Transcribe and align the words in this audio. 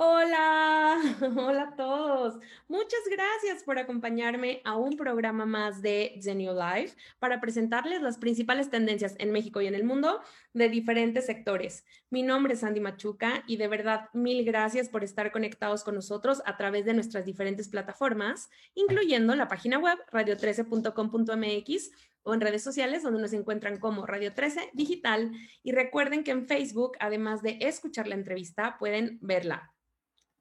Hola, 0.00 0.96
hola 1.36 1.62
a 1.62 1.74
todos. 1.74 2.38
Muchas 2.68 3.00
gracias 3.10 3.64
por 3.64 3.80
acompañarme 3.80 4.62
a 4.64 4.76
un 4.76 4.96
programa 4.96 5.44
más 5.44 5.82
de 5.82 6.20
The 6.22 6.36
New 6.36 6.54
Life 6.54 6.96
para 7.18 7.40
presentarles 7.40 8.00
las 8.00 8.16
principales 8.16 8.70
tendencias 8.70 9.16
en 9.18 9.32
México 9.32 9.60
y 9.60 9.66
en 9.66 9.74
el 9.74 9.82
mundo 9.82 10.20
de 10.52 10.68
diferentes 10.68 11.26
sectores. 11.26 11.84
Mi 12.10 12.22
nombre 12.22 12.54
es 12.54 12.62
Andy 12.62 12.78
Machuca 12.78 13.42
y 13.48 13.56
de 13.56 13.66
verdad 13.66 14.08
mil 14.12 14.44
gracias 14.44 14.88
por 14.88 15.02
estar 15.02 15.32
conectados 15.32 15.82
con 15.82 15.96
nosotros 15.96 16.42
a 16.46 16.56
través 16.56 16.84
de 16.84 16.94
nuestras 16.94 17.24
diferentes 17.24 17.68
plataformas, 17.68 18.50
incluyendo 18.76 19.34
la 19.34 19.48
página 19.48 19.80
web 19.80 19.98
radio13.com.mx 20.12 21.90
o 22.22 22.34
en 22.34 22.40
redes 22.40 22.62
sociales 22.62 23.02
donde 23.02 23.20
nos 23.20 23.32
encuentran 23.32 23.80
como 23.80 24.06
Radio 24.06 24.32
13 24.32 24.70
Digital. 24.74 25.32
Y 25.64 25.72
recuerden 25.72 26.22
que 26.22 26.30
en 26.30 26.46
Facebook, 26.46 26.92
además 27.00 27.42
de 27.42 27.58
escuchar 27.62 28.06
la 28.06 28.14
entrevista, 28.14 28.78
pueden 28.78 29.18
verla. 29.20 29.74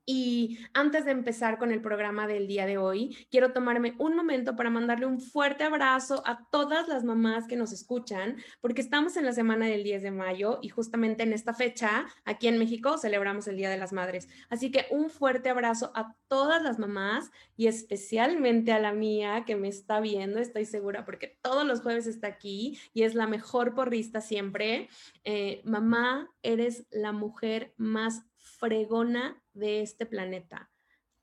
Y 0.09 0.59
antes 0.73 1.03
de 1.03 1.11
empezar 1.11 1.57
con 1.59 1.73
el 1.73 1.81
programa 1.81 2.27
del 2.27 2.47
día 2.47 2.65
de 2.65 2.77
hoy, 2.77 3.27
quiero 3.29 3.51
tomarme 3.51 3.93
un 3.97 4.15
momento 4.15 4.55
para 4.55 4.69
mandarle 4.69 5.05
un 5.05 5.19
fuerte 5.19 5.65
abrazo 5.65 6.23
a 6.25 6.47
todas 6.49 6.87
las 6.87 7.03
mamás 7.03 7.45
que 7.45 7.57
nos 7.57 7.73
escuchan, 7.73 8.37
porque 8.61 8.79
estamos 8.79 9.17
en 9.17 9.25
la 9.25 9.33
semana 9.33 9.65
del 9.65 9.83
10 9.83 10.03
de 10.03 10.11
mayo 10.11 10.59
y 10.61 10.69
justamente 10.69 11.23
en 11.23 11.33
esta 11.33 11.53
fecha, 11.53 12.05
aquí 12.23 12.47
en 12.47 12.57
México, 12.57 12.97
celebramos 12.97 13.49
el 13.49 13.57
Día 13.57 13.69
de 13.69 13.75
las 13.75 13.91
Madres. 13.91 14.29
Así 14.49 14.71
que 14.71 14.85
un 14.91 15.09
fuerte 15.09 15.49
abrazo 15.49 15.91
a 15.93 16.15
todas 16.29 16.63
las 16.63 16.79
mamás 16.79 17.29
y 17.57 17.67
especialmente 17.67 18.71
a 18.71 18.79
la 18.79 18.93
mía 18.93 19.43
que 19.45 19.57
me 19.57 19.67
está 19.67 19.99
viendo, 19.99 20.39
estoy 20.39 20.63
segura, 20.63 21.03
porque 21.03 21.37
todos 21.41 21.67
los 21.67 21.81
jueves 21.81 22.07
está 22.07 22.27
aquí 22.27 22.79
y 22.93 23.03
es 23.03 23.13
la 23.13 23.27
mejor 23.27 23.75
porrista 23.75 24.21
siempre. 24.21 24.87
Eh, 25.25 25.61
mamá, 25.65 26.31
eres 26.43 26.87
la 26.91 27.11
mujer 27.11 27.73
más 27.75 28.23
fregona 28.57 29.41
de 29.53 29.81
este 29.81 30.05
planeta. 30.05 30.69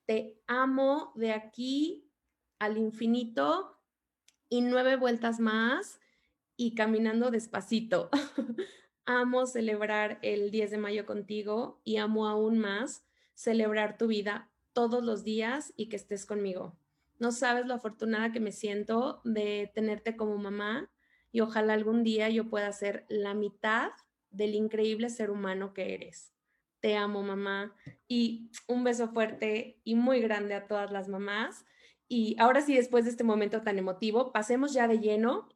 Te 0.06 0.40
amo 0.46 1.12
de 1.14 1.32
aquí 1.32 2.10
al 2.58 2.78
infinito 2.78 3.78
y 4.48 4.60
nueve 4.60 4.96
vueltas 4.96 5.40
más 5.40 6.00
y 6.56 6.74
caminando 6.74 7.30
despacito. 7.30 8.10
amo 9.06 9.46
celebrar 9.46 10.18
el 10.22 10.50
10 10.50 10.70
de 10.72 10.78
mayo 10.78 11.06
contigo 11.06 11.80
y 11.84 11.98
amo 11.98 12.26
aún 12.26 12.58
más 12.58 13.04
celebrar 13.34 13.98
tu 13.98 14.06
vida 14.06 14.50
todos 14.72 15.04
los 15.04 15.24
días 15.24 15.72
y 15.76 15.88
que 15.88 15.96
estés 15.96 16.26
conmigo. 16.26 16.76
No 17.18 17.32
sabes 17.32 17.66
lo 17.66 17.74
afortunada 17.74 18.32
que 18.32 18.40
me 18.40 18.52
siento 18.52 19.20
de 19.24 19.70
tenerte 19.74 20.16
como 20.16 20.36
mamá 20.36 20.90
y 21.32 21.40
ojalá 21.40 21.74
algún 21.74 22.02
día 22.02 22.28
yo 22.28 22.48
pueda 22.48 22.72
ser 22.72 23.06
la 23.08 23.34
mitad 23.34 23.90
del 24.30 24.54
increíble 24.54 25.10
ser 25.10 25.30
humano 25.30 25.74
que 25.74 25.94
eres. 25.94 26.33
Te 26.84 26.96
amo, 26.96 27.22
mamá. 27.22 27.74
Y 28.06 28.50
un 28.66 28.84
beso 28.84 29.08
fuerte 29.08 29.80
y 29.84 29.94
muy 29.94 30.20
grande 30.20 30.52
a 30.52 30.66
todas 30.66 30.92
las 30.92 31.08
mamás. 31.08 31.64
Y 32.08 32.36
ahora 32.38 32.60
sí, 32.60 32.76
después 32.76 33.06
de 33.06 33.10
este 33.10 33.24
momento 33.24 33.62
tan 33.62 33.78
emotivo, 33.78 34.32
pasemos 34.32 34.74
ya 34.74 34.86
de 34.86 34.98
lleno 34.98 35.48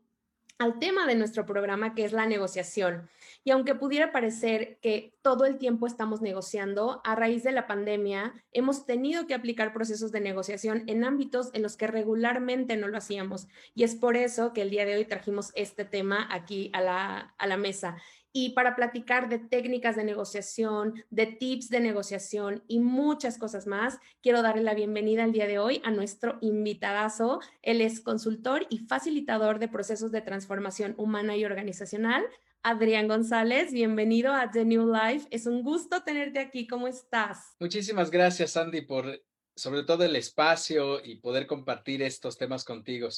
al 0.57 0.79
tema 0.79 1.07
de 1.07 1.17
nuestro 1.17 1.45
programa, 1.45 1.95
que 1.95 2.07
es 2.07 2.12
la 2.12 2.25
negociación. 2.25 3.11
Y 3.45 3.51
aunque 3.51 3.75
pudiera 3.75 4.11
parecer 4.11 4.79
que 4.81 5.19
todo 5.20 5.45
el 5.45 5.59
tiempo 5.59 5.87
estamos 5.87 6.23
negociando, 6.23 7.03
a 7.05 7.15
raíz 7.15 7.42
de 7.42 7.53
la 7.53 7.67
pandemia 7.67 8.33
hemos 8.53 8.87
tenido 8.87 9.27
que 9.27 9.35
aplicar 9.35 9.75
procesos 9.75 10.11
de 10.13 10.20
negociación 10.20 10.85
en 10.87 11.05
ámbitos 11.05 11.51
en 11.53 11.63
los 11.63 11.77
que 11.77 11.89
regularmente 11.89 12.79
no 12.79 12.89
lo 12.89 12.97
hacíamos. 12.97 13.48
Y 13.75 13.85
es 13.85 13.95
por 13.95 14.17
eso 14.17 14.55
que 14.55 14.63
el 14.63 14.70
día 14.70 14.87
de 14.87 14.97
hoy 14.97 15.05
trajimos 15.05 15.53
este 15.55 15.85
tema 15.85 16.27
aquí 16.31 16.70
a 16.73 16.81
la, 16.81 17.35
a 17.37 17.47
la 17.47 17.59
mesa 17.59 17.98
y 18.33 18.51
para 18.51 18.77
platicar 18.77 19.29
de 19.29 19.39
técnicas 19.39 19.97
de 19.97 20.05
negociación, 20.05 21.03
de 21.11 21.27
tips 21.27 21.71
de 21.71 21.81
negociación 21.81 22.62
y 22.69 22.81
muchas 22.81 23.39
cosas 23.39 23.67
más, 23.67 23.98
quiero 24.23 24.43
darle 24.43 24.62
la 24.62 24.75
bienvenida 24.75 25.25
el 25.25 25.33
día 25.33 25.47
de 25.47 25.59
hoy 25.59 25.81
a 25.85 25.91
nuestro 25.91 26.39
invitadazo. 26.41 27.41
Él 27.62 27.81
es 27.81 28.01
consultor 28.01 28.67
y 28.69 28.79
facilitador 28.81 29.58
de 29.58 29.69
procesos 29.69 30.13
de 30.13 30.20
transformación 30.20 30.95
humana 30.98 31.36
y 31.36 31.45
organizacional. 31.45 32.25
Adrián 32.63 33.08
González, 33.08 33.73
bienvenido 33.73 34.33
a 34.33 34.51
The 34.51 34.64
New 34.64 34.92
Life. 34.92 35.27
Es 35.31 35.47
un 35.47 35.63
gusto 35.63 36.02
tenerte 36.02 36.39
aquí. 36.39 36.67
¿Cómo 36.67 36.86
estás? 36.86 37.55
Muchísimas 37.61 38.11
gracias, 38.11 38.57
Andy, 38.57 38.83
por 38.83 39.23
sobre 39.57 39.85
todo 39.85 40.05
el 40.05 40.14
espacio 40.17 41.05
y 41.05 41.17
poder 41.17 41.47
compartir 41.47 42.02
estos 42.02 42.36
temas 42.36 42.64
contigo. 42.64 43.08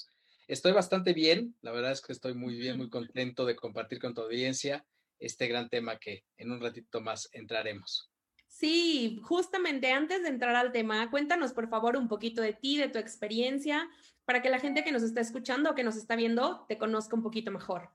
Estoy 0.47 0.73
bastante 0.73 1.13
bien, 1.13 1.55
la 1.63 1.73
verdad 1.73 1.93
es 1.93 2.01
que 2.01 2.13
estoy 2.13 2.35
muy 2.35 2.57
bien, 2.57 2.77
muy 2.79 2.89
contento 2.89 3.45
de 3.45 3.57
compartir 3.57 4.01
con 4.01 4.15
tu 4.15 4.23
audiencia 4.23 4.85
este 5.21 5.47
gran 5.47 5.69
tema 5.69 5.99
que 5.99 6.25
en 6.37 6.51
un 6.51 6.61
ratito 6.61 7.01
más 7.01 7.29
entraremos. 7.33 8.11
Sí, 8.49 9.21
justamente 9.23 9.93
antes 9.93 10.23
de 10.23 10.29
entrar 10.29 10.57
al 10.57 10.73
tema, 10.73 11.11
cuéntanos 11.11 11.53
por 11.53 11.69
favor 11.69 11.97
un 11.97 12.09
poquito 12.09 12.43
de 12.43 12.53
ti, 12.53 12.77
de 12.77 12.89
tu 12.89 12.99
experiencia, 12.99 13.89
para 14.25 14.43
que 14.43 14.51
la 14.51 14.59
gente 14.59 14.83
que 14.83 14.93
nos 14.93 15.03
está 15.03 15.21
escuchando 15.21 15.71
o 15.71 15.75
que 15.75 15.85
nos 15.85 15.97
está 15.97 16.17
viendo 16.17 16.67
te 16.69 16.77
conozca 16.77 17.17
un 17.17 17.23
poquito 17.23 17.51
mejor. 17.53 17.91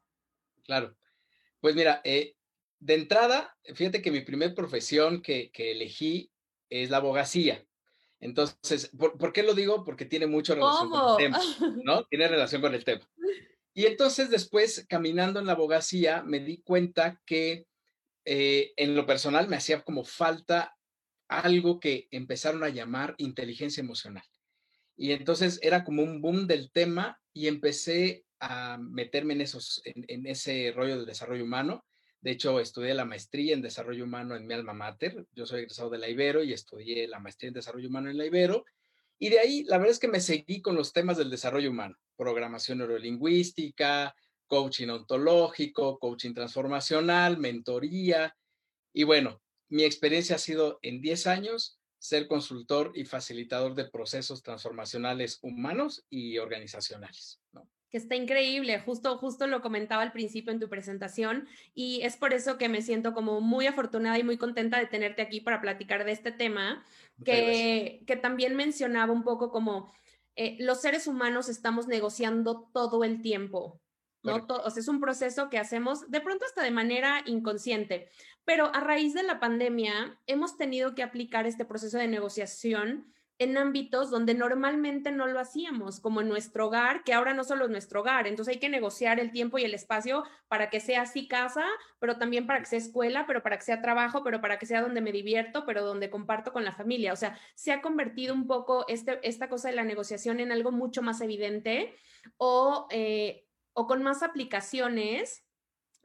Claro. 0.63 0.95
Pues 1.59 1.75
mira, 1.75 2.01
eh, 2.03 2.35
de 2.79 2.95
entrada, 2.95 3.57
fíjate 3.73 4.01
que 4.01 4.11
mi 4.11 4.21
primer 4.21 4.53
profesión 4.55 5.21
que, 5.21 5.51
elegí 5.55 6.31
es 6.69 6.89
la 6.89 6.97
abogacía. 6.97 7.65
Entonces, 8.19 8.91
¿por, 8.97 9.33
qué 9.33 9.43
lo 9.43 9.53
digo? 9.53 9.83
Porque 9.83 10.05
tiene 10.05 10.25
mucho 10.25 10.55
relación 10.55 10.89
con 10.89 11.09
el 11.11 11.17
tema, 11.17 11.39
¿no? 11.83 12.05
Tiene 12.05 12.27
relación 12.27 12.61
con 12.61 12.73
el 12.73 12.83
tema. 12.83 13.07
Y 13.77 13.87
entonces 13.87 14.29
después, 14.29 14.85
caminando 14.87 15.41
en 15.41 15.45
la 15.45 15.51
abogacía, 15.51 16.23
me 16.23 16.39
di 16.39 16.61
cuenta 16.61 17.21
que 17.25 17.67
eh, 18.23 18.71
en 18.77 18.95
lo 18.95 19.05
personal 19.05 19.49
me 19.49 19.57
hacía 19.57 19.81
como 19.81 20.05
falta 20.05 20.77
algo 21.27 21.81
que 21.81 22.07
empezaron 22.09 22.63
a 22.63 22.69
llamar 22.69 23.15
inteligencia 23.17 23.81
emocional. 23.81 24.23
Y 24.95 25.11
entonces 25.11 25.59
era 25.61 25.83
como 25.83 26.03
un 26.03 26.21
boom 26.21 26.47
del 26.47 26.71
tema 26.71 27.19
y 27.33 27.47
empecé 27.47 28.23
a 28.39 28.77
meterme 28.77 29.33
en, 29.33 29.41
esos, 29.41 29.81
en, 29.83 30.25
ese 30.25 30.71
rollo 30.73 30.95
del 30.95 31.05
desarrollo 31.05 31.43
humano. 31.43 31.85
De 32.21 32.31
hecho, 32.31 32.61
estudié 32.61 32.93
la 32.93 33.03
maestría 33.03 33.53
en 33.53 33.61
desarrollo 33.61 34.05
humano 34.05 34.37
en 34.37 34.47
mi 34.47 34.53
alma 34.53 34.71
mater. 34.71 35.25
Yo 35.33 35.45
soy 35.45 35.59
egresado 35.59 35.89
de 35.89 35.97
la 35.97 36.07
Ibero 36.07 36.43
y 36.45 36.53
estudié 36.53 37.09
la 37.09 37.19
maestría 37.19 37.49
en 37.49 37.55
desarrollo 37.55 37.89
humano 37.89 38.09
en 38.09 38.17
la 38.17 38.25
Ibero. 38.25 38.63
Y 39.19 39.29
de 39.29 39.39
ahí, 39.39 39.63
la 39.63 39.77
verdad 39.77 39.93
es 39.93 39.99
que 39.99 40.07
me 40.07 40.19
seguí 40.19 40.61
con 40.61 40.75
los 40.75 40.91
temas 40.93 41.17
del 41.17 41.29
desarrollo 41.29 41.71
humano, 41.71 41.95
programación 42.17 42.79
neurolingüística, 42.79 44.13
coaching 44.47 44.89
ontológico, 44.89 45.99
coaching 45.99 46.33
transformacional, 46.33 47.37
mentoría. 47.37 48.35
Y 48.93 49.03
bueno, 49.03 49.41
mi 49.69 49.83
experiencia 49.83 50.35
ha 50.35 50.39
sido 50.39 50.79
en 50.81 51.01
10 51.01 51.27
años 51.27 51.79
ser 51.97 52.27
consultor 52.27 52.91
y 52.93 53.05
facilitador 53.05 53.73
de 53.73 53.89
procesos 53.89 54.43
transformacionales 54.43 55.39
humanos 55.41 56.05
y 56.09 56.37
organizacionales. 56.37 57.41
Que 57.95 57.99
está 57.99 58.15
increíble, 58.15 58.77
justo, 58.81 59.17
justo 59.19 59.47
lo 59.47 59.61
comentaba 59.61 60.03
al 60.03 60.11
principio 60.11 60.51
en 60.51 60.59
tu 60.59 60.67
presentación 60.67 61.47
y 61.73 62.01
es 62.01 62.17
por 62.17 62.33
eso 62.33 62.57
que 62.57 62.67
me 62.67 62.81
siento 62.81 63.13
como 63.13 63.39
muy 63.39 63.67
afortunada 63.67 64.19
y 64.19 64.23
muy 64.25 64.37
contenta 64.37 64.77
de 64.77 64.85
tenerte 64.85 65.21
aquí 65.21 65.39
para 65.39 65.61
platicar 65.61 66.03
de 66.03 66.11
este 66.11 66.33
tema, 66.33 66.83
que, 67.23 68.03
que, 68.05 68.17
también 68.17 68.57
mencionaba 68.57 69.13
un 69.13 69.23
poco 69.23 69.49
como 69.49 69.93
eh, 70.35 70.57
los 70.59 70.81
seres 70.81 71.07
humanos 71.07 71.47
estamos 71.47 71.87
negociando 71.87 72.69
todo 72.73 73.05
el 73.05 73.21
tiempo, 73.21 73.79
¿no? 74.23 74.45
o 74.45 74.69
sea, 74.69 74.81
es 74.81 74.89
un 74.89 74.99
proceso 74.99 75.49
que 75.49 75.57
hacemos 75.57 76.11
de 76.11 76.19
pronto 76.19 76.43
hasta 76.43 76.63
de 76.63 76.71
manera 76.71 77.23
inconsciente, 77.25 78.09
pero 78.43 78.75
a 78.75 78.81
raíz 78.81 79.13
de 79.13 79.23
la 79.23 79.39
pandemia 79.39 80.19
hemos 80.27 80.57
tenido 80.57 80.95
que 80.95 81.03
aplicar 81.03 81.47
este 81.47 81.63
proceso 81.63 81.97
de 81.97 82.09
negociación 82.09 83.13
en 83.37 83.57
ámbitos 83.57 84.09
donde 84.09 84.33
normalmente 84.33 85.11
no 85.11 85.27
lo 85.27 85.39
hacíamos, 85.39 85.99
como 85.99 86.21
en 86.21 86.29
nuestro 86.29 86.67
hogar, 86.67 87.03
que 87.03 87.13
ahora 87.13 87.33
no 87.33 87.43
solo 87.43 87.65
es 87.65 87.71
nuestro 87.71 88.01
hogar, 88.01 88.27
entonces 88.27 88.55
hay 88.55 88.59
que 88.59 88.69
negociar 88.69 89.19
el 89.19 89.31
tiempo 89.31 89.57
y 89.57 89.65
el 89.65 89.73
espacio 89.73 90.23
para 90.47 90.69
que 90.69 90.79
sea 90.79 91.01
así 91.01 91.27
casa, 91.27 91.65
pero 91.99 92.17
también 92.17 92.47
para 92.47 92.59
que 92.59 92.65
sea 92.65 92.79
escuela, 92.79 93.25
pero 93.27 93.43
para 93.43 93.57
que 93.57 93.65
sea 93.65 93.81
trabajo, 93.81 94.23
pero 94.23 94.39
para 94.39 94.57
que 94.57 94.65
sea 94.65 94.81
donde 94.81 95.01
me 95.01 95.11
divierto, 95.11 95.65
pero 95.65 95.83
donde 95.83 96.09
comparto 96.09 96.53
con 96.53 96.63
la 96.63 96.73
familia. 96.73 97.11
O 97.11 97.17
sea, 97.17 97.37
se 97.55 97.73
ha 97.73 97.81
convertido 97.81 98.33
un 98.33 98.47
poco 98.47 98.85
este, 98.87 99.19
esta 99.23 99.49
cosa 99.49 99.69
de 99.69 99.75
la 99.75 99.83
negociación 99.83 100.39
en 100.39 100.51
algo 100.51 100.71
mucho 100.71 101.01
más 101.01 101.19
evidente 101.19 101.93
o, 102.37 102.87
eh, 102.89 103.47
o 103.73 103.85
con 103.87 104.01
más 104.01 104.23
aplicaciones 104.23 105.44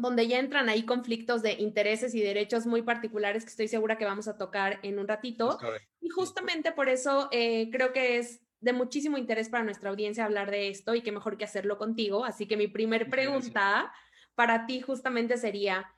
donde 0.00 0.26
ya 0.26 0.38
entran 0.38 0.68
ahí 0.68 0.84
conflictos 0.84 1.42
de 1.42 1.52
intereses 1.52 2.14
y 2.14 2.20
derechos 2.20 2.66
muy 2.66 2.82
particulares 2.82 3.44
que 3.44 3.50
estoy 3.50 3.68
segura 3.68 3.98
que 3.98 4.04
vamos 4.04 4.28
a 4.28 4.38
tocar 4.38 4.80
en 4.82 4.98
un 4.98 5.06
ratito. 5.06 5.58
Y 6.00 6.08
justamente 6.08 6.72
por 6.72 6.88
eso 6.88 7.28
eh, 7.32 7.68
creo 7.70 7.92
que 7.92 8.18
es 8.18 8.40
de 8.60 8.72
muchísimo 8.72 9.18
interés 9.18 9.48
para 9.48 9.64
nuestra 9.64 9.90
audiencia 9.90 10.24
hablar 10.24 10.50
de 10.50 10.68
esto 10.68 10.94
y 10.94 11.02
qué 11.02 11.12
mejor 11.12 11.36
que 11.36 11.44
hacerlo 11.44 11.78
contigo. 11.78 12.24
Así 12.24 12.46
que 12.46 12.56
mi 12.56 12.68
primer 12.68 13.10
pregunta 13.10 13.92
para 14.34 14.66
ti 14.66 14.80
justamente 14.80 15.36
sería, 15.36 15.92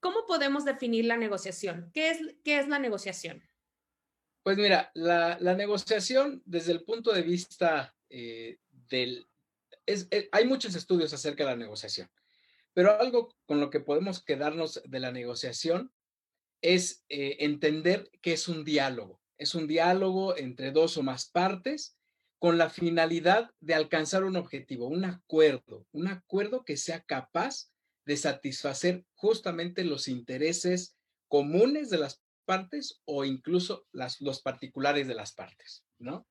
¿cómo 0.00 0.26
podemos 0.26 0.64
definir 0.64 1.04
la 1.04 1.16
negociación? 1.16 1.90
¿Qué 1.94 2.10
es, 2.10 2.18
qué 2.44 2.58
es 2.58 2.68
la 2.68 2.78
negociación? 2.78 3.42
Pues 4.42 4.56
mira, 4.56 4.90
la, 4.94 5.38
negociación 5.54 6.42
desde 6.44 6.72
el 6.72 6.82
punto 6.82 7.12
de 7.12 7.22
vista 7.22 7.94
eh, 8.08 8.58
del... 8.88 9.28
Eh, 9.86 10.28
hay 10.32 10.46
muchos 10.46 10.74
estudios 10.74 11.12
acerca 11.12 11.44
de 11.44 11.50
la 11.50 11.56
negociación. 11.56 12.08
Pero 12.78 13.00
algo 13.00 13.34
con 13.44 13.58
lo 13.58 13.70
que 13.70 13.80
podemos 13.80 14.22
quedarnos 14.22 14.80
de 14.86 15.00
la 15.00 15.10
negociación 15.10 15.92
es 16.62 17.04
eh, 17.08 17.38
entender 17.40 18.08
que 18.22 18.34
es 18.34 18.46
un 18.46 18.64
diálogo, 18.64 19.20
es 19.36 19.56
un 19.56 19.66
diálogo 19.66 20.36
entre 20.36 20.70
dos 20.70 20.96
o 20.96 21.02
más 21.02 21.28
partes 21.28 21.98
con 22.38 22.56
la 22.56 22.70
finalidad 22.70 23.50
de 23.58 23.74
alcanzar 23.74 24.22
un 24.22 24.36
objetivo, 24.36 24.86
un 24.86 25.04
acuerdo, 25.04 25.88
un 25.90 26.06
acuerdo 26.06 26.64
que 26.64 26.76
sea 26.76 27.02
capaz 27.02 27.72
de 28.06 28.16
satisfacer 28.16 29.04
justamente 29.16 29.82
los 29.82 30.06
intereses 30.06 30.96
comunes 31.26 31.90
de 31.90 31.98
las 31.98 32.22
partes 32.44 33.00
o 33.06 33.24
incluso 33.24 33.88
las, 33.90 34.20
los 34.20 34.40
particulares 34.40 35.08
de 35.08 35.16
las 35.16 35.32
partes, 35.32 35.84
¿no? 35.98 36.28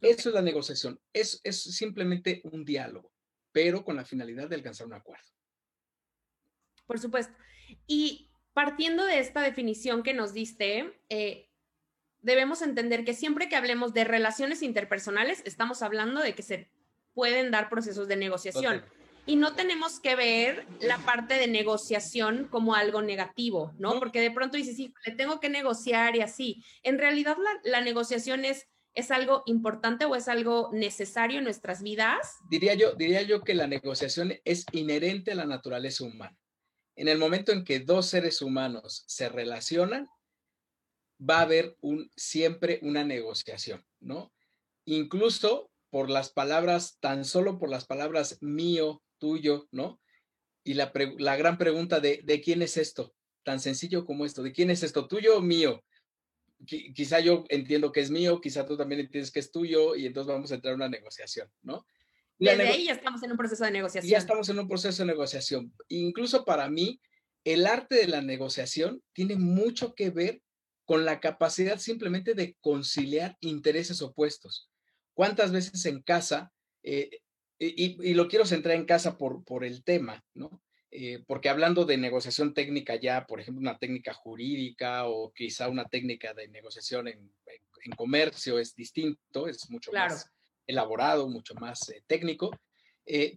Eso 0.00 0.30
es 0.30 0.34
la 0.34 0.40
negociación, 0.40 0.98
es, 1.12 1.42
es 1.44 1.60
simplemente 1.60 2.40
un 2.44 2.64
diálogo, 2.64 3.12
pero 3.52 3.84
con 3.84 3.96
la 3.96 4.06
finalidad 4.06 4.48
de 4.48 4.54
alcanzar 4.54 4.86
un 4.86 4.94
acuerdo. 4.94 5.33
Por 6.86 6.98
supuesto. 6.98 7.34
Y 7.86 8.30
partiendo 8.52 9.04
de 9.04 9.18
esta 9.18 9.42
definición 9.42 10.02
que 10.02 10.14
nos 10.14 10.32
diste, 10.32 10.98
eh, 11.08 11.48
debemos 12.24 12.62
entender 12.62 13.04
que 13.04 13.12
siempre 13.12 13.48
que 13.48 13.56
hablemos 13.56 13.92
de 13.92 14.04
relaciones 14.04 14.62
interpersonales, 14.62 15.42
estamos 15.44 15.82
hablando 15.82 16.20
de 16.20 16.34
que 16.34 16.42
se 16.42 16.70
pueden 17.12 17.50
dar 17.50 17.68
procesos 17.68 18.08
de 18.08 18.16
negociación. 18.16 18.82
Y 19.26 19.36
no 19.36 19.54
tenemos 19.54 20.00
que 20.00 20.16
ver 20.16 20.66
la 20.80 20.98
parte 20.98 21.34
de 21.34 21.46
negociación 21.46 22.46
como 22.50 22.74
algo 22.74 23.00
negativo, 23.00 23.72
¿no? 23.78 23.98
Porque 23.98 24.20
de 24.20 24.30
pronto 24.30 24.56
dices, 24.56 24.76
sí, 24.76 24.92
le 25.06 25.14
tengo 25.14 25.40
que 25.40 25.48
negociar 25.48 26.14
y 26.16 26.20
así. 26.20 26.62
En 26.82 26.98
realidad 26.98 27.36
la, 27.62 27.80
negociación 27.80 28.44
es, 28.44 28.68
es 28.94 29.10
algo 29.10 29.42
importante 29.46 30.04
o 30.04 30.14
es 30.14 30.28
algo 30.28 30.70
necesario 30.72 31.38
en 31.38 31.44
nuestras 31.44 31.82
vidas. 31.82 32.36
Diría 32.50 32.74
yo, 32.74 32.94
diría 32.94 33.22
yo 33.22 33.42
que 33.42 33.54
la 33.54 33.66
negociación 33.66 34.34
es 34.44 34.66
inherente 34.72 35.32
a 35.32 35.36
la 35.36 35.46
naturaleza 35.46 36.04
humana. 36.04 36.36
En 36.96 37.08
el 37.08 37.18
momento 37.18 37.52
en 37.52 37.64
que 37.64 37.80
dos 37.80 38.06
seres 38.06 38.40
humanos 38.40 39.04
se 39.06 39.28
relacionan, 39.28 40.08
va 41.18 41.38
a 41.38 41.42
haber 41.42 41.76
siempre 42.16 42.78
una 42.82 43.04
negociación, 43.04 43.84
¿no? 44.00 44.32
Incluso 44.84 45.70
por 45.90 46.10
las 46.10 46.30
palabras, 46.30 46.98
tan 47.00 47.24
solo 47.24 47.58
por 47.58 47.70
las 47.70 47.86
palabras 47.86 48.38
mío, 48.40 49.02
tuyo, 49.18 49.68
¿no? 49.70 50.00
Y 50.64 50.74
la, 50.74 50.90
gran 51.36 51.58
pregunta 51.58 52.00
de, 52.00 52.42
quién 52.44 52.62
es 52.62 52.76
esto? 52.76 53.14
Tan 53.42 53.60
sencillo 53.60 54.04
como 54.04 54.24
esto, 54.24 54.42
¿de 54.42 54.52
quién 54.52 54.70
es 54.70 54.82
esto? 54.82 55.06
¿Tuyo 55.06 55.38
o 55.38 55.40
mío? 55.40 55.84
quizá 56.66 57.20
yo 57.20 57.44
entiendo 57.50 57.92
que 57.92 58.00
es 58.00 58.10
mío, 58.10 58.40
quizá 58.40 58.64
tú 58.64 58.74
también 58.74 59.02
entiendes 59.02 59.30
que 59.30 59.40
es 59.40 59.50
tuyo 59.50 59.94
y 59.96 60.06
entonces 60.06 60.32
vamos 60.32 60.50
a 60.50 60.54
entrar 60.54 60.72
en 60.72 60.80
una 60.80 60.88
negociación, 60.88 61.50
¿no? 61.62 61.84
Desde 62.44 62.68
ahí 62.68 62.84
ya 62.86 62.92
estamos 62.92 63.22
en 63.22 63.30
un 63.30 63.36
proceso 63.36 63.64
de 63.64 63.70
negociación. 63.70 64.10
Ya 64.10 64.18
estamos 64.18 64.48
en 64.48 64.58
un 64.58 64.68
proceso 64.68 65.02
de 65.02 65.06
negociación. 65.06 65.72
Incluso 65.88 66.44
para 66.44 66.68
mí, 66.68 67.00
el 67.44 67.66
arte 67.66 67.96
de 67.96 68.08
la 68.08 68.22
negociación 68.22 69.02
tiene 69.12 69.36
mucho 69.36 69.94
que 69.94 70.10
ver 70.10 70.40
con 70.84 71.04
la 71.04 71.20
capacidad 71.20 71.78
simplemente 71.78 72.34
de 72.34 72.56
conciliar 72.60 73.36
intereses 73.40 74.02
opuestos. 74.02 74.70
¿Cuántas 75.14 75.52
veces 75.52 75.84
en 75.86 76.02
casa, 76.02 76.52
eh, 76.82 77.20
y, 77.58 78.14
lo 78.14 78.28
quiero 78.28 78.44
centrar 78.44 78.76
en 78.76 78.84
casa 78.84 79.16
por, 79.16 79.44
por 79.44 79.64
el 79.64 79.84
tema, 79.84 80.22
¿no? 80.34 80.60
Eh, 80.96 81.24
porque 81.26 81.48
hablando 81.48 81.84
de 81.84 81.96
negociación 81.96 82.54
técnica 82.54 82.94
ya, 82.94 83.26
por 83.26 83.40
ejemplo, 83.40 83.60
una 83.60 83.78
técnica 83.78 84.14
jurídica 84.14 85.06
o 85.08 85.32
quizá 85.32 85.68
una 85.68 85.86
técnica 85.86 86.34
de 86.34 86.46
negociación 86.48 87.08
en, 87.08 87.32
comercio 87.96 88.58
es 88.58 88.74
distinto, 88.74 89.46
es 89.46 89.68
mucho 89.68 89.92
más 89.92 90.30
elaborado, 90.66 91.28
mucho 91.28 91.54
más 91.54 91.88
eh, 91.90 92.02
técnico. 92.06 92.50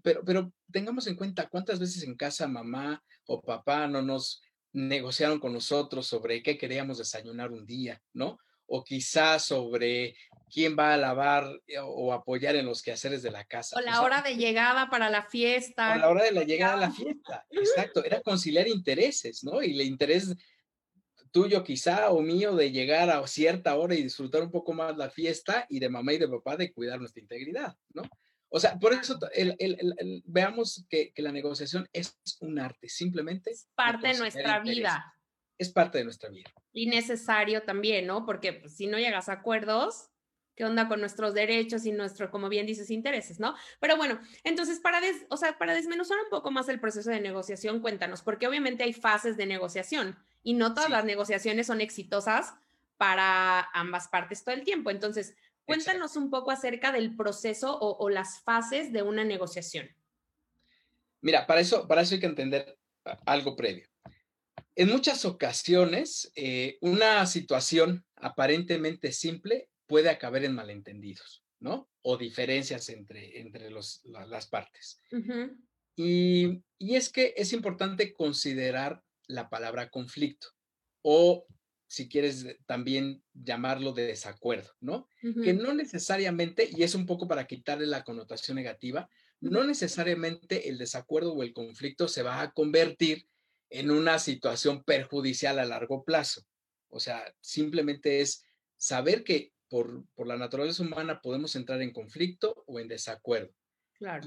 pero, 0.03 0.23
pero 0.25 0.51
tengamos 0.71 1.07
en 1.07 1.15
cuenta 1.15 1.49
cuántas 1.49 1.79
veces 1.79 2.03
en 2.03 2.15
casa 2.15 2.47
mamá 2.47 3.03
o 3.25 3.41
papá 3.41 3.87
no 3.87 4.01
nos 4.01 4.41
negociaron 4.73 5.39
con 5.39 5.53
nosotros 5.53 6.07
sobre 6.07 6.43
qué 6.43 6.57
queríamos 6.57 6.97
desayunar 6.97 7.51
un 7.51 7.65
día, 7.65 8.01
¿no? 8.13 8.37
O 8.67 8.83
quizás 8.83 9.45
sobre 9.45 10.15
quién 10.49 10.75
va 10.77 10.93
a 10.93 10.97
lavar 10.97 11.49
eh, 11.67 11.77
o 11.79 12.13
apoyar 12.13 12.55
en 12.55 12.65
los 12.65 12.81
quehaceres 12.81 13.21
de 13.21 13.31
la 13.31 13.45
casa. 13.45 13.77
O 13.77 13.81
la 13.81 14.01
hora 14.01 14.21
de 14.21 14.35
llegada 14.35 14.89
para 14.89 15.09
la 15.09 15.23
fiesta. 15.23 15.93
O 15.93 15.97
la 15.97 16.09
hora 16.09 16.23
de 16.23 16.31
la 16.31 16.43
llegada 16.43 16.73
a 16.73 16.77
la 16.77 16.91
fiesta, 16.91 17.45
exacto. 17.49 18.03
Era 18.03 18.21
conciliar 18.21 18.67
intereses, 18.67 19.43
¿no? 19.43 19.61
Y 19.61 19.71
el 19.71 19.81
interés 19.81 20.35
tuyo 21.31 21.63
quizá 21.63 22.09
o 22.09 22.21
mío 22.21 22.55
de 22.55 22.71
llegar 22.71 23.09
a 23.09 23.25
cierta 23.27 23.75
hora 23.75 23.95
y 23.95 24.03
disfrutar 24.03 24.41
un 24.41 24.51
poco 24.51 24.73
más 24.73 24.97
la 24.97 25.09
fiesta 25.09 25.65
y 25.69 25.79
de 25.79 25.89
mamá 25.89 26.13
y 26.13 26.17
de 26.17 26.27
papá 26.27 26.57
de 26.57 26.71
cuidar 26.73 26.99
nuestra 26.99 27.21
integridad, 27.21 27.75
¿no? 27.93 28.03
O 28.49 28.59
sea, 28.59 28.79
por 28.79 28.93
eso 28.93 29.19
veamos 30.25 30.85
que, 30.89 31.11
la 31.17 31.31
negociación 31.31 31.87
es 31.91 32.17
un 32.39 32.59
arte, 32.59 32.87
simplemente. 32.87 33.51
Es 33.51 33.67
parte 33.75 34.09
de 34.09 34.17
nuestra 34.17 34.59
vida. 34.59 35.13
Es 35.57 35.69
parte 35.69 35.97
de 35.97 36.05
nuestra 36.05 36.29
vida. 36.29 36.49
Y 36.71 36.85
necesario 36.87 37.63
también, 37.63 38.07
¿no? 38.07 38.25
Porque 38.25 38.53
pues, 38.53 38.75
si 38.75 38.87
no 38.87 38.99
llegas 38.99 39.27
a 39.27 39.33
acuerdos, 39.33 40.11
¿qué 40.55 40.63
onda 40.63 40.87
con 40.87 40.99
nuestros 40.99 41.33
derechos 41.33 41.85
y 41.85 41.91
nuestro, 41.91 42.31
como 42.31 42.47
bien 42.47 42.65
dices, 42.65 42.89
intereses, 42.89 43.39
¿no? 43.39 43.55
Pero 43.79 43.97
bueno, 43.97 44.19
entonces 44.43 44.79
para, 44.79 45.01
o 45.29 45.37
sea, 45.37 45.57
para 45.57 45.73
desmenuzar 45.73 46.17
un 46.23 46.29
poco 46.29 46.49
más 46.51 46.69
el 46.69 46.79
proceso 46.79 47.09
de 47.09 47.19
negociación, 47.19 47.81
cuéntanos, 47.81 48.21
porque 48.21 48.47
obviamente 48.47 48.83
hay 48.83 48.93
fases 48.93 49.35
de 49.35 49.45
negociación 49.45 50.17
y 50.47 50.53
no 50.53 50.73
todas 50.73 50.89
las 50.89 51.05
negociaciones 51.05 51.67
son 51.67 51.81
exitosas 51.81 52.53
para 52.97 53.61
ambas 53.73 54.07
partes 54.07 54.43
todo 54.43 54.55
el 54.55 54.63
tiempo. 54.63 54.89
Entonces, 54.89 55.35
Cuéntanos 55.67 56.15
un 56.15 56.29
poco 56.29 56.51
acerca 56.51 56.93
del 56.93 57.17
proceso 57.17 57.77
o, 57.77 58.09
las 58.09 58.39
fases 58.39 58.93
de 58.93 59.01
una 59.01 59.25
negociación. 59.25 59.93
Mira, 61.19 61.45
para 61.45 61.59
eso, 61.59 61.85
para 61.89 62.03
eso 62.03 62.15
hay 62.15 62.21
que 62.21 62.27
entender 62.27 62.79
algo 63.25 63.57
previo. 63.57 63.85
En 64.75 64.87
muchas 64.87 65.25
ocasiones, 65.25 66.31
eh, 66.35 66.77
una 66.79 67.25
situación 67.25 68.05
aparentemente 68.15 69.11
simple 69.11 69.69
puede 69.87 70.09
acabar 70.09 70.45
en 70.45 70.55
malentendidos, 70.55 71.43
¿no? 71.59 71.89
O 72.01 72.15
diferencias 72.15 72.87
entre, 72.87 73.41
entre 73.41 73.69
las 73.69 74.47
partes. 74.49 75.01
y, 75.97 76.63
y 76.77 76.95
es 76.95 77.09
que 77.09 77.33
es 77.35 77.51
importante 77.51 78.13
considerar 78.13 79.03
la 79.27 79.49
palabra 79.49 79.89
conflicto 79.89 80.47
o 81.01 81.45
si 81.87 82.09
quieres 82.09 82.45
también 82.65 83.23
llamarlo 83.33 83.93
de 83.93 84.07
desacuerdo, 84.07 84.71
¿no? 84.81 85.07
Que 85.21 85.53
no 85.53 85.73
necesariamente, 85.73 86.69
y 86.69 86.83
es 86.83 86.95
un 86.95 87.05
poco 87.05 87.27
para 87.29 87.47
quitarle 87.47 87.87
la 87.87 88.03
connotación 88.03 88.55
negativa, 88.55 89.09
no 89.39 89.63
necesariamente 89.63 90.67
el 90.67 90.77
desacuerdo 90.77 91.33
o 91.33 91.43
el 91.43 91.53
conflicto 91.53 92.07
se 92.07 92.23
va 92.23 92.41
a 92.41 92.51
convertir 92.51 93.29
en 93.69 93.91
una 93.91 94.19
situación 94.19 94.83
perjudicial 94.83 95.59
a 95.59 95.65
largo 95.65 96.03
plazo. 96.03 96.41
O 96.89 96.99
sea, 96.99 97.33
simplemente 97.39 98.21
es 98.21 98.45
saber 98.75 99.23
que 99.23 99.53
por, 99.69 100.05
por 100.15 100.27
la 100.27 100.37
naturaleza 100.37 100.83
humana 100.83 101.21
podemos 101.21 101.55
entrar 101.55 101.81
en 101.81 101.91
conflicto 101.91 102.63
o 102.67 102.79
en 102.79 102.87
desacuerdo. 102.87 103.53
Claro. 103.93 104.25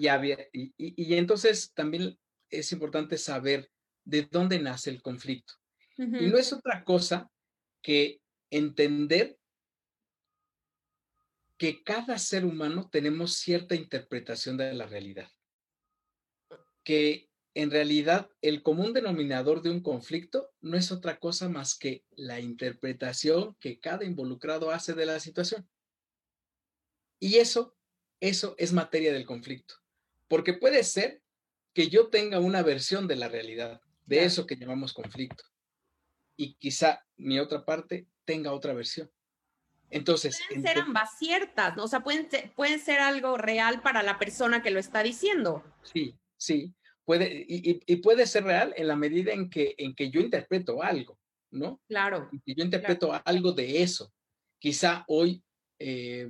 Y, 0.53 0.73
y, 0.77 1.15
entonces 1.15 1.73
también 1.75 2.19
es 2.51 2.73
importante 2.73 3.17
saber 3.17 3.71
de 4.05 4.23
dónde 4.31 4.59
nace 4.59 4.91
el 4.91 5.03
conflicto. 5.03 5.55
Y 5.97 6.27
no 6.27 6.39
es 6.39 6.53
otra 6.53 6.83
cosa 6.83 7.31
que 7.83 8.23
entender 8.51 9.39
que 11.59 11.83
cada 11.83 12.19
ser 12.19 12.47
humano 12.47 12.89
tenemos 12.91 13.35
cierta 13.35 13.75
interpretación 13.75 14.57
de 14.57 14.73
la 14.73 14.87
realidad. 14.87 15.31
Que 16.85 17.29
en 17.53 17.71
realidad 17.71 18.31
el 18.41 18.63
común 18.63 18.95
denominador 18.95 19.61
de 19.61 19.71
un 19.71 19.83
conflicto 19.83 20.51
no 20.63 20.79
es 20.79 20.91
otra 20.91 21.19
cosa 21.19 21.51
más 21.51 21.77
que 21.77 22.05
la 22.13 22.41
interpretación 22.41 23.57
que 23.61 23.79
cada 23.79 24.05
involucrado 24.05 24.71
hace 24.71 24.95
de 24.95 25.05
la 25.05 25.21
situación. 25.21 25.69
Y 27.19 27.37
eso, 27.37 27.77
eso 28.21 28.55
es 28.57 28.73
materia 28.73 29.13
del 29.13 29.27
conflicto. 29.27 29.75
Porque 30.29 30.55
puede 30.55 30.83
ser 30.85 31.23
que 31.75 31.89
yo 31.89 32.09
tenga 32.09 32.41
una 32.41 32.63
versión 32.63 33.07
de 33.07 33.17
la 33.17 33.29
realidad, 33.29 33.83
de 34.11 34.25
eso 34.25 34.45
que 34.45 34.57
llamamos 34.57 34.93
conflicto 34.93 35.45
y 36.37 36.55
quizá 36.55 37.07
mi 37.17 37.39
otra 37.39 37.65
parte 37.65 38.09
tenga 38.25 38.53
otra 38.53 38.75
versión. 38.75 39.09
Entonces. 39.89 40.37
Pueden 40.49 40.63
ser 40.65 40.79
ambas 40.79 41.17
ciertas, 41.17 41.77
¿no? 41.77 41.85
o 41.85 41.89
sea, 41.89 42.03
pueden 42.03 42.29
ser, 42.29 42.53
pueden 42.55 42.81
ser 42.81 42.99
algo 42.99 43.39
real 43.39 43.83
para 43.83 44.03
la 44.03 44.19
persona 44.19 44.63
que 44.63 44.71
lo 44.71 44.81
está 44.81 45.05
diciendo. 45.05 45.63
Sí, 45.85 46.17
sí. 46.37 46.75
Puede, 47.05 47.45
y, 47.49 47.97
puede 47.97 48.27
ser 48.27 48.45
real 48.45 48.75
en 48.77 48.89
la 48.89 48.97
medida 48.97 49.33
en 49.33 49.49
que, 49.49 49.75
en 49.79 49.95
que 49.95 50.11
yo 50.11 50.21
interpreto 50.21 50.83
algo, 50.83 51.19
¿no? 51.51 51.81
Claro. 51.89 52.29
Y 52.45 52.55
yo 52.55 52.65
interpreto 52.65 53.13
algo 53.25 53.53
de 53.53 53.83
eso. 53.83 54.13
Quizá 54.59 55.05
hoy, 55.09 55.43
eh, 55.79 56.29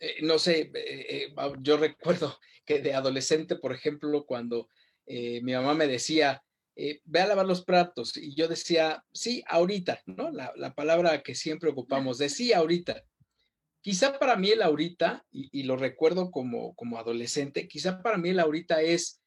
eh, 0.00 0.16
no 0.22 0.38
sé, 0.38 0.70
eh, 0.74 1.34
yo 1.60 1.76
recuerdo 1.78 2.38
que 2.64 2.80
de 2.80 2.94
adolescente, 2.94 3.56
por 3.56 3.72
ejemplo, 3.72 4.24
cuando 4.24 4.68
mi 5.06 5.52
mamá 5.52 5.74
me 5.74 5.86
decía, 5.86 6.42
eh, 6.74 7.00
ve 7.04 7.20
a 7.20 7.26
lavar 7.26 7.46
los 7.46 7.64
platos. 7.64 8.16
Y 8.16 8.34
yo 8.34 8.48
decía, 8.48 9.04
sí, 9.12 9.44
ahorita, 9.46 10.00
¿no? 10.06 10.30
La, 10.30 10.74
palabra 10.74 11.22
que 11.22 11.34
siempre 11.34 11.70
ocupamos, 11.70 12.18
de 12.18 12.28
sí, 12.28 12.52
ahorita. 12.52 13.02
Quizá 13.80 14.18
para 14.18 14.36
mí 14.36 14.50
el 14.50 14.62
ahorita, 14.62 15.24
y, 15.30 15.64
lo 15.64 15.76
recuerdo 15.76 16.30
como, 16.30 16.74
como 16.74 16.98
adolescente, 16.98 17.68
quizá 17.68 18.00
para 18.00 18.16
mí 18.16 18.30
el 18.30 18.40
ahorita 18.40 18.80
es, 18.80 19.20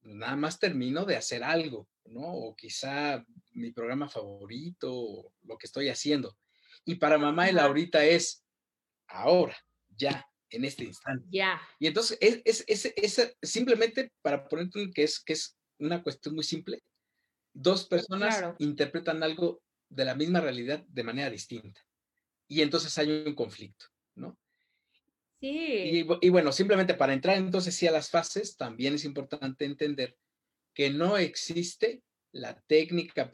nada 0.00 0.36
más 0.36 0.58
termino 0.58 1.04
de 1.04 1.16
hacer 1.16 1.44
algo, 1.44 1.88
¿no? 2.06 2.22
O 2.22 2.56
quizá 2.56 3.24
mi 3.52 3.70
programa 3.70 4.08
favorito, 4.08 5.32
lo 5.42 5.58
que 5.58 5.66
estoy 5.66 5.88
haciendo. 5.90 6.36
Y 6.84 6.94
para 6.94 7.18
mamá 7.18 7.48
el 7.48 7.58
ahorita 7.58 8.04
es 8.04 8.42
ahora, 9.08 9.56
ya, 9.94 10.26
en 10.50 10.64
este 10.64 10.84
instante. 10.84 11.26
Ya. 11.30 11.60
Y 11.78 11.86
entonces, 11.86 12.16
es, 12.20 12.64
es, 12.66 12.92
es, 12.96 13.36
simplemente 13.42 14.10
para 14.22 14.48
ponerte 14.48 14.90
que 14.94 15.02
es, 15.02 15.20
que 15.20 15.34
es 15.34 15.58
una 15.78 16.02
cuestión 16.02 16.34
muy 16.34 16.44
simple, 16.44 16.82
dos 17.58 17.86
personas 17.86 18.44
interpretan 18.58 19.22
algo 19.22 19.60
de 19.88 20.04
la 20.04 20.14
misma 20.14 20.40
realidad 20.40 20.84
de 20.86 21.02
manera 21.02 21.28
distinta. 21.28 21.80
Y 22.46 22.62
entonces 22.62 22.96
hay 22.98 23.24
un 23.26 23.34
conflicto, 23.34 23.86
¿no? 24.14 24.38
Sí. 25.40 26.06
Y, 26.20 26.28
bueno, 26.30 26.52
simplemente 26.52 26.94
para 26.94 27.12
entrar 27.12 27.36
entonces 27.36 27.74
sí 27.74 27.86
a 27.86 27.92
las 27.92 28.10
fases, 28.10 28.56
también 28.56 28.94
es 28.94 29.04
importante 29.04 29.64
entender 29.64 30.16
que 30.74 30.90
no 30.90 31.16
existe 31.16 32.02
la 32.32 32.60
técnica 32.62 33.30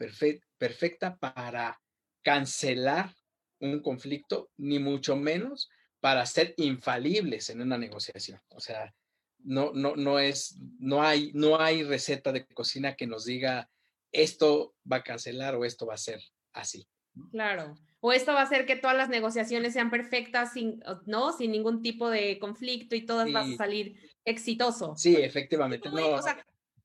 perfecta 0.57 1.17
para 1.17 1.79
cancelar 2.23 3.13
un 3.59 3.81
conflicto, 3.81 4.49
ni 4.57 4.79
mucho 4.79 5.15
menos 5.15 5.69
para 5.99 6.25
ser 6.25 6.53
infalibles 6.57 7.49
en 7.49 7.61
una 7.61 7.77
negociación. 7.77 8.39
O 8.49 8.59
sea, 8.59 8.93
no, 9.39 9.71
no, 9.73 9.95
no 9.95 10.19
es, 10.19 10.57
no 10.79 11.03
hay, 11.03 11.31
no 11.33 11.59
hay 11.59 11.83
receta 11.83 12.31
de 12.31 12.45
cocina 12.47 12.95
que 12.95 13.07
nos 13.07 13.25
diga 13.25 13.69
esto 14.15 14.75
va 14.89 14.97
a 14.97 15.03
cancelar 15.03 15.55
o 15.55 15.65
esto 15.65 15.85
va 15.85 15.95
a 15.95 15.97
ser 15.97 16.21
así. 16.53 16.87
Claro. 17.31 17.75
O 17.99 18.11
esto 18.11 18.33
va 18.33 18.41
a 18.41 18.43
hacer 18.43 18.65
que 18.65 18.75
todas 18.75 18.95
las 18.95 19.09
negociaciones 19.09 19.73
sean 19.73 19.89
perfectas, 19.89 20.53
sin, 20.53 20.83
¿no? 21.05 21.33
Sin 21.33 21.51
ningún 21.51 21.81
tipo 21.81 22.09
de 22.09 22.37
conflicto 22.39 22.95
y 22.95 23.05
todas 23.05 23.31
van 23.31 23.53
a 23.53 23.57
salir 23.57 23.99
exitoso. 24.25 24.95
Sí, 24.95 25.15
efectivamente. 25.15 25.89
No, 25.89 26.19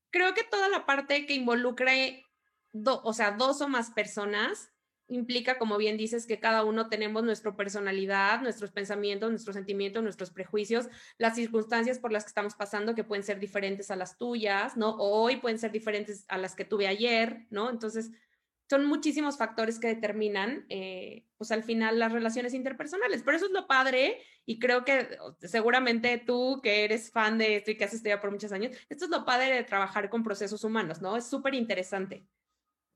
creo 0.09 0.33
que 0.33 0.43
toda 0.43 0.67
la 0.69 0.85
parte 0.85 1.25
que 1.25 1.35
involucre, 1.35 2.25
o 2.73 3.13
sea, 3.13 3.31
dos 3.31 3.61
o 3.61 3.67
más 3.67 3.91
personas, 3.91 4.70
implica, 5.11 5.57
como 5.57 5.77
bien 5.77 5.97
dices, 5.97 6.25
que 6.25 6.39
cada 6.39 6.63
uno 6.63 6.87
tenemos 6.89 7.23
nuestra 7.23 7.55
personalidad, 7.55 8.41
nuestros 8.41 8.71
pensamientos, 8.71 9.29
nuestros 9.29 9.55
sentimientos, 9.55 10.01
nuestros 10.01 10.31
prejuicios, 10.31 10.87
las 11.17 11.35
circunstancias 11.35 11.99
por 11.99 12.11
las 12.11 12.23
que 12.23 12.29
estamos 12.29 12.55
pasando 12.55 12.95
que 12.95 13.03
pueden 13.03 13.23
ser 13.23 13.39
diferentes 13.39 13.91
a 13.91 13.95
las 13.95 14.17
tuyas, 14.17 14.77
¿no? 14.77 14.91
O 14.91 15.21
hoy 15.21 15.35
pueden 15.37 15.59
ser 15.59 15.71
diferentes 15.71 16.25
a 16.29 16.37
las 16.37 16.55
que 16.55 16.65
tuve 16.65 16.87
ayer, 16.87 17.45
¿no? 17.49 17.69
Entonces, 17.69 18.11
son 18.69 18.85
muchísimos 18.85 19.37
factores 19.37 19.79
que 19.79 19.89
determinan, 19.89 20.65
eh, 20.69 21.25
pues 21.37 21.51
al 21.51 21.63
final, 21.63 21.99
las 21.99 22.13
relaciones 22.13 22.53
interpersonales. 22.53 23.21
Pero 23.21 23.35
eso 23.35 23.47
es 23.47 23.51
lo 23.51 23.67
padre 23.67 24.21
y 24.45 24.59
creo 24.59 24.85
que 24.85 25.17
seguramente 25.41 26.23
tú, 26.25 26.61
que 26.63 26.85
eres 26.85 27.11
fan 27.11 27.37
de 27.37 27.57
esto 27.57 27.71
y 27.71 27.75
que 27.75 27.83
has 27.83 27.93
estudiado 27.93 28.21
por 28.21 28.31
muchos 28.31 28.53
años, 28.53 28.73
esto 28.87 29.05
es 29.05 29.11
lo 29.11 29.25
padre 29.25 29.55
de 29.55 29.63
trabajar 29.65 30.09
con 30.09 30.23
procesos 30.23 30.63
humanos, 30.63 31.01
¿no? 31.01 31.17
Es 31.17 31.25
súper 31.25 31.53
interesante. 31.53 32.25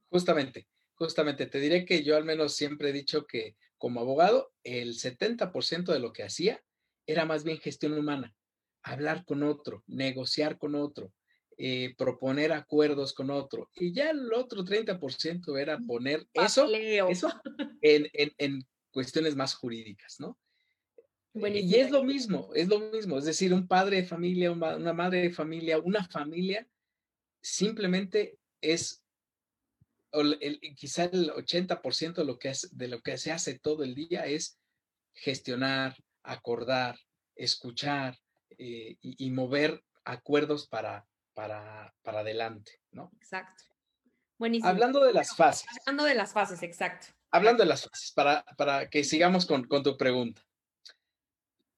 Justamente, 0.09 0.65
justamente, 0.95 1.45
te 1.45 1.59
diré 1.59 1.85
que 1.85 2.03
yo 2.03 2.15
al 2.15 2.25
menos 2.25 2.55
siempre 2.55 2.89
he 2.89 2.93
dicho 2.93 3.25
que 3.25 3.55
como 3.77 3.99
abogado, 3.99 4.51
el 4.63 4.95
70% 4.95 5.93
de 5.93 5.99
lo 5.99 6.13
que 6.13 6.23
hacía 6.23 6.63
era 7.05 7.25
más 7.25 7.43
bien 7.43 7.59
gestión 7.59 7.93
humana, 7.93 8.33
hablar 8.81 9.25
con 9.25 9.43
otro, 9.43 9.83
negociar 9.87 10.57
con 10.57 10.75
otro, 10.75 11.13
eh, 11.57 11.93
proponer 11.97 12.51
acuerdos 12.51 13.13
con 13.13 13.29
otro. 13.29 13.69
Y 13.75 13.93
ya 13.93 14.09
el 14.09 14.33
otro 14.33 14.63
30% 14.63 15.57
era 15.59 15.77
poner 15.79 16.27
eso, 16.33 16.67
eso 16.73 17.29
en, 17.81 18.09
en, 18.13 18.65
cuestiones 18.91 19.35
más 19.35 19.53
jurídicas, 19.55 20.19
¿no? 20.19 20.39
Y 21.33 21.75
es 21.75 21.91
lo 21.91 22.03
mismo, 22.05 22.51
es 22.55 22.69
lo 22.69 22.79
mismo. 22.79 23.17
Es 23.17 23.25
decir, 23.25 23.53
un 23.53 23.67
padre 23.67 23.97
de 23.97 24.07
familia, 24.07 24.51
una 24.51 24.93
madre 24.93 25.21
de 25.21 25.31
familia, 25.31 25.79
una 25.79 26.07
familia, 26.07 26.65
simplemente 27.41 28.39
es 28.61 29.04
el, 30.21 30.59
quizá 30.75 31.05
el 31.05 31.31
80% 31.31 32.15
de 32.15 32.25
lo, 32.25 32.37
que 32.37 32.49
es, 32.49 32.69
de 32.77 32.87
lo 32.87 33.01
que 33.01 33.17
se 33.17 33.31
hace 33.31 33.59
todo 33.59 33.83
el 33.83 33.95
día 33.95 34.25
es 34.25 34.59
gestionar, 35.13 35.95
acordar, 36.23 36.99
escuchar 37.35 38.17
eh, 38.57 38.97
y, 39.01 39.31
mover 39.31 39.83
acuerdos 40.03 40.67
para, 40.67 41.07
para, 41.33 41.93
para 42.03 42.19
adelante, 42.19 42.79
¿no? 42.91 43.11
Exacto. 43.19 43.63
Buenísimo. 44.37 44.69
Hablando 44.69 45.03
de 45.03 45.13
las 45.13 45.35
fases. 45.35 45.67
Hablando 45.79 46.03
de 46.03 46.15
las 46.15 46.33
fases, 46.33 46.61
exacto. 46.63 47.07
Hablando 47.31 47.63
de 47.63 47.69
las 47.69 47.83
fases, 47.83 48.11
para, 48.11 48.43
para 48.57 48.89
que 48.89 49.03
sigamos 49.03 49.45
con, 49.45 49.65
con 49.65 49.83
tu 49.83 49.97
pregunta. 49.97 50.41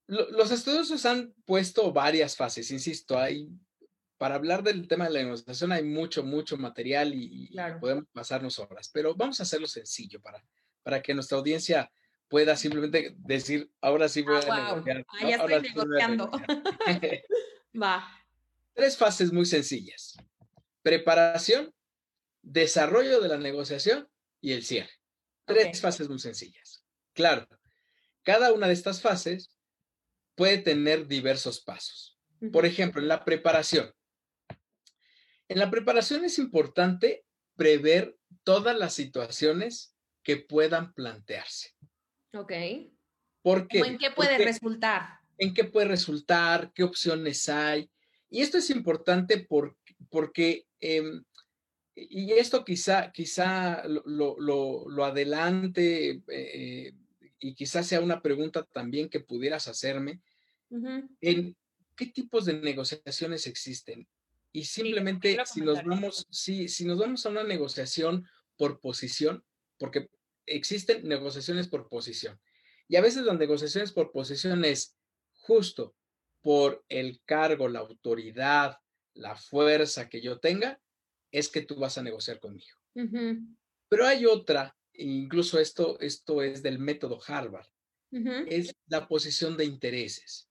los 0.08 0.52
estudiosos 0.52 1.06
han 1.06 1.34
puesto 1.46 1.92
varias 1.92 2.36
fases, 2.36 2.72
insisto, 2.72 3.18
hay, 3.18 3.50
para 4.18 4.36
hablar 4.36 4.64
del 4.64 4.88
tema 4.88 5.06
de 5.06 5.12
la 5.12 5.24
negociación 5.24 5.72
hay 5.72 5.84
mucho, 5.84 6.24
mucho 6.24 6.58
material 6.58 7.14
y, 7.14 7.56
podemos 7.80 8.06
pasarnos 8.12 8.60
horas, 8.60 8.90
pero 8.94 9.16
vamos 9.16 9.40
a 9.40 9.44
hacerlo 9.44 9.68
sencillo 9.68 10.22
para, 10.22 10.44
para 10.84 11.02
que 11.02 11.14
nuestra 11.14 11.38
audiencia 11.38 11.92
pueda 12.28 12.56
simplemente 12.56 13.16
decir, 13.20 13.72
ahora 13.82 14.10
sí 14.10 14.22
voy 14.22 14.36
a 14.36 14.70
negociar. 14.70 15.06
Ah, 15.08 15.30
ya 15.30 15.36
estoy 15.36 15.62
negociando. 15.62 16.32
Va. 17.82 18.08
Tres 18.74 18.98
fases 18.98 19.32
muy 19.32 19.46
sencillas. 19.46 20.18
Preparación, 20.82 21.74
desarrollo 22.42 23.22
de 23.22 23.30
la 23.30 23.38
negociación 23.38 24.08
y 24.42 24.54
el 24.54 24.64
cierre. 24.64 24.92
Tres 25.46 25.80
fases 25.80 26.10
muy 26.10 26.20
sencillas. 26.20 26.84
Claro, 27.14 27.48
cada 28.24 28.52
una 28.52 28.68
de 28.68 28.74
estas 28.74 29.02
fases 29.02 29.52
puede 30.36 30.58
tener 30.58 31.08
diversos 31.08 31.62
pasos. 31.62 32.20
Por 32.52 32.66
ejemplo, 32.66 33.02
en 33.02 33.08
la 33.08 33.26
preparación. 33.26 33.92
En 35.50 35.60
la 35.60 35.70
preparación 35.70 36.26
es 36.26 36.40
importante 36.40 37.26
prever 37.56 38.18
todas 38.44 38.78
las 38.78 38.94
situaciones 38.94 39.96
que 40.24 40.38
puedan 40.38 40.94
plantearse. 40.94 41.74
Ok. 42.34 42.54
¿Por 43.42 43.68
qué? 43.68 43.80
¿En 43.80 43.98
qué 43.98 44.12
puede 44.12 44.38
resultar? 44.38 45.20
¿En 45.38 45.54
qué 45.54 45.64
puede 45.64 45.88
resultar? 45.88 46.72
¿Qué 46.74 46.84
opciones 46.84 47.48
hay? 47.48 47.90
Y 48.30 48.42
esto 48.42 48.58
es 48.58 48.70
importante 48.70 49.48
porque, 50.10 50.66
em, 50.80 51.24
y 51.96 52.34
esto 52.34 52.66
quizá, 52.66 53.12
quizá 53.12 53.84
lo, 53.86 55.06
adelante 55.06 56.22
eh, 56.28 56.94
y 57.40 57.56
quizás 57.56 57.88
sea 57.88 58.02
una 58.02 58.22
pregunta 58.22 58.64
también 58.64 59.10
que 59.10 59.22
pudieras 59.22 59.68
hacerme, 59.68 60.22
en 61.22 61.56
qué 61.96 62.06
tipos 62.08 62.46
de 62.46 62.54
negociaciones 62.54 63.48
existen. 63.48 64.06
Y 64.58 64.64
simplemente 64.64 65.38
si 65.46 65.62
nos 65.62 65.84
vamos, 65.84 66.26
si, 66.32 66.68
si 66.68 66.84
nos 66.84 66.98
vamos 66.98 67.24
a 67.24 67.30
una 67.30 67.44
negociación 67.44 68.28
por 68.56 68.80
posición, 68.80 69.46
porque 69.78 70.10
existen 70.48 71.08
negociaciones 71.08 71.68
por 71.68 71.88
posición. 71.88 72.42
Y 72.88 72.96
a 72.96 73.02
veces 73.02 73.24
las 73.24 73.38
negociaciones 73.38 73.92
por 73.92 74.12
posición 74.12 74.66
es 74.66 74.98
justo 75.32 75.96
por 76.42 76.84
el 76.90 77.22
cargo, 77.24 77.68
la 77.68 77.82
autoridad, 77.82 78.80
la 79.14 79.36
fuerza 79.36 80.10
que 80.10 80.22
yo 80.22 80.40
tenga, 80.40 80.82
es 81.32 81.50
que 81.50 81.62
tú 81.62 81.76
vas 81.76 82.00
a 82.00 82.02
negociar 82.02 82.40
conmigo. 82.40 82.80
Pero 83.88 84.08
hay 84.08 84.26
otra, 84.26 84.76
incluso 84.94 85.60
esto, 85.60 86.00
esto 86.00 86.42
es 86.42 86.64
del 86.64 86.80
método 86.80 87.20
Harvard, 87.28 87.68
es 88.48 88.76
la 88.88 89.08
posición 89.08 89.56
de 89.56 89.66
intereses. 89.66 90.50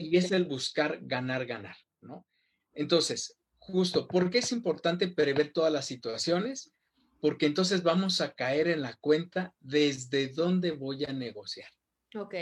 Y 0.00 0.16
es 0.16 0.32
el 0.32 0.46
buscar 0.46 0.98
ganar, 1.02 1.46
ganar, 1.46 1.76
¿no? 2.00 2.26
Entonces, 2.74 3.36
justo, 3.58 4.08
¿por 4.08 4.30
qué 4.30 4.38
es 4.38 4.52
importante 4.52 5.08
prever 5.08 5.52
todas 5.52 5.72
las 5.72 5.86
situaciones? 5.86 6.72
Porque 7.20 7.46
entonces 7.46 7.82
vamos 7.82 8.20
a 8.20 8.32
caer 8.32 8.68
en 8.68 8.82
la 8.82 8.96
cuenta 8.96 9.54
desde 9.60 10.28
dónde 10.28 10.70
voy 10.70 11.04
a 11.04 11.12
negociar. 11.12 11.70
Ok. 12.14 12.34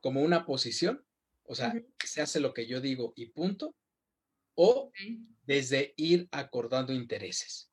Como 0.00 0.20
una 0.22 0.44
posición 0.44 1.04
o 1.46 1.54
sea, 1.54 1.74
se 2.04 2.22
hace 2.22 2.40
lo 2.40 2.54
que 2.54 2.66
yo 2.66 2.80
digo 2.80 3.12
y 3.16 3.26
punto. 3.26 3.74
O 4.56 4.92
desde 5.46 5.94
ir 5.96 6.28
acordando 6.30 6.92
intereses. 6.92 7.70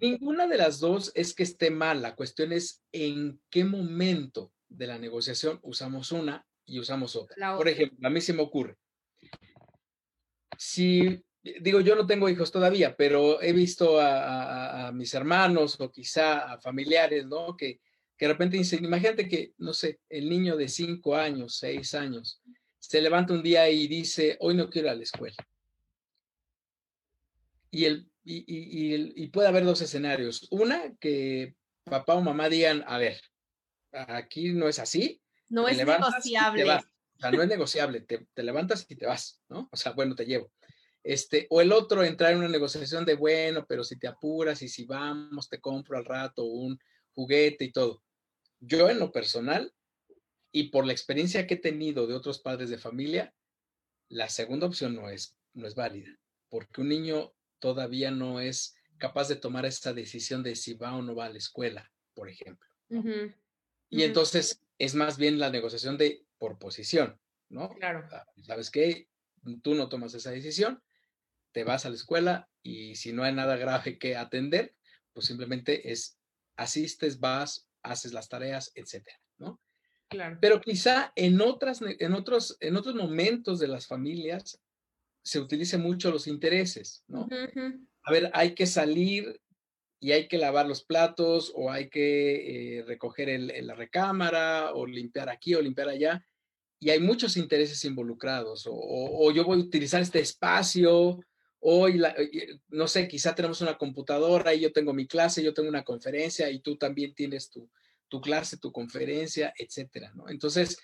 Ninguna 0.00 0.46
de 0.46 0.56
las 0.56 0.78
dos 0.78 1.12
es 1.14 1.34
que 1.34 1.42
esté 1.42 1.70
mal. 1.70 2.02
La 2.02 2.14
cuestión 2.14 2.52
es 2.52 2.82
en 2.92 3.40
qué 3.50 3.64
momento 3.64 4.52
de 4.68 4.86
la 4.86 4.98
negociación 4.98 5.58
usamos 5.62 6.12
una 6.12 6.46
y 6.64 6.78
usamos 6.78 7.16
otra. 7.16 7.56
Por 7.56 7.68
ejemplo, 7.68 8.06
a 8.06 8.10
mí 8.10 8.20
se 8.20 8.32
me 8.32 8.42
ocurre. 8.42 8.76
Si, 10.64 11.20
digo, 11.42 11.80
yo 11.80 11.96
no 11.96 12.06
tengo 12.06 12.28
hijos 12.28 12.52
todavía, 12.52 12.94
pero 12.96 13.42
he 13.42 13.52
visto 13.52 13.98
a, 14.00 14.92
mis 14.94 15.12
hermanos 15.12 15.80
o 15.80 15.90
quizá 15.90 16.52
a 16.52 16.60
familiares, 16.60 17.26
¿no? 17.26 17.56
Que, 17.56 17.80
que 18.16 18.26
de 18.26 18.32
repente 18.32 18.56
dicen, 18.56 18.84
imagínate 18.84 19.28
que, 19.28 19.54
no 19.58 19.74
sé, 19.74 19.98
el 20.08 20.28
niño 20.28 20.56
de 20.56 20.68
cinco 20.68 21.16
años, 21.16 21.56
seis 21.56 21.94
años, 21.94 22.40
se 22.78 23.02
levanta 23.02 23.34
un 23.34 23.42
día 23.42 23.68
y 23.68 23.88
dice, 23.88 24.36
hoy 24.38 24.54
no 24.54 24.70
quiero 24.70 24.86
ir 24.86 24.92
a 24.92 24.96
la 24.96 25.02
escuela. 25.02 25.36
Y, 27.72 27.86
el, 27.86 28.08
y, 28.24 29.26
puede 29.28 29.48
haber 29.48 29.64
dos 29.64 29.80
escenarios. 29.80 30.46
Una, 30.52 30.94
que 31.00 31.56
papá 31.82 32.14
o 32.14 32.20
mamá 32.20 32.48
digan, 32.48 32.84
a 32.86 32.98
ver, 32.98 33.20
aquí 33.90 34.52
no 34.52 34.68
es 34.68 34.78
así. 34.78 35.20
No 35.48 35.66
es 35.66 35.78
negociable. 35.78 36.84
O 37.22 37.24
sea, 37.24 37.30
no 37.30 37.42
es 37.42 37.48
negociable. 37.48 38.00
Te, 38.00 38.26
te, 38.34 38.42
levantas 38.42 38.84
y 38.88 38.96
te 38.96 39.06
vas, 39.06 39.40
¿no? 39.48 39.68
O 39.70 39.76
sea, 39.76 39.92
bueno, 39.92 40.16
te 40.16 40.26
llevo. 40.26 40.50
Este, 41.04 41.46
o 41.50 41.60
el 41.60 41.70
otro 41.70 42.02
entrar 42.02 42.32
en 42.32 42.38
una 42.38 42.48
negociación 42.48 43.04
de, 43.04 43.14
bueno, 43.14 43.64
pero 43.68 43.84
si 43.84 43.96
te 43.96 44.08
apuras 44.08 44.60
y 44.62 44.68
si 44.68 44.84
vamos, 44.84 45.48
te 45.48 45.60
compro 45.60 45.96
al 45.96 46.04
rato 46.04 46.44
un 46.44 46.78
juguete 47.14 47.64
y 47.64 47.70
todo. 47.70 48.02
Yo 48.58 48.88
en 48.88 48.98
lo 48.98 49.12
personal 49.12 49.72
y 50.50 50.64
por 50.64 50.84
la 50.84 50.92
experiencia 50.92 51.46
que 51.46 51.54
he 51.54 51.58
tenido 51.58 52.08
de 52.08 52.14
otros 52.14 52.40
padres 52.40 52.70
de 52.70 52.78
familia, 52.78 53.32
la 54.08 54.28
segunda 54.28 54.66
opción 54.66 54.94
no 54.94 55.08
es, 55.08 55.36
no 55.54 55.66
es 55.68 55.74
válida, 55.76 56.18
porque 56.48 56.80
un 56.80 56.88
niño 56.88 57.32
todavía 57.60 58.10
no 58.10 58.40
es 58.40 58.74
capaz 58.98 59.28
de 59.28 59.36
tomar 59.36 59.64
esta 59.64 59.92
decisión 59.92 60.42
de 60.42 60.56
si 60.56 60.74
va 60.74 60.96
o 60.96 61.02
no 61.02 61.14
va 61.14 61.26
a 61.26 61.30
la 61.30 61.38
escuela, 61.38 61.90
por 62.14 62.28
ejemplo. 62.28 62.68
Y 63.88 64.02
entonces 64.02 64.60
es 64.78 64.94
más 64.94 65.16
bien 65.16 65.38
la 65.38 65.50
negociación 65.50 65.96
de 65.96 66.24
por 66.42 66.58
posición, 66.58 67.20
¿no? 67.50 67.68
Claro. 67.68 68.04
Ah, 68.10 68.26
¿Sabes 68.42 68.68
qué? 68.68 69.06
Tú 69.62 69.76
no 69.76 69.88
tomas 69.88 70.12
esa 70.14 70.32
decisión, 70.32 70.82
te 71.52 71.62
vas 71.62 71.86
a 71.86 71.88
la 71.88 71.94
escuela 71.94 72.50
y 72.64 72.96
si 72.96 73.12
no 73.12 73.22
hay 73.22 73.32
nada 73.32 73.56
grave 73.56 73.96
que 73.96 74.16
atender, 74.16 74.74
pues 75.12 75.26
simplemente 75.26 75.92
es 75.92 76.18
asistes, 76.56 77.20
vas, 77.20 77.68
haces 77.84 78.12
las 78.12 78.28
tareas, 78.28 78.72
etcétera, 78.74 79.20
¿no? 79.38 79.60
Claro. 80.08 80.38
Pero 80.40 80.60
quizá 80.60 81.12
en 81.14 81.40
otras, 81.40 81.80
en 81.80 82.12
otros, 82.12 82.56
en 82.58 82.74
otros 82.74 82.96
momentos 82.96 83.60
de 83.60 83.68
las 83.68 83.86
familias 83.86 84.60
se 85.22 85.38
utilice 85.38 85.78
mucho 85.78 86.10
los 86.10 86.26
intereses, 86.26 87.04
¿no? 87.06 87.28
A 88.02 88.10
ver, 88.10 88.32
hay 88.34 88.56
que 88.56 88.66
salir 88.66 89.40
y 90.00 90.10
hay 90.10 90.26
que 90.26 90.38
lavar 90.38 90.66
los 90.66 90.82
platos 90.82 91.52
o 91.54 91.70
hay 91.70 91.88
que 91.88 92.78
eh, 92.78 92.82
recoger 92.82 93.28
el, 93.28 93.64
la 93.64 93.76
recámara 93.76 94.72
o 94.74 94.84
limpiar 94.84 95.28
aquí 95.28 95.54
o 95.54 95.62
limpiar 95.62 95.88
allá. 95.88 96.26
Y 96.82 96.90
hay 96.90 96.98
muchos 96.98 97.36
intereses 97.36 97.84
involucrados. 97.84 98.66
O, 98.68 99.30
yo 99.30 99.44
voy 99.44 99.60
a 99.60 99.62
utilizar 99.62 100.02
este 100.02 100.18
espacio, 100.18 101.20
o 101.60 101.86
no 102.70 102.88
sé, 102.88 103.06
quizá 103.06 103.36
tenemos 103.36 103.60
una 103.60 103.78
computadora 103.78 104.52
y 104.52 104.62
yo 104.62 104.72
tengo 104.72 104.92
mi 104.92 105.06
clase, 105.06 105.44
yo 105.44 105.54
tengo 105.54 105.68
una 105.68 105.84
conferencia 105.84 106.50
y 106.50 106.58
tú 106.58 106.76
también 106.76 107.14
tienes 107.14 107.50
tu, 107.50 107.70
tu 108.08 108.20
clase, 108.20 108.56
tu 108.56 108.72
conferencia, 108.72 109.54
etcétera, 109.56 110.10
¿no? 110.16 110.28
Entonces, 110.28 110.76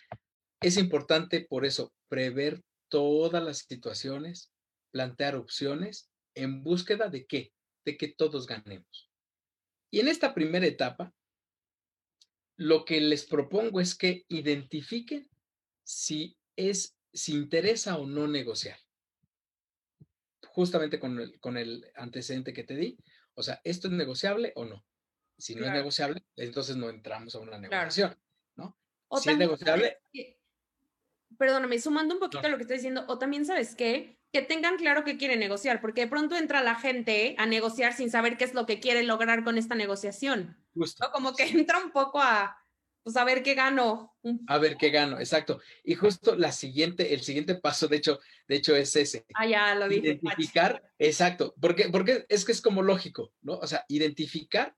es 0.61 0.77
importante 0.77 1.41
por 1.41 1.67
eso 1.67 1.93
prever 2.07 2.63
todas 2.89 3.43
las 3.43 3.67
situaciones, 3.69 4.53
plantear 4.93 5.35
opciones 5.35 6.09
en 6.37 6.63
búsqueda 6.63 7.09
de 7.09 7.27
qué? 7.27 7.53
De 7.85 7.97
que 7.97 8.07
todos 8.07 8.47
ganemos. 8.47 9.11
Y 9.91 9.99
en 9.99 10.07
esta 10.07 10.33
primera 10.33 10.67
etapa, 10.67 11.13
lo 12.57 12.85
que 12.85 13.01
les 13.01 13.25
propongo 13.25 13.81
es 13.81 13.97
que 13.97 14.25
identifiquen 14.29 15.29
si 15.89 16.37
es, 16.55 16.99
si 17.15 17.33
interesa 17.33 17.97
o 17.97 18.07
no 18.07 18.29
negociar. 18.29 18.79
Justamente 20.49 21.01
con 21.01 21.19
el, 21.19 21.41
con 21.41 21.57
el 21.57 21.91
antecedente 21.95 22.53
que 22.53 22.63
te 22.63 22.77
di. 22.77 22.99
O 23.35 23.43
sea, 23.43 23.63
¿esto 23.65 23.89
es 23.89 23.95
negociable 23.95 24.53
o 24.57 24.67
no? 24.67 24.85
Si 25.39 25.55
no 25.55 25.65
es 25.65 25.73
negociable, 25.73 26.27
entonces 26.37 26.77
no 26.77 26.91
entramos 26.91 27.35
a 27.35 27.39
una 27.39 27.59
negociación, 27.59 28.19
¿no? 28.57 28.77
si 29.19 29.31
es 29.31 29.39
negociable. 29.39 29.99
perdóname, 31.39 31.79
sumando 31.79 32.15
un 32.15 32.21
poquito 32.21 32.47
a 32.47 32.51
lo 32.51 32.57
que 32.57 32.65
estoy 32.65 32.79
diciendo, 32.79 33.05
o 33.09 33.19
también 33.19 33.47
sabes 33.47 33.75
qué, 33.75 34.19
que 34.33 34.43
tengan 34.43 34.77
claro 34.77 35.05
que 35.05 35.17
quieren 35.17 35.39
negociar, 35.39 35.81
porque 35.81 36.03
de 36.03 36.09
pronto 36.09 36.37
entra 36.37 36.61
la 36.61 36.75
gente 36.75 37.35
a 37.39 37.47
negociar 37.47 37.95
sin 37.95 38.11
saber 38.11 38.37
qué 38.37 38.45
es 38.45 38.53
lo 38.53 38.67
que 38.67 38.81
quiere 38.81 39.05
lograr 39.05 39.43
con 39.45 39.57
esta 39.57 39.77
negociación. 39.77 40.63
Justo. 40.75 41.09
Como 41.13 41.35
que 41.35 41.45
entra 41.45 41.83
un 41.83 41.93
poco 41.93 42.21
a, 42.21 42.59
pues 43.03 43.17
a 43.17 43.25
ver 43.25 43.43
qué 43.43 43.55
gano. 43.55 44.15
A 44.47 44.59
ver 44.59 44.77
qué 44.77 44.91
gano, 44.91 45.19
exacto. 45.19 45.61
Y 45.85 45.95
justo 45.95 46.37
la 46.37 46.53
siguiente, 46.53 47.15
el 47.15 47.23
siguiente 47.23 47.55
paso, 47.55 47.89
de 47.89 47.97
hecho, 47.97 48.21
de 48.47 48.57
hecho 48.57 48.77
es 48.77 48.95
ese. 48.97 49.25
Ah, 49.35 49.47
ya 49.47 49.75
lo 49.75 49.89
dije. 49.89 50.07
Identificar, 50.07 50.83
exacto, 50.99 51.55
porque, 51.61 51.89
porque 51.91 52.27
es 52.29 52.45
que 52.45 52.53
es 52.53 52.61
como 52.61 52.83
lógico, 52.83 53.33
¿no? 53.41 53.55
O 53.55 53.67
sea, 53.67 53.85
identificar, 53.89 54.77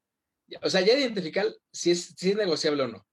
o 0.62 0.70
sea, 0.70 0.80
ya 0.80 0.96
identificar 0.96 1.46
si 1.72 1.90
es, 1.90 2.14
si 2.16 2.30
es 2.30 2.36
negociable 2.36 2.82
o 2.84 2.88
no. 2.88 3.06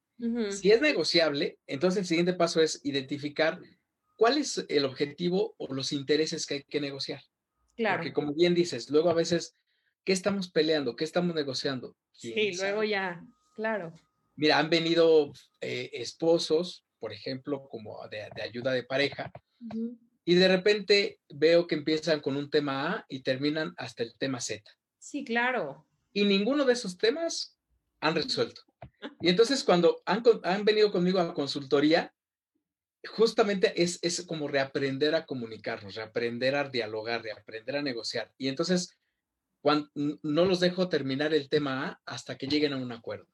Si 0.50 0.72
es 0.72 0.82
negociable, 0.82 1.60
entonces 1.68 2.00
el 2.00 2.08
siguiente 2.08 2.34
paso 2.34 2.60
es 2.60 2.82
identificar 2.84 3.60
¿cuál 4.18 4.38
es 4.38 4.66
el 4.68 4.84
objetivo 4.84 5.56
o 5.58 5.74
los 5.74 5.94
intereses 5.94 6.46
que 6.46 6.56
hay 6.56 6.64
que 6.64 6.82
negociar? 6.82 7.22
Claro. 7.78 7.98
Porque 7.98 8.12
como 8.12 8.34
bien 8.34 8.54
dices, 8.54 8.90
luego 8.90 9.10
a 9.10 9.14
veces, 9.14 9.56
¿qué 10.04 10.12
estamos 10.12 10.50
peleando? 10.52 10.96
¿Qué 10.96 11.06
estamos 11.06 11.34
negociando? 11.34 11.96
Sí, 12.12 12.52
luego 12.58 12.84
ya, 12.84 13.24
claro. 13.56 13.94
Mira, 14.38 14.60
han 14.60 14.70
venido 14.70 15.34
eh, 15.60 15.90
esposos, 15.94 16.86
por 17.00 17.12
ejemplo, 17.12 17.68
como 17.70 18.08
de, 18.08 18.30
ayuda 18.42 18.72
de 18.72 18.84
pareja, 18.84 19.32
y 20.24 20.36
de 20.36 20.48
repente 20.48 21.20
veo 21.30 21.68
que 21.68 21.76
empiezan 21.76 22.22
con 22.22 22.38
un 22.38 22.50
tema 22.50 22.94
A 22.94 23.06
y 23.10 23.22
terminan 23.24 23.74
hasta 23.78 24.04
el 24.04 24.16
tema 24.18 24.40
Z. 24.40 24.64
Sí, 25.00 25.26
claro. 25.26 25.88
Y 26.14 26.26
ninguno 26.26 26.66
de 26.66 26.74
esos 26.74 26.98
temas 26.98 27.58
han 28.00 28.16
resuelto. 28.16 28.62
Y 29.22 29.30
entonces 29.30 29.64
cuando 29.64 30.02
han, 30.06 30.24
han 30.44 30.64
venido 30.64 30.92
conmigo 30.92 31.20
a 31.20 31.34
consultoría, 31.34 32.14
justamente 33.08 33.82
es, 33.82 34.00
es 34.02 34.24
como 34.24 34.48
reaprender 34.48 35.16
a 35.16 35.26
comunicarnos, 35.26 35.96
reaprender 35.96 36.56
a 36.56 36.70
dialogar, 36.70 37.24
reaprender 37.24 37.78
a 37.78 37.82
negociar. 37.82 38.32
Y 38.38 38.48
entonces, 38.48 38.98
cuando, 39.62 39.90
no 39.96 40.46
los 40.46 40.60
dejo 40.60 40.90
terminar 40.90 41.34
el 41.34 41.50
tema 41.50 41.88
A 41.88 42.02
hasta 42.06 42.38
que 42.38 42.48
lleguen 42.48 42.74
a 42.74 42.78
un 42.78 42.92
acuerdo. 42.92 43.28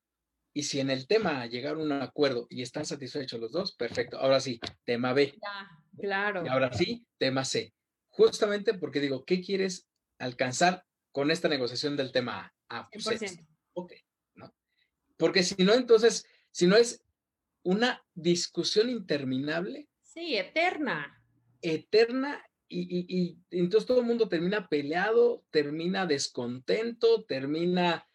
Y 0.53 0.63
si 0.63 0.79
en 0.79 0.89
el 0.89 1.07
tema 1.07 1.45
llegaron 1.47 1.91
a 1.91 1.95
un 1.95 2.01
acuerdo 2.03 2.45
y 2.49 2.61
están 2.61 2.85
satisfechos 2.85 3.39
los 3.39 3.51
dos, 3.51 3.75
perfecto. 3.75 4.19
Ahora 4.19 4.39
sí, 4.39 4.59
tema 4.85 5.13
B. 5.13 5.35
claro. 5.99 6.45
Y 6.45 6.47
ahora 6.47 6.71
sí, 6.73 7.05
tema 7.17 7.43
C. 7.43 7.73
Justamente 8.09 8.75
porque 8.75 8.99
digo, 8.99 9.25
¿qué 9.25 9.41
quieres 9.41 9.87
alcanzar 10.19 10.85
con 11.11 11.31
esta 11.31 11.49
negociación 11.49 11.97
del 11.97 12.11
tema 12.11 12.39
A? 12.45 12.53
Ah, 12.69 12.89
pues 12.91 13.37
Ok, 13.73 13.93
¿no? 14.35 14.53
Porque 15.17 15.41
si 15.41 15.63
no, 15.63 15.73
entonces, 15.73 16.25
si 16.51 16.67
no 16.67 16.75
es 16.75 17.03
una 17.63 18.03
discusión 18.13 18.89
interminable. 18.89 19.87
Sí, 20.03 20.37
eterna. 20.37 21.19
Eterna 21.61 22.43
y, 22.75 23.37
entonces 23.51 23.87
todo 23.87 24.01
el 24.01 24.07
mundo 24.07 24.27
termina 24.27 24.67
peleado, 24.67 25.43
termina 25.49 26.05
descontento, 26.05 27.23
termina... 27.25 28.07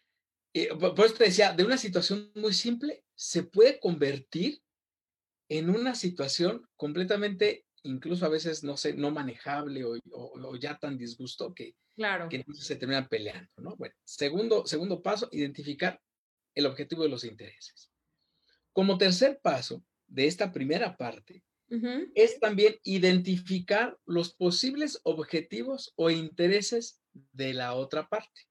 Eh, 0.59 0.71
por 0.75 1.07
eso 1.07 1.14
te 1.14 1.25
decía, 1.25 1.53
de 1.53 1.64
una 1.64 1.79
situación 1.79 2.33
muy 2.35 2.53
simple 2.53 3.05
se 3.14 3.44
puede 3.44 3.79
convertir 3.79 4.61
en 5.49 5.71
una 5.71 5.94
situación 5.94 6.68
completamente, 6.77 7.64
incluso 7.85 8.27
a 8.27 8.29
veces, 8.29 8.64
no 8.64 8.77
sé, 8.77 8.94
no 8.94 9.12
manejable 9.12 9.85
o, 9.85 10.57
ya 10.57 10.77
tan 10.79 10.99
disgusto 10.99 11.55
que, 11.55 11.77
claro. 11.94 12.29
que 12.29 12.44
se 12.55 12.75
terminan 12.75 13.09
peleando, 13.09 13.51
¿no? 13.59 13.77
Bueno, 13.77 13.94
segundo, 14.05 14.66
segundo 14.66 15.01
paso, 15.01 15.29
identificar 15.31 16.01
el 16.57 16.66
objetivo 16.66 17.05
de 17.05 17.09
los 17.09 17.23
intereses. 17.23 17.92
Como 18.73 18.99
tercer 18.99 19.38
paso 19.40 19.85
de 20.09 20.27
esta 20.27 20.51
primera 20.51 20.97
parte, 20.97 21.44
es 22.14 22.40
también 22.40 22.77
identificar 22.83 23.97
los 24.07 24.35
posibles 24.35 25.01
objetivos 25.05 25.92
o 25.97 26.09
intereses 26.09 26.99
de 27.12 27.53
la 27.53 27.75
otra 27.75 28.09
parte. 28.09 28.49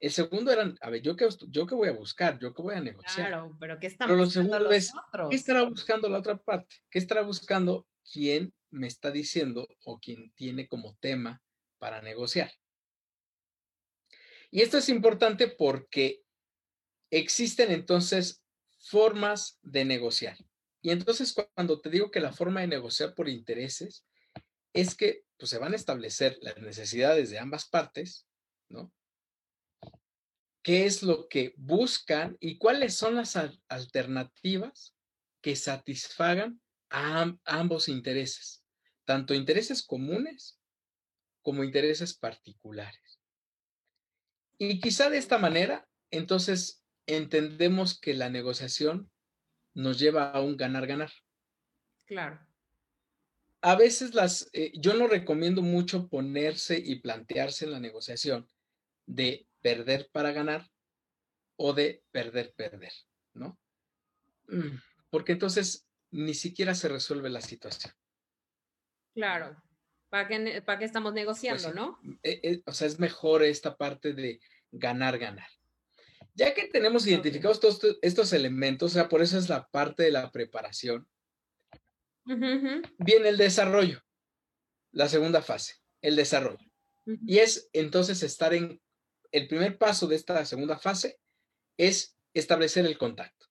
El 0.00 0.10
segundo 0.10 0.50
era, 0.50 0.74
a 0.80 0.90
ver, 0.90 1.02
¿yo 1.02 1.14
qué, 1.14 1.28
yo 1.48 1.66
qué 1.66 1.74
voy 1.74 1.88
a 1.88 1.92
buscar? 1.92 2.38
¿Yo 2.38 2.54
qué 2.54 2.62
voy 2.62 2.74
a 2.74 2.80
negociar? 2.80 3.28
Claro, 3.28 3.56
pero 3.60 3.78
¿qué 3.78 3.86
estamos 3.86 4.16
buscando 4.16 4.68
¿qué 4.70 5.36
estará 5.36 5.62
buscando 5.64 6.08
la 6.08 6.18
otra 6.18 6.38
parte? 6.38 6.76
¿Qué 6.90 6.98
estará 6.98 7.20
buscando 7.20 7.86
quien 8.10 8.54
me 8.70 8.86
está 8.86 9.10
diciendo 9.10 9.68
o 9.84 10.00
quien 10.00 10.32
tiene 10.32 10.66
como 10.66 10.96
tema 11.00 11.42
para 11.78 12.00
negociar? 12.00 12.50
Y 14.50 14.62
esto 14.62 14.78
es 14.78 14.88
importante 14.88 15.48
porque 15.48 16.22
existen 17.10 17.70
entonces 17.70 18.42
formas 18.78 19.58
de 19.62 19.84
negociar. 19.84 20.38
Y 20.80 20.90
entonces 20.92 21.34
cuando 21.54 21.78
te 21.78 21.90
digo 21.90 22.10
que 22.10 22.20
la 22.20 22.32
forma 22.32 22.62
de 22.62 22.68
negociar 22.68 23.14
por 23.14 23.28
intereses 23.28 24.06
es 24.72 24.94
que 24.94 25.24
pues, 25.36 25.50
se 25.50 25.58
van 25.58 25.74
a 25.74 25.76
establecer 25.76 26.38
las 26.40 26.56
necesidades 26.56 27.28
de 27.28 27.38
ambas 27.38 27.68
partes, 27.68 28.26
¿no? 28.70 28.90
¿Qué 30.62 30.84
es 30.84 31.02
lo 31.02 31.28
que 31.28 31.54
buscan 31.56 32.36
y 32.40 32.58
cuáles 32.58 32.94
son 32.94 33.14
las 33.14 33.36
alternativas 33.68 34.94
que 35.40 35.56
satisfagan 35.56 36.60
a 36.90 37.32
ambos 37.44 37.88
intereses, 37.88 38.62
tanto 39.06 39.32
intereses 39.32 39.82
comunes 39.82 40.60
como 41.42 41.64
intereses 41.64 42.14
particulares? 42.14 43.20
Y 44.58 44.80
quizá 44.80 45.08
de 45.08 45.16
esta 45.16 45.38
manera, 45.38 45.88
entonces 46.10 46.84
entendemos 47.06 47.98
que 47.98 48.12
la 48.12 48.28
negociación 48.28 49.10
nos 49.74 49.98
lleva 49.98 50.30
a 50.30 50.42
un 50.42 50.56
ganar-ganar. 50.56 51.10
Claro. 52.04 52.46
A 53.62 53.76
veces 53.76 54.14
las, 54.14 54.50
eh, 54.52 54.72
yo 54.74 54.94
no 54.94 55.06
recomiendo 55.06 55.62
mucho 55.62 56.08
ponerse 56.08 56.78
y 56.82 57.00
plantearse 57.00 57.64
en 57.64 57.72
la 57.72 57.80
negociación 57.80 58.48
de 59.06 59.46
perder 59.60 60.08
para 60.12 60.32
ganar 60.32 60.68
o 61.56 61.72
de 61.72 62.02
perder, 62.10 62.52
perder, 62.54 62.92
¿no? 63.34 63.58
Mm, 64.48 64.78
porque 65.10 65.32
entonces 65.32 65.86
ni 66.10 66.34
siquiera 66.34 66.74
se 66.74 66.88
resuelve 66.88 67.30
la 67.30 67.40
situación. 67.40 67.92
Claro. 69.14 69.62
¿Para 70.08 70.26
qué, 70.26 70.62
para 70.62 70.78
qué 70.78 70.84
estamos 70.84 71.12
pues 71.12 71.20
negociando, 71.22 71.72
no? 71.72 72.00
E, 72.22 72.40
e, 72.42 72.62
o 72.66 72.72
sea, 72.72 72.88
es 72.88 72.98
mejor 72.98 73.44
esta 73.44 73.76
parte 73.76 74.12
de 74.12 74.40
ganar, 74.72 75.18
ganar. 75.18 75.48
Ya 76.34 76.54
que 76.54 76.66
tenemos 76.66 77.06
identificados 77.06 77.60
todos 77.60 77.98
estos 78.02 78.32
elementos, 78.32 78.92
o 78.92 78.94
sea, 78.94 79.08
por 79.08 79.22
eso 79.22 79.38
es 79.38 79.48
la 79.48 79.68
parte 79.68 80.04
de 80.04 80.10
la 80.10 80.30
preparación, 80.30 81.06
viene 82.24 83.28
el 83.28 83.36
desarrollo, 83.36 84.02
la 84.92 85.08
segunda 85.08 85.42
fase, 85.42 85.74
el 86.02 86.16
desarrollo. 86.16 86.66
Y 87.04 87.38
es 87.38 87.68
entonces 87.72 88.22
estar 88.22 88.54
en, 88.54 88.80
el 89.32 89.48
primer 89.48 89.78
paso 89.78 90.06
de 90.06 90.16
esta 90.16 90.44
segunda 90.44 90.78
fase 90.78 91.18
es 91.76 92.16
establecer 92.34 92.86
el 92.86 92.98
contacto. 92.98 93.46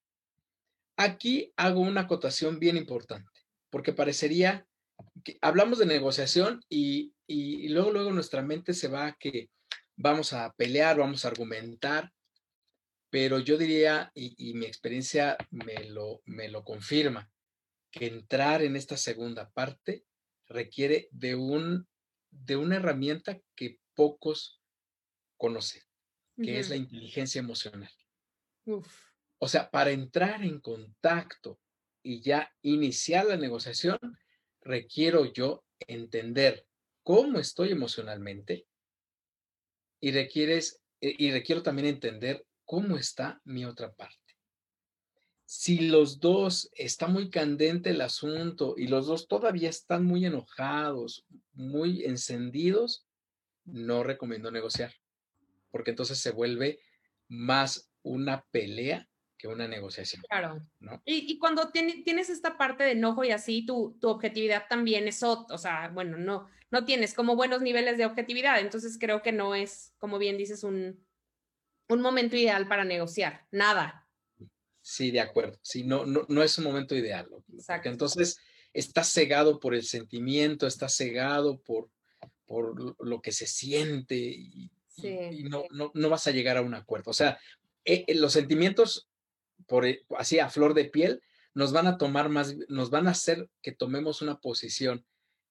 Aquí 0.98 1.54
hago 1.56 1.80
una 1.82 2.02
acotación 2.02 2.60
bien 2.60 2.78
importante, 2.78 3.42
porque 3.70 3.94
parecería 3.94 4.68
que 5.24 5.38
hablamos 5.42 5.80
de 5.80 5.86
negociación 5.86 6.62
y, 6.70 7.14
y 7.26 7.70
luego, 7.70 7.92
luego 7.92 8.12
nuestra 8.12 8.42
mente 8.42 8.74
se 8.74 8.90
va 8.90 9.08
a 9.08 9.14
que 9.14 9.50
vamos 9.96 10.34
a 10.34 10.54
pelear, 10.54 10.98
vamos 10.98 11.24
a 11.26 11.28
argumentar, 11.28 12.12
pero 13.10 13.40
yo 13.40 13.58
diría, 13.58 14.12
y, 14.14 14.54
mi 14.54 14.66
experiencia 14.66 15.38
me 15.50 15.86
lo, 15.86 16.22
me 16.26 16.48
lo 16.48 16.64
confirma, 16.64 17.30
que 17.92 18.06
entrar 18.06 18.62
en 18.62 18.76
esta 18.76 18.98
segunda 18.98 19.50
parte 19.50 20.06
requiere 20.48 21.08
de, 21.12 21.36
un, 21.36 21.88
de 22.30 22.56
una 22.56 22.76
herramienta 22.76 23.40
que 23.56 23.80
pocos 23.96 24.59
conocen, 25.40 25.82
que 26.36 26.60
es 26.60 26.70
la 26.70 26.76
inteligencia 26.76 27.40
emocional. 27.40 27.92
O 29.40 29.48
sea, 29.48 29.72
para 29.72 29.90
entrar 29.90 30.44
en 30.44 30.60
contacto 30.60 31.60
y 32.04 32.22
ya 32.22 32.54
iniciar 32.62 33.26
la 33.26 33.38
negociación, 33.38 33.98
requiero 34.62 35.26
yo 35.32 35.64
entender 35.80 36.68
cómo 37.04 37.40
estoy 37.40 37.72
emocionalmente 37.72 38.68
y 40.02 40.12
requieres 40.12 40.82
eh, 41.02 41.16
y 41.18 41.32
requiero 41.32 41.64
también 41.64 41.88
entender 41.88 42.46
cómo 42.66 42.98
está 42.98 43.42
mi 43.46 43.66
otra 43.66 43.94
parte. 43.94 44.18
Si 45.46 45.88
los 45.88 46.20
dos 46.20 46.70
está 46.76 47.08
muy 47.08 47.32
candente 47.32 47.90
el 47.90 48.02
asunto 48.02 48.76
y 48.78 48.88
los 48.88 49.08
dos 49.08 49.28
todavía 49.28 49.70
están 49.70 50.06
muy 50.06 50.26
enojados, 50.26 51.26
muy 51.54 52.04
encendidos, 52.04 53.08
no 53.66 54.04
recomiendo 54.04 54.52
negociar, 54.52 54.94
porque 55.72 55.92
entonces 55.92 56.20
se 56.20 56.32
vuelve 56.32 56.80
más 57.28 57.92
una 58.02 58.46
pelea 58.52 59.08
que 59.38 59.48
una 59.48 59.68
negociación. 59.68 60.22
Claro. 60.30 60.62
¿no? 60.80 61.02
Y, 61.06 61.40
cuando 61.40 61.72
tienes 61.72 62.30
esta 62.30 62.58
parte 62.58 62.84
de 62.84 62.92
enojo 62.92 63.24
y 63.24 63.32
así, 63.32 63.66
tu, 63.66 63.98
tu 64.02 64.10
objetividad 64.10 64.66
también 64.70 65.08
es, 65.08 65.24
o 65.24 65.58
sea, 65.58 65.90
bueno, 65.94 66.18
no, 66.18 66.48
no 66.72 66.86
tienes 66.86 67.14
como 67.14 67.36
buenos 67.36 67.62
niveles 67.62 67.98
de 67.98 68.06
objetividad, 68.06 68.60
entonces 68.60 68.98
creo 69.00 69.22
que 69.22 69.32
no 69.32 69.56
es, 69.56 69.94
como 69.98 70.20
bien 70.20 70.38
dices, 70.38 70.64
un, 70.64 71.06
un 71.88 72.02
momento 72.02 72.36
ideal 72.36 72.68
para 72.68 72.84
negociar, 72.84 73.48
nada. 73.52 74.08
Sí, 74.82 75.12
de 75.12 75.22
acuerdo. 75.22 75.58
Sí, 75.62 75.84
no, 75.84 76.06
no, 76.06 76.26
no 76.28 76.44
es 76.44 76.58
un 76.58 76.66
momento 76.66 76.96
ideal. 76.96 77.28
Exacto. 77.54 77.90
entonces 77.90 78.40
estás 78.74 79.12
cegado 79.12 79.60
por 79.60 79.74
el 79.74 79.84
sentimiento, 79.84 80.68
estás 80.68 80.96
cegado 80.96 81.62
por, 81.62 81.90
por 82.46 82.96
lo 83.06 83.22
que 83.22 83.32
se 83.32 83.48
siente 83.48 84.16
y, 84.16 84.72
no, 85.44 85.66
no, 85.72 86.10
vas 86.10 86.28
a 86.28 86.32
llegar 86.32 86.58
a 86.58 86.62
un 86.62 86.74
acuerdo. 86.74 87.12
O 87.12 87.14
sea, 87.14 87.40
eh, 87.86 88.06
eh, 88.08 88.16
los 88.16 88.34
sentimientos, 88.34 89.10
por, 89.68 89.86
eh, 89.86 90.06
así 90.18 90.40
a 90.40 90.50
flor 90.50 90.74
de 90.74 90.86
piel, 90.86 91.22
nos 91.54 91.72
van 91.72 91.88
a 91.88 91.98
tomar 91.98 92.30
más, 92.30 92.56
nos 92.68 92.90
van 92.90 93.08
a 93.08 93.12
hacer 93.12 93.50
que 93.62 93.72
tomemos 93.72 94.22
una 94.22 94.40
posición 94.40 95.06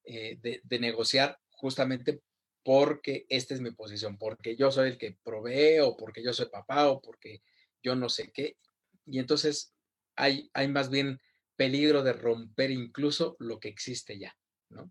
de, 0.04 0.62
de, 0.64 0.78
negociar 0.78 1.38
justamente 1.50 2.22
porque 2.62 3.26
esta 3.28 3.52
es 3.52 3.60
mi 3.60 3.72
posición, 3.72 4.16
porque 4.16 4.56
yo 4.56 4.70
soy 4.70 4.90
el 4.90 4.98
que 4.98 5.18
provee 5.22 5.80
o 5.80 5.98
porque 5.98 6.22
yo 6.22 6.32
soy 6.32 6.46
papá 6.46 6.88
o 6.88 7.02
porque 7.02 7.42
yo 7.82 7.94
no 7.94 8.08
sé 8.08 8.30
qué. 8.32 8.56
Y 9.04 9.18
entonces 9.18 9.74
hay, 10.16 10.48
hay 10.54 10.68
más 10.68 10.88
bien 10.88 11.20
peligro 11.56 12.02
de 12.02 12.14
romper 12.14 12.70
incluso 12.70 13.36
lo 13.38 13.60
que 13.60 13.68
existe 13.68 14.18
ya, 14.18 14.34
¿no? 14.70 14.90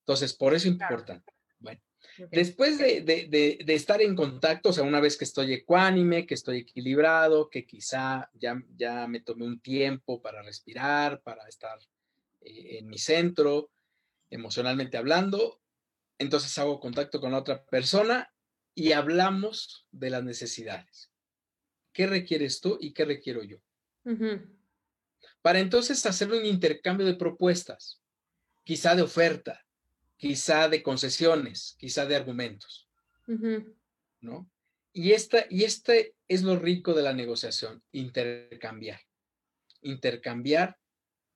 Entonces, 0.00 0.34
por 0.34 0.54
eso 0.54 0.68
es 0.68 0.72
importante. 0.72 1.32
Bueno, 1.58 1.80
después 2.30 2.78
de, 2.78 3.00
de, 3.02 3.58
de, 3.64 3.74
estar 3.74 4.00
en 4.00 4.14
contacto, 4.14 4.70
o 4.70 4.72
sea, 4.72 4.84
una 4.84 5.00
vez 5.00 5.16
que 5.16 5.24
estoy 5.24 5.52
ecuánime, 5.52 6.26
que 6.26 6.34
estoy 6.34 6.58
equilibrado, 6.58 7.50
que 7.50 7.66
quizá 7.66 8.30
ya, 8.34 8.62
ya 8.76 9.06
me 9.06 9.20
tomé 9.20 9.46
un 9.46 9.60
tiempo 9.60 10.22
para 10.22 10.42
respirar, 10.42 11.22
para 11.22 11.46
estar 11.48 11.78
eh, 12.40 12.78
en 12.78 12.88
mi 12.88 12.98
centro, 12.98 13.70
emocionalmente 14.30 14.96
hablando, 14.96 15.60
entonces 16.18 16.56
hago 16.58 16.80
contacto 16.80 17.20
con 17.20 17.32
la 17.32 17.38
otra 17.38 17.64
persona 17.64 18.32
y 18.74 18.92
hablamos 18.92 19.86
de 19.90 20.10
las 20.10 20.24
necesidades. 20.24 21.10
¿Qué 21.92 22.06
requieres 22.06 22.60
tú 22.60 22.76
y 22.80 22.92
qué 22.92 23.04
requiero 23.04 23.42
yo? 23.42 23.58
Para 25.42 25.60
entonces 25.60 26.04
hacer 26.06 26.32
un 26.32 26.44
intercambio 26.44 27.06
de 27.06 27.14
propuestas, 27.14 28.00
quizá 28.64 28.94
de 28.94 29.02
oferta, 29.02 29.63
quizá 30.16 30.68
de 30.68 30.82
concesiones, 30.82 31.76
quizá 31.78 32.06
de 32.06 32.16
argumentos. 32.16 32.88
¿No? 34.20 34.50
Y, 34.92 35.12
esta, 35.12 35.46
y 35.50 35.64
este 35.64 36.14
es 36.28 36.42
lo 36.42 36.58
rico 36.58 36.94
de 36.94 37.02
la 37.02 37.12
negociación, 37.12 37.82
intercambiar. 37.92 39.00
Intercambiar 39.82 40.78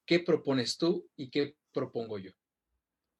qué 0.06 0.20
propones 0.20 0.78
tú 0.78 1.08
y 1.16 1.30
qué 1.30 1.56
propongo 1.72 2.18
yo. 2.18 2.32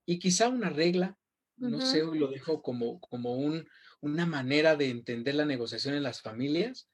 Y 0.07 0.19
quizá 0.19 0.49
una 0.49 0.71
regla 0.71 1.19
no 1.59 1.81
sé, 1.81 2.03
lo 2.03 2.29
dejo 2.29 2.63
como, 2.63 3.01
como 3.01 3.35
un, 3.35 3.69
una 4.01 4.27
manera 4.27 4.77
de 4.77 4.91
entender 4.91 5.35
la 5.35 5.45
negociación 5.45 5.95
en 5.95 6.03
las 6.03 6.23
familias, 6.23 6.89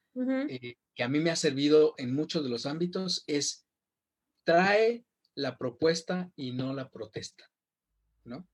eh, 0.49 0.77
que 0.95 1.03
a 1.03 1.09
mí 1.09 1.19
me 1.19 1.31
ha 1.31 1.37
servido 1.37 1.95
en 1.99 2.15
muchos 2.15 2.43
de 2.45 2.51
los 2.51 2.67
ámbitos, 2.67 3.25
es 3.27 3.67
trae 4.45 5.05
la 5.35 5.59
propuesta 5.59 6.31
y 6.37 6.53
no 6.53 6.73
la 6.73 6.89
protesta, 6.89 7.51
¿no? 8.25 8.47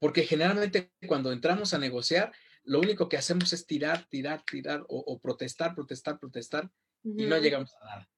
Porque 0.00 0.24
generalmente 0.24 0.90
cuando 1.06 1.30
entramos 1.30 1.72
a 1.72 1.78
negociar, 1.78 2.32
lo 2.64 2.80
único 2.80 3.08
que 3.08 3.16
hacemos 3.16 3.52
es 3.52 3.66
tirar, 3.66 4.08
tirar, 4.08 4.42
tirar 4.44 4.84
o, 4.88 5.20
protestar, 5.20 5.74
protestar, 5.74 6.18
protestar 6.18 6.70
y 7.04 7.26
no 7.26 7.38
llegamos 7.38 7.72
a 7.80 7.84
nada. 7.84 8.10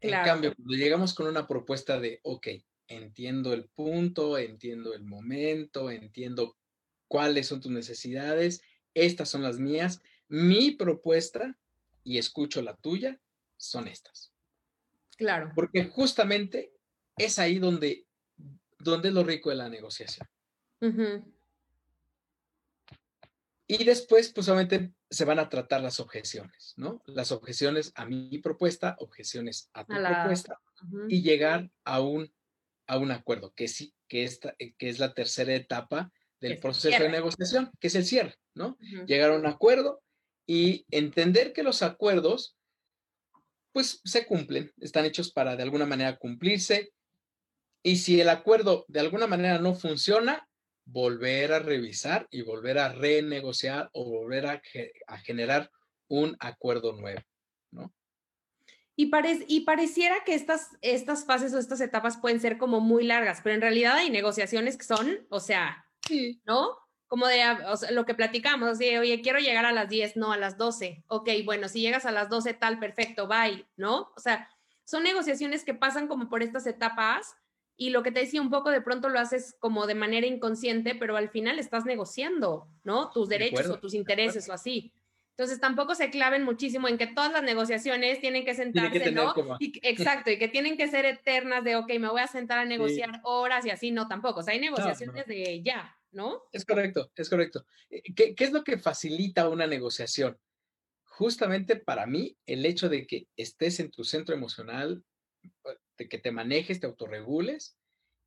En 0.00 0.10
cambio, 0.10 0.54
cuando 0.54 0.74
llegamos 0.74 1.14
con 1.14 1.26
una 1.26 1.46
propuesta 1.48 1.98
de, 1.98 2.20
ok, 2.22 2.48
entiendo 2.88 3.54
el 3.54 3.68
punto, 3.70 4.36
entiendo 4.38 4.92
el 4.92 5.04
momento, 5.04 5.90
entiendo 5.90 6.56
cuáles 7.08 7.46
son 7.46 7.60
tus 7.60 7.72
necesidades, 7.72 8.62
estas 8.92 9.30
son 9.30 9.42
las 9.42 9.58
mías, 9.58 10.02
mi 10.28 10.72
propuesta 10.72 11.58
y 12.02 12.18
escucho 12.18 12.60
la 12.60 12.76
tuya 12.76 13.18
son 13.56 13.88
estas. 13.88 14.32
Claro. 15.16 15.52
Porque 15.54 15.84
justamente 15.84 16.74
es 17.16 17.38
ahí 17.38 17.58
donde, 17.58 18.06
donde 18.78 19.08
es 19.08 19.14
lo 19.14 19.24
rico 19.24 19.50
de 19.50 19.56
la 19.56 19.70
negociación. 19.70 20.28
Y 23.66 23.84
después, 23.84 24.30
pues 24.32 24.48
obviamente 24.48 24.92
se 25.10 25.24
van 25.24 25.38
a 25.38 25.48
tratar 25.48 25.80
las 25.80 26.00
objeciones, 26.00 26.74
¿no? 26.76 27.02
Las 27.06 27.32
objeciones 27.32 27.92
a 27.94 28.04
mi 28.04 28.38
propuesta, 28.38 28.96
objeciones 28.98 29.70
a 29.72 29.84
tu 29.84 29.94
propuesta 29.94 30.60
y 31.08 31.22
llegar 31.22 31.70
a 31.84 32.00
un 32.00 32.30
a 32.86 32.98
un 32.98 33.10
acuerdo, 33.10 33.52
que 33.54 33.68
sí, 33.68 33.94
que, 34.08 34.24
esta, 34.24 34.54
eh, 34.58 34.74
que 34.76 34.88
es 34.88 34.98
la 34.98 35.14
tercera 35.14 35.54
etapa 35.54 36.12
del 36.40 36.58
proceso 36.58 37.02
de 37.02 37.08
negociación, 37.08 37.70
que 37.80 37.86
es 37.86 37.94
el 37.94 38.04
cierre, 38.04 38.36
¿no? 38.54 38.76
Llegar 39.06 39.30
a 39.30 39.36
un 39.36 39.46
acuerdo 39.46 40.02
y 40.46 40.84
entender 40.90 41.52
que 41.54 41.62
los 41.62 41.82
acuerdos, 41.82 42.56
pues 43.72 44.00
se 44.04 44.26
cumplen, 44.26 44.72
están 44.78 45.06
hechos 45.06 45.32
para 45.32 45.56
de 45.56 45.62
alguna 45.62 45.86
manera 45.86 46.18
cumplirse. 46.18 46.92
Y 47.82 47.96
si 47.96 48.20
el 48.20 48.28
acuerdo 48.28 48.84
de 48.88 49.00
alguna 49.00 49.26
manera 49.26 49.58
no 49.58 49.74
funciona, 49.74 50.46
volver 50.84 51.52
a 51.52 51.58
revisar 51.58 52.26
y 52.30 52.42
volver 52.42 52.78
a 52.78 52.90
renegociar 52.90 53.90
o 53.92 54.04
volver 54.04 54.46
a, 54.46 54.62
a 55.06 55.18
generar 55.18 55.70
un 56.08 56.36
acuerdo 56.40 56.92
nuevo, 56.92 57.20
¿no? 57.70 57.92
Y, 58.96 59.10
y 59.48 59.60
pareciera 59.60 60.22
que 60.24 60.34
estas, 60.34 60.70
estas 60.80 61.24
fases 61.24 61.52
o 61.52 61.58
estas 61.58 61.80
etapas 61.80 62.16
pueden 62.16 62.40
ser 62.40 62.58
como 62.58 62.80
muy 62.80 63.04
largas, 63.04 63.40
pero 63.42 63.54
en 63.54 63.60
realidad 63.60 63.96
hay 63.96 64.10
negociaciones 64.10 64.76
que 64.76 64.84
son, 64.84 65.26
o 65.30 65.40
sea, 65.40 65.84
¿no? 66.44 66.78
Como 67.08 67.26
de 67.26 67.42
lo 67.90 68.04
que 68.06 68.14
platicamos, 68.14 68.78
de, 68.78 68.98
oye, 68.98 69.20
quiero 69.20 69.38
llegar 69.38 69.66
a 69.66 69.72
las 69.72 69.88
10, 69.88 70.16
no, 70.16 70.32
a 70.32 70.36
las 70.36 70.56
12. 70.58 71.04
Ok, 71.08 71.28
bueno, 71.44 71.68
si 71.68 71.80
llegas 71.80 72.06
a 72.06 72.12
las 72.12 72.28
12, 72.28 72.54
tal, 72.54 72.78
perfecto, 72.78 73.26
bye, 73.26 73.66
¿no? 73.76 74.12
O 74.16 74.20
sea, 74.20 74.48
son 74.84 75.02
negociaciones 75.02 75.64
que 75.64 75.74
pasan 75.74 76.06
como 76.08 76.28
por 76.28 76.42
estas 76.42 76.66
etapas 76.66 77.36
y 77.76 77.90
lo 77.90 78.02
que 78.02 78.12
te 78.12 78.20
decía 78.20 78.40
un 78.40 78.50
poco 78.50 78.70
de 78.70 78.80
pronto 78.80 79.08
lo 79.08 79.18
haces 79.18 79.56
como 79.58 79.86
de 79.86 79.94
manera 79.94 80.26
inconsciente, 80.26 80.94
pero 80.94 81.16
al 81.16 81.28
final 81.30 81.58
estás 81.58 81.84
negociando, 81.84 82.68
¿no? 82.84 83.10
Tus 83.10 83.28
derechos 83.28 83.66
o 83.68 83.78
tus 83.78 83.94
intereses 83.94 84.48
o 84.48 84.52
así. 84.52 84.92
Entonces 85.36 85.58
tampoco 85.58 85.96
se 85.96 86.10
claven 86.10 86.44
muchísimo 86.44 86.86
en 86.86 86.96
que 86.96 87.08
todas 87.08 87.32
las 87.32 87.42
negociaciones 87.42 88.20
tienen 88.20 88.44
que 88.44 88.54
sentarse, 88.54 89.10
¿no? 89.10 89.34
exacto, 89.82 90.30
y 90.30 90.38
que 90.38 90.46
tienen 90.46 90.76
que 90.76 90.86
ser 90.86 91.04
eternas 91.06 91.64
de, 91.64 91.74
ok, 91.74 91.88
me 91.98 92.08
voy 92.08 92.20
a 92.20 92.28
sentar 92.28 92.58
a 92.58 92.64
negociar 92.64 93.20
horas 93.24 93.66
y 93.66 93.70
así, 93.70 93.90
no, 93.90 94.06
tampoco. 94.06 94.40
O 94.40 94.42
sea, 94.44 94.54
hay 94.54 94.60
negociaciones 94.60 95.26
de 95.26 95.60
ya, 95.64 95.98
¿no? 96.12 96.44
Es 96.52 96.64
correcto, 96.64 97.10
es 97.16 97.28
correcto. 97.28 97.66
Eh, 97.90 98.02
¿Qué, 98.14 98.36
¿Qué 98.36 98.44
es 98.44 98.52
lo 98.52 98.62
que 98.62 98.78
facilita 98.78 99.48
una 99.48 99.66
negociación? 99.66 100.38
Justamente 101.02 101.74
para 101.74 102.06
mí, 102.06 102.36
el 102.46 102.64
hecho 102.64 102.88
de 102.88 103.04
que 103.04 103.26
estés 103.36 103.80
en 103.80 103.90
tu 103.90 104.04
centro 104.04 104.36
emocional, 104.36 105.02
que 105.96 106.18
te 106.18 106.32
manejes, 106.32 106.80
te 106.80 106.86
autorregules 106.86 107.76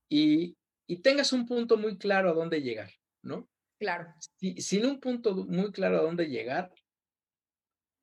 y, 0.10 0.58
y 0.88 1.02
tengas 1.02 1.34
un 1.34 1.46
punto 1.46 1.78
muy 1.78 1.98
claro 1.98 2.30
a 2.30 2.34
dónde 2.34 2.62
llegar, 2.62 2.92
¿no? 3.22 3.50
Claro. 3.80 4.14
Si, 4.40 4.60
sin 4.62 4.86
un 4.86 5.00
punto 5.00 5.36
muy 5.36 5.72
claro 5.72 5.98
a 5.98 6.02
dónde 6.02 6.30
llegar, 6.30 6.74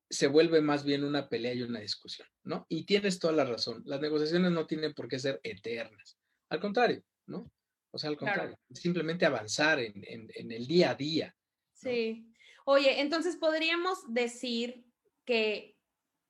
se 0.09 0.27
vuelve 0.27 0.61
más 0.61 0.83
bien 0.83 1.03
una 1.03 1.27
pelea 1.27 1.53
y 1.53 1.63
una 1.63 1.79
discusión, 1.79 2.27
¿no? 2.43 2.65
Y 2.69 2.85
tienes 2.85 3.19
toda 3.19 3.33
la 3.33 3.45
razón, 3.45 3.81
las 3.85 3.99
negociaciones 3.99 4.51
no 4.51 4.67
tienen 4.67 4.93
por 4.93 5.07
qué 5.07 5.19
ser 5.19 5.39
eternas, 5.43 6.17
al 6.49 6.59
contrario, 6.59 7.03
¿no? 7.25 7.51
O 7.91 7.97
sea, 7.97 8.09
al 8.09 8.17
contrario, 8.17 8.59
simplemente 8.71 9.25
avanzar 9.25 9.79
en, 9.79 9.93
en, 10.05 10.51
el 10.51 10.67
día 10.67 10.91
a 10.91 10.95
día. 10.95 11.35
Sí. 11.73 12.27
Oye, 12.65 12.99
entonces 12.99 13.37
podríamos 13.37 13.99
decir 14.09 14.83
que 15.23 15.77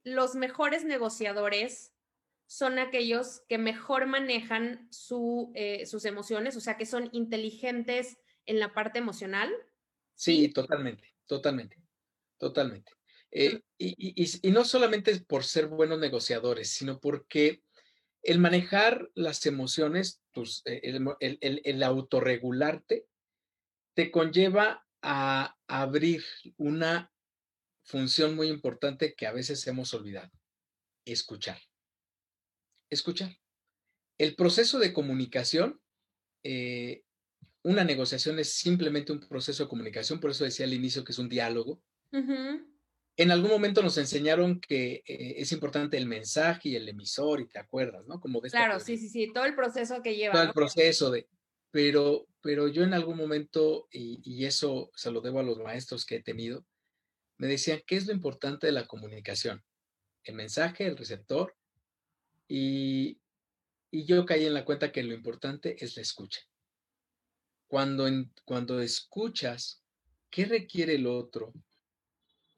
los 0.03 0.35
mejores 0.35 0.85
negociadores 0.85 1.94
son 2.47 2.79
aquellos 2.79 3.41
que 3.49 3.57
mejor 3.57 4.05
manejan 4.05 4.87
su, 4.91 5.51
eh, 5.55 5.85
sus 5.85 6.05
emociones, 6.05 6.55
o 6.55 6.61
sea, 6.61 6.77
que 6.77 6.85
son 6.85 7.09
inteligentes 7.11 8.17
en 8.45 8.59
la 8.59 8.73
parte 8.73 8.99
emocional. 8.99 9.51
Sí, 10.13 10.49
totalmente, 10.49 11.15
totalmente, 11.25 11.81
totalmente. 12.37 12.91
Eh, 13.31 13.61
y, 13.77 14.51
no 14.51 14.63
solamente 14.63 15.19
por 15.21 15.43
ser 15.43 15.67
buenos 15.67 15.99
negociadores, 15.99 16.69
sino 16.69 16.99
porque 16.99 17.63
el 18.21 18.39
manejar 18.39 19.09
las 19.13 19.45
emociones, 19.45 20.21
tus, 20.31 20.61
eh, 20.65 20.81
el, 21.19 21.61
el, 21.63 21.83
autorregularte, 21.83 23.07
te 23.93 24.11
conlleva 24.11 24.85
a 25.01 25.57
abrir 25.67 26.23
una 26.57 27.11
función 27.83 28.35
muy 28.35 28.47
importante 28.47 29.15
que 29.15 29.27
a 29.27 29.33
veces 29.33 29.65
hemos 29.67 29.93
olvidado, 29.93 30.31
escuchar. 31.05 31.59
Escuchar. 32.89 33.37
El 34.17 34.35
proceso 34.35 34.79
de 34.79 34.93
comunicación, 34.93 35.79
eh, 36.43 37.03
una 37.63 37.83
negociación 37.83 38.39
es 38.39 38.53
simplemente 38.53 39.11
un 39.11 39.19
proceso 39.19 39.63
de 39.63 39.69
comunicación, 39.69 40.19
por 40.19 40.31
eso 40.31 40.43
decía 40.43 40.65
al 40.65 40.73
inicio 40.73 41.03
que 41.03 41.11
es 41.11 41.19
un 41.19 41.29
diálogo. 41.29 41.81
En 43.17 43.31
algún 43.31 43.49
momento 43.49 43.81
nos 43.81 43.97
enseñaron 43.97 44.61
que 44.61 45.03
eh, 45.05 45.35
es 45.37 45.51
importante 45.51 45.97
el 45.97 46.05
mensaje 46.05 46.69
y 46.69 46.75
el 46.75 46.87
emisor, 46.87 47.41
y 47.41 47.47
te 47.47 47.59
acuerdas, 47.59 48.05
¿no? 48.07 48.19
Como 48.19 48.39
de 48.39 48.49
claro, 48.49 48.79
sí, 48.79 48.97
sí, 48.97 49.09
sí, 49.09 49.31
todo 49.33 49.45
el 49.45 49.55
proceso 49.55 50.01
que 50.01 50.15
lleva. 50.15 50.33
Todo 50.33 50.43
el 50.43 50.53
proceso 50.53 51.11
de, 51.11 51.27
pero, 51.71 52.27
pero 52.41 52.67
yo 52.67 52.83
en 52.83 52.93
algún 52.93 53.17
momento, 53.17 53.87
y, 53.91 54.21
y, 54.23 54.45
eso 54.45 54.91
se 54.95 55.11
lo 55.11 55.21
debo 55.21 55.39
a 55.39 55.43
los 55.43 55.57
maestros 55.57 56.05
que 56.05 56.17
he 56.17 56.23
tenido, 56.23 56.65
me 57.37 57.47
decían, 57.47 57.81
¿qué 57.85 57.97
es 57.97 58.05
lo 58.05 58.13
importante 58.13 58.67
de 58.67 58.73
la 58.73 58.87
comunicación? 58.87 59.63
El 60.23 60.35
mensaje, 60.35 60.85
el 60.85 60.97
receptor, 60.97 61.53
y, 62.47 63.19
y 63.91 64.05
yo 64.05 64.25
caí 64.25 64.45
en 64.45 64.53
la 64.53 64.65
cuenta 64.65 64.91
que 64.91 65.03
lo 65.03 65.13
importante 65.13 65.83
es 65.83 65.95
la 65.95 66.01
escucha. 66.01 66.41
Cuando, 67.67 68.07
cuando 68.43 68.81
escuchas, 68.81 69.81
¿qué 70.29 70.45
requiere 70.45 70.95
el 70.95 71.07
otro? 71.07 71.53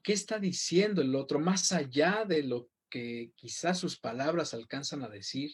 ¿Qué 0.02 0.12
está 0.12 0.38
diciendo 0.38 1.00
el 1.00 1.14
otro 1.14 1.38
más 1.38 1.72
allá 1.72 2.24
de 2.26 2.42
lo 2.42 2.68
que 2.90 3.32
quizás 3.36 3.78
sus 3.78 3.98
palabras 3.98 4.52
alcanzan 4.52 5.02
a 5.02 5.08
decir? 5.08 5.52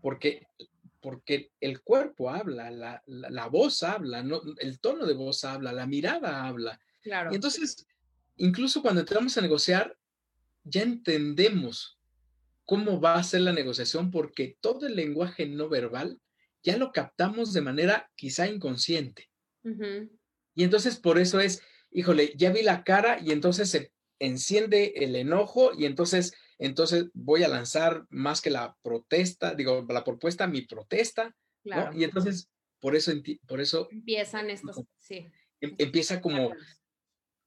Porque, 0.00 0.46
porque 1.00 1.52
el 1.60 1.82
cuerpo 1.82 2.30
habla, 2.30 2.70
la, 2.70 3.02
la, 3.06 3.46
voz 3.46 3.82
habla, 3.82 4.22
¿no? 4.22 4.42
el 4.58 4.80
tono 4.80 5.06
de 5.06 5.14
voz 5.14 5.44
habla, 5.44 5.72
la 5.72 5.86
mirada 5.86 6.46
habla. 6.46 6.80
Claro. 7.02 7.30
Y 7.32 7.36
entonces, 7.36 7.86
incluso 8.36 8.82
cuando 8.82 9.00
entramos 9.00 9.36
a 9.38 9.42
negociar, 9.42 9.96
ya 10.64 10.82
entendemos 10.82 11.93
cómo 12.64 13.00
va 13.00 13.14
a 13.14 13.22
ser 13.22 13.42
la 13.42 13.52
negociación 13.52 14.10
porque 14.10 14.56
todo 14.60 14.86
el 14.86 14.96
lenguaje 14.96 15.46
no 15.46 15.68
verbal 15.68 16.20
ya 16.62 16.76
lo 16.78 16.92
captamos 16.92 17.52
de 17.52 17.60
manera 17.60 18.10
quizá 18.16 18.46
inconsciente. 18.48 19.30
Y 20.54 20.64
entonces 20.64 20.96
por 20.98 21.18
eso 21.18 21.40
es, 21.40 21.62
híjole, 21.90 22.32
ya 22.36 22.52
vi 22.52 22.62
la 22.62 22.84
cara 22.84 23.18
y 23.20 23.32
entonces 23.32 23.70
se 23.70 23.92
enciende 24.18 24.92
el 24.96 25.16
enojo 25.16 25.72
y 25.76 25.84
entonces, 25.84 26.32
entonces 26.58 27.06
voy 27.12 27.42
a 27.42 27.48
lanzar 27.48 28.06
más 28.08 28.40
que 28.40 28.50
la 28.50 28.76
protesta, 28.82 29.54
digo, 29.54 29.86
la 29.88 30.04
propuesta, 30.04 30.46
mi 30.46 30.62
protesta, 30.62 31.34
Y 31.94 32.04
entonces, 32.04 32.50
por 32.80 32.94
eso, 32.94 33.12
por 33.46 33.60
eso... 33.60 33.88
Empiezan 33.90 34.50
estos, 34.50 34.82
sí. 34.98 35.26
Em, 35.60 35.74
empieza 35.78 36.20
como, 36.20 36.52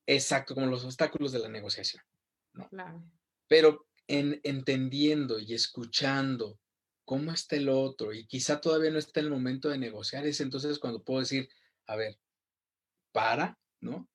exacto, 0.07 0.55
como 0.55 0.67
los 0.67 0.83
obstáculos 0.83 1.31
de 1.31 1.39
la 1.39 1.49
negociación, 1.49 2.01
¿no? 2.53 2.67
Claro. 2.69 3.03
Pero 3.47 3.85
en 4.07 4.39
entendiendo 4.43 5.39
y 5.39 5.53
escuchando 5.53 6.59
cómo 7.05 7.31
está 7.31 7.55
el 7.55 7.69
otro 7.69 8.13
y 8.13 8.25
quizá 8.25 8.59
todavía 8.59 8.91
no 8.91 8.99
está 8.99 9.19
el 9.19 9.29
momento 9.29 9.69
de 9.69 9.77
negociar, 9.77 10.25
es 10.25 10.41
entonces 10.41 10.79
cuando 10.79 11.03
puedo 11.03 11.21
decir, 11.21 11.49
a 11.85 11.95
ver, 11.95 12.17
para, 13.13 13.57
¿no? 13.79 14.09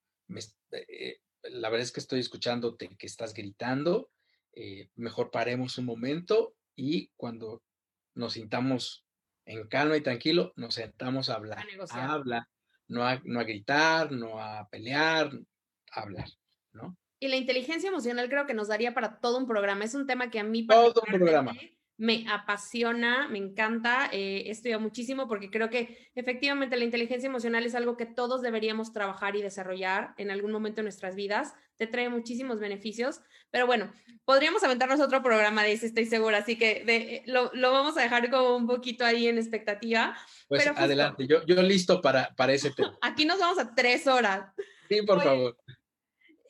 Eh, 0.72 1.18
la 1.44 1.70
verdad 1.70 1.84
es 1.84 1.92
que 1.92 2.00
estoy 2.00 2.20
escuchándote 2.20 2.94
que 2.98 3.06
estás 3.06 3.34
gritando, 3.34 4.10
eh, 4.52 4.90
mejor 4.94 5.30
paremos 5.30 5.78
un 5.78 5.86
momento 5.86 6.54
y 6.76 7.08
cuando 7.16 7.62
nos 8.14 8.34
sintamos 8.34 9.06
en 9.46 9.66
calma 9.68 9.96
y 9.96 10.02
tranquilo, 10.02 10.52
nos 10.56 10.74
sentamos 10.74 11.30
a 11.30 11.34
hablar. 11.34 11.66
A, 11.90 12.12
hablar, 12.12 12.46
no 12.88 13.06
a, 13.06 13.20
no 13.24 13.40
a 13.40 13.44
gritar, 13.44 14.12
no 14.12 14.38
a 14.38 14.68
pelear, 14.68 15.32
a 15.92 16.00
hablar, 16.00 16.28
¿no? 16.72 16.96
Y 17.22 17.28
la 17.28 17.36
inteligencia 17.36 17.88
emocional 17.88 18.28
creo 18.28 18.46
que 18.46 18.52
nos 18.52 18.66
daría 18.66 18.94
para 18.94 19.20
todo 19.20 19.38
un 19.38 19.46
programa. 19.46 19.84
Es 19.84 19.94
un 19.94 20.08
tema 20.08 20.28
que 20.28 20.40
a 20.40 20.42
mí 20.42 20.66
todo 20.66 21.02
un 21.06 21.18
programa 21.20 21.52
me 21.96 22.26
apasiona, 22.28 23.28
me 23.28 23.38
encanta, 23.38 24.08
eh, 24.10 24.50
estudio 24.50 24.80
muchísimo 24.80 25.28
porque 25.28 25.48
creo 25.48 25.70
que 25.70 26.10
efectivamente 26.16 26.76
la 26.76 26.82
inteligencia 26.82 27.28
emocional 27.28 27.64
es 27.64 27.76
algo 27.76 27.96
que 27.96 28.06
todos 28.06 28.42
deberíamos 28.42 28.92
trabajar 28.92 29.36
y 29.36 29.42
desarrollar 29.42 30.14
en 30.16 30.32
algún 30.32 30.50
momento 30.50 30.78
de 30.78 30.82
nuestras 30.82 31.14
vidas. 31.14 31.54
Te 31.76 31.86
trae 31.86 32.08
muchísimos 32.08 32.58
beneficios, 32.58 33.20
pero 33.52 33.68
bueno, 33.68 33.92
podríamos 34.24 34.64
aventarnos 34.64 34.98
otro 34.98 35.22
programa 35.22 35.62
de 35.62 35.74
eso, 35.74 35.86
estoy 35.86 36.06
segura, 36.06 36.38
así 36.38 36.58
que 36.58 36.82
eh, 36.88 37.22
lo, 37.26 37.52
vamos 37.70 37.96
a 37.98 38.02
dejar 38.02 38.30
como 38.30 38.56
un 38.56 38.66
poquito 38.66 39.04
ahí 39.04 39.28
en 39.28 39.38
expectativa. 39.38 40.18
Pues 40.48 40.66
adelante, 40.66 41.28
yo, 41.28 41.46
yo 41.46 41.62
listo 41.62 42.00
para, 42.00 42.34
para 42.34 42.52
ese 42.52 42.72
tema. 42.72 42.98
Aquí 43.00 43.24
nos 43.24 43.38
vamos 43.38 43.60
a 43.60 43.76
tres 43.76 44.08
horas. 44.08 44.52
Sí, 44.88 45.02
por 45.02 45.22
favor. 45.22 45.56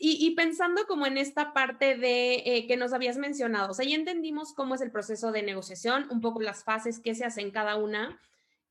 Y, 0.05 0.35
pensando 0.35 0.85
como 0.89 1.07
en 1.07 1.17
esta 1.17 1.53
parte 1.53 1.97
de 1.97 2.43
eh, 2.45 2.67
que 2.67 2.77
nos 2.77 2.93
habías 2.93 3.19
mencionado, 3.19 3.71
o 3.71 3.75
sea, 3.75 3.87
ya 3.87 3.95
entendimos 3.95 4.53
cómo 4.53 4.75
es 4.75 4.81
el 4.81 4.91
proceso 4.91 5.31
de 5.31 5.45
negociación, 5.45 6.09
un 6.11 6.21
poco 6.21 6.41
las 6.41 6.65
fases, 6.65 6.99
qué 6.99 7.15
se 7.15 7.25
hacen 7.25 7.53
cada 7.53 7.77
una, 7.77 8.21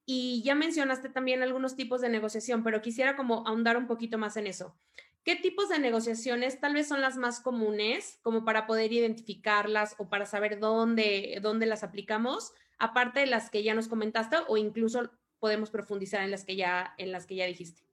y 0.06 0.41
ya 0.44 0.56
mencionaste 0.56 1.08
también 1.08 1.41
algunos 1.41 1.78
tipos 1.78 2.02
de 2.02 2.10
negociación, 2.10 2.65
pero 2.65 2.82
quisiera 2.82 3.15
como 3.15 3.48
ahondar 3.48 3.78
un 3.78 3.88
poquito 3.88 4.17
más 4.17 4.36
en 4.36 4.46
eso. 4.46 4.76
¿Qué 5.24 5.38
tipos 5.38 5.70
de 5.70 5.80
negociaciones 5.80 6.60
tal 6.60 6.74
vez 6.74 6.89
son 6.89 7.00
las 7.00 7.15
más 7.15 7.39
comunes, 7.39 8.20
como 8.24 8.44
para 8.44 8.67
poder 8.67 8.91
identificarlas 8.91 9.96
o 10.00 10.10
para 10.10 10.26
saber 10.26 10.60
dónde, 10.60 11.39
dónde 11.41 11.65
las 11.65 11.84
aplicamos, 11.84 12.52
aparte 12.78 13.22
de 13.22 13.28
las 13.28 13.50
que 13.50 13.63
ya 13.63 13.74
nos 13.74 13.88
comentaste 13.88 14.36
o 14.50 14.58
incluso 14.58 15.10
podemos 15.39 15.70
profundizar 15.70 16.24
en 16.24 16.32
las 16.32 16.44
que 16.44 16.58
ya, 16.58 16.94
en 16.98 17.13
las 17.13 17.26
que 17.26 17.36
ya 17.36 17.46
dijiste? 17.46 17.84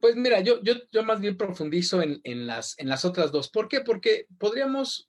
Pues 0.00 0.16
mira, 0.16 0.40
yo, 0.40 0.62
yo, 0.62 0.74
yo 0.90 1.02
más 1.04 1.20
bien 1.20 1.36
profundizo 1.36 2.02
en, 2.02 2.20
en, 2.24 2.46
las, 2.46 2.78
en 2.78 2.88
las 2.88 3.04
otras 3.04 3.32
dos. 3.32 3.50
¿Por 3.50 3.68
qué? 3.68 3.80
Porque 3.80 4.26
podríamos 4.38 5.06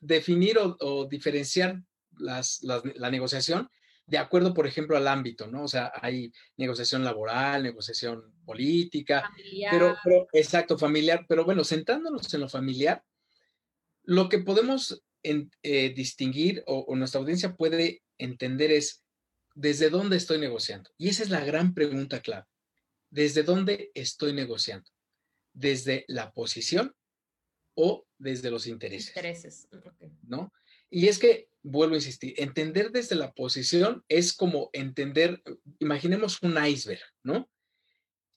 definir 0.00 0.58
o, 0.58 1.06
diferenciar 1.06 1.82
las, 2.18 2.62
la 2.62 3.10
negociación 3.10 3.68
de 4.06 4.18
acuerdo, 4.18 4.52
por 4.52 4.66
ejemplo, 4.66 4.96
al 4.96 5.08
ámbito, 5.08 5.46
¿no? 5.46 5.64
O 5.64 5.68
sea, 5.68 5.90
hay 6.00 6.32
negociación 6.56 7.04
laboral, 7.04 7.62
negociación 7.62 8.34
política, 8.44 9.22
familiar. 9.22 9.98
Pero, 10.04 10.28
exacto, 10.32 10.78
familiar, 10.78 11.24
pero 11.28 11.44
bueno, 11.44 11.64
sentándonos 11.64 12.32
en 12.34 12.40
lo 12.40 12.48
familiar, 12.48 13.02
lo 14.02 14.28
que 14.28 14.38
podemos 14.38 15.02
eh, 15.22 15.94
distinguir 15.94 16.62
o 16.66 16.94
nuestra 16.96 17.20
audiencia 17.20 17.56
puede 17.56 18.02
entender 18.18 18.70
es 18.70 19.02
desde 19.54 19.88
dónde 19.88 20.16
estoy 20.16 20.38
negociando. 20.38 20.90
Y 20.98 21.08
esa 21.08 21.22
es 21.22 21.30
la 21.30 21.44
gran 21.44 21.72
pregunta 21.72 22.20
clave. 22.20 22.46
¿Desde 23.14 23.44
dónde 23.44 23.92
estoy 23.94 24.32
negociando? 24.32 24.90
¿Desde 25.52 26.04
la 26.08 26.32
posición 26.32 26.92
o 27.76 28.04
desde 28.18 28.50
los 28.50 28.66
intereses? 28.66 29.14
Intereses. 29.14 29.68
¿No? 30.22 30.52
Y 30.90 31.06
es 31.06 31.20
que, 31.20 31.48
vuelvo 31.62 31.94
a 31.94 31.98
insistir, 31.98 32.34
entender 32.38 32.90
desde 32.90 33.14
la 33.14 33.32
posición 33.32 34.04
es 34.08 34.32
como 34.32 34.68
entender, 34.72 35.40
imaginemos 35.78 36.42
un 36.42 36.58
iceberg, 36.66 37.04
¿no? 37.22 37.48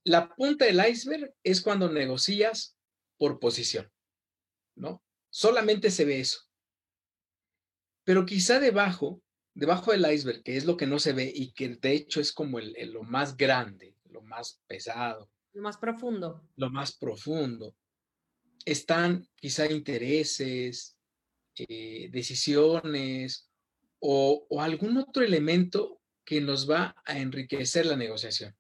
La 0.04 0.30
punta 0.36 0.66
del 0.66 0.80
iceberg 0.88 1.34
es 1.44 1.62
cuando 1.62 1.90
negocias 1.90 2.78
por 3.18 3.40
posición. 3.40 3.92
¿no? 4.76 5.04
Solamente 5.32 5.90
se 5.90 6.06
ve 6.06 6.20
eso. 6.20 6.42
Pero 8.04 8.28
quizá 8.28 8.60
debajo, 8.60 9.24
debajo 9.56 9.92
del 9.92 10.06
iceberg, 10.14 10.44
que 10.44 10.56
es 10.56 10.66
lo 10.66 10.78
que 10.78 10.86
no 10.86 11.00
se 11.00 11.14
ve 11.14 11.32
y 11.34 11.52
que 11.54 11.70
de 11.70 11.94
hecho 11.94 12.22
es 12.22 12.32
como 12.32 12.60
el, 12.60 12.76
lo 12.92 13.02
más 13.02 13.36
grande, 13.36 13.97
lo 14.18 14.24
más 14.24 14.62
pesado. 14.68 15.30
Lo 15.54 15.62
más 15.62 15.78
profundo. 15.78 16.44
Lo 16.56 16.70
más 16.70 16.96
profundo. 16.98 17.76
Están 18.66 19.28
quizá 19.36 19.72
intereses, 19.72 20.98
eh, 21.56 22.10
decisiones 22.12 23.50
o, 24.00 24.46
o, 24.50 24.62
algún 24.62 24.98
otro 24.98 25.24
elemento 25.24 26.02
que 26.26 26.42
nos 26.42 26.70
va 26.70 26.96
a 27.06 27.18
enriquecer 27.18 27.86
la 27.86 27.96
negociación. 27.96 28.56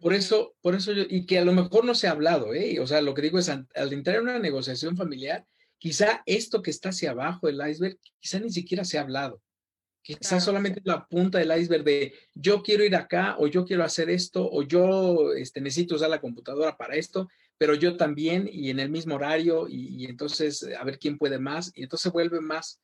Por 0.00 0.12
eso, 0.12 0.56
por 0.60 0.74
eso 0.74 0.92
yo, 0.92 1.04
y 1.08 1.24
que 1.24 1.38
a 1.38 1.44
lo 1.44 1.52
mejor 1.52 1.84
no 1.84 1.94
se 1.94 2.08
ha 2.08 2.12
hablado, 2.12 2.52
¿eh? 2.52 2.80
O 2.80 2.86
sea, 2.86 3.00
lo 3.00 3.14
que 3.14 3.22
digo 3.22 3.38
es, 3.38 3.48
al, 3.48 3.68
entrar 3.92 4.16
en 4.16 4.22
una 4.22 4.38
negociación 4.40 4.96
familiar, 4.96 5.46
quizá 5.78 6.22
esto 6.26 6.62
que 6.62 6.70
está 6.70 6.88
hacia 6.88 7.12
abajo 7.12 7.46
del 7.46 7.60
iceberg, 7.68 7.98
quizá 8.18 8.40
ni 8.40 8.50
siquiera 8.50 8.84
se 8.84 8.98
ha 8.98 9.02
hablado. 9.02 9.40
Quizá 10.02 10.40
solamente 10.40 10.80
la 10.84 11.06
punta 11.06 11.38
del 11.38 11.56
iceberg 11.56 11.84
de 11.84 12.14
yo 12.34 12.62
quiero 12.62 12.84
ir 12.84 12.96
acá, 12.96 13.36
o 13.38 13.46
yo 13.46 13.64
quiero 13.64 13.84
hacer 13.84 14.10
esto, 14.10 14.48
o 14.50 14.62
yo 14.62 15.32
este, 15.32 15.60
necesito 15.60 15.94
usar 15.94 16.10
la 16.10 16.20
computadora 16.20 16.76
para 16.76 16.96
esto, 16.96 17.28
pero 17.56 17.74
yo 17.74 17.96
también, 17.96 18.48
y 18.50 18.70
en 18.70 18.80
el 18.80 18.90
mismo 18.90 19.14
horario, 19.14 19.68
y, 19.68 20.02
y 20.02 20.06
entonces 20.06 20.66
a 20.76 20.82
ver 20.82 20.98
quién 20.98 21.18
puede 21.18 21.38
más, 21.38 21.70
y 21.76 21.84
entonces 21.84 22.10
vuelve 22.10 22.40
más 22.40 22.80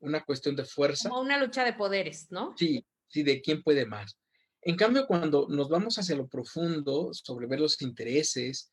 una 0.00 0.24
cuestión 0.24 0.56
de 0.56 0.64
fuerza. 0.64 1.08
Como 1.08 1.20
una 1.20 1.38
lucha 1.38 1.64
de 1.64 1.72
poderes, 1.72 2.26
¿no? 2.30 2.54
Sí, 2.56 2.84
sí, 3.06 3.22
de 3.22 3.40
quién 3.40 3.62
puede 3.62 3.86
más. 3.86 4.18
En 4.62 4.76
cambio, 4.76 5.06
cuando 5.06 5.46
nos 5.48 5.68
vamos 5.68 5.98
hacia 5.98 6.16
lo 6.16 6.26
profundo, 6.26 7.10
sobre 7.12 7.46
ver 7.46 7.60
los 7.60 7.80
intereses, 7.82 8.72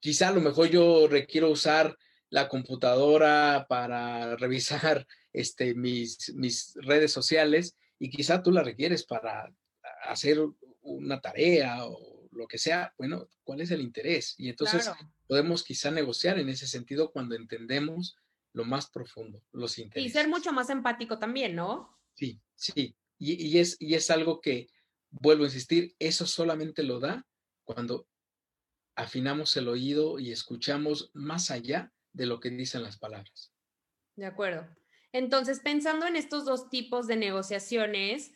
quizá 0.00 0.28
a 0.28 0.32
lo 0.32 0.40
mejor 0.40 0.68
yo 0.68 1.08
requiero 1.08 1.50
usar 1.50 1.96
la 2.28 2.48
computadora 2.48 3.66
para 3.68 4.36
revisar 4.36 5.06
este, 5.32 5.74
mis, 5.74 6.32
mis 6.34 6.74
redes 6.82 7.12
sociales 7.12 7.76
y 7.98 8.10
quizá 8.10 8.42
tú 8.42 8.50
la 8.50 8.62
requieres 8.62 9.04
para 9.04 9.52
hacer 10.04 10.38
una 10.82 11.20
tarea 11.20 11.84
o 11.84 12.28
lo 12.32 12.46
que 12.46 12.58
sea. 12.58 12.94
Bueno, 12.98 13.28
¿cuál 13.44 13.60
es 13.60 13.70
el 13.70 13.80
interés? 13.80 14.34
Y 14.38 14.48
entonces 14.48 14.90
podemos 15.26 15.62
quizá 15.62 15.90
negociar 15.90 16.38
en 16.38 16.48
ese 16.48 16.66
sentido 16.66 17.12
cuando 17.12 17.34
entendemos 17.34 18.16
lo 18.52 18.64
más 18.64 18.90
profundo, 18.90 19.42
los 19.52 19.78
intereses. 19.78 20.10
Y 20.10 20.12
ser 20.12 20.28
mucho 20.28 20.52
más 20.52 20.70
empático 20.70 21.18
también, 21.18 21.54
¿no? 21.54 21.96
Sí, 22.14 22.40
sí. 22.56 22.96
Y, 23.18 23.58
es, 23.58 23.76
y 23.78 23.94
es 23.94 24.10
algo 24.10 24.40
que, 24.40 24.68
vuelvo 25.10 25.44
a 25.44 25.46
insistir, 25.46 25.94
eso 25.98 26.26
solamente 26.26 26.82
lo 26.82 27.00
da 27.00 27.26
cuando 27.64 28.08
afinamos 28.96 29.56
el 29.56 29.68
oído 29.68 30.18
y 30.18 30.32
escuchamos 30.32 31.10
más 31.12 31.50
allá 31.50 31.92
de 32.12 32.26
lo 32.26 32.40
que 32.40 32.50
dicen 32.50 32.82
las 32.82 32.98
palabras. 32.98 33.52
De 34.16 34.26
acuerdo. 34.26 34.66
Entonces, 35.12 35.60
pensando 35.60 36.06
en 36.06 36.16
estos 36.16 36.44
dos 36.44 36.68
tipos 36.68 37.06
de 37.06 37.16
negociaciones, 37.16 38.32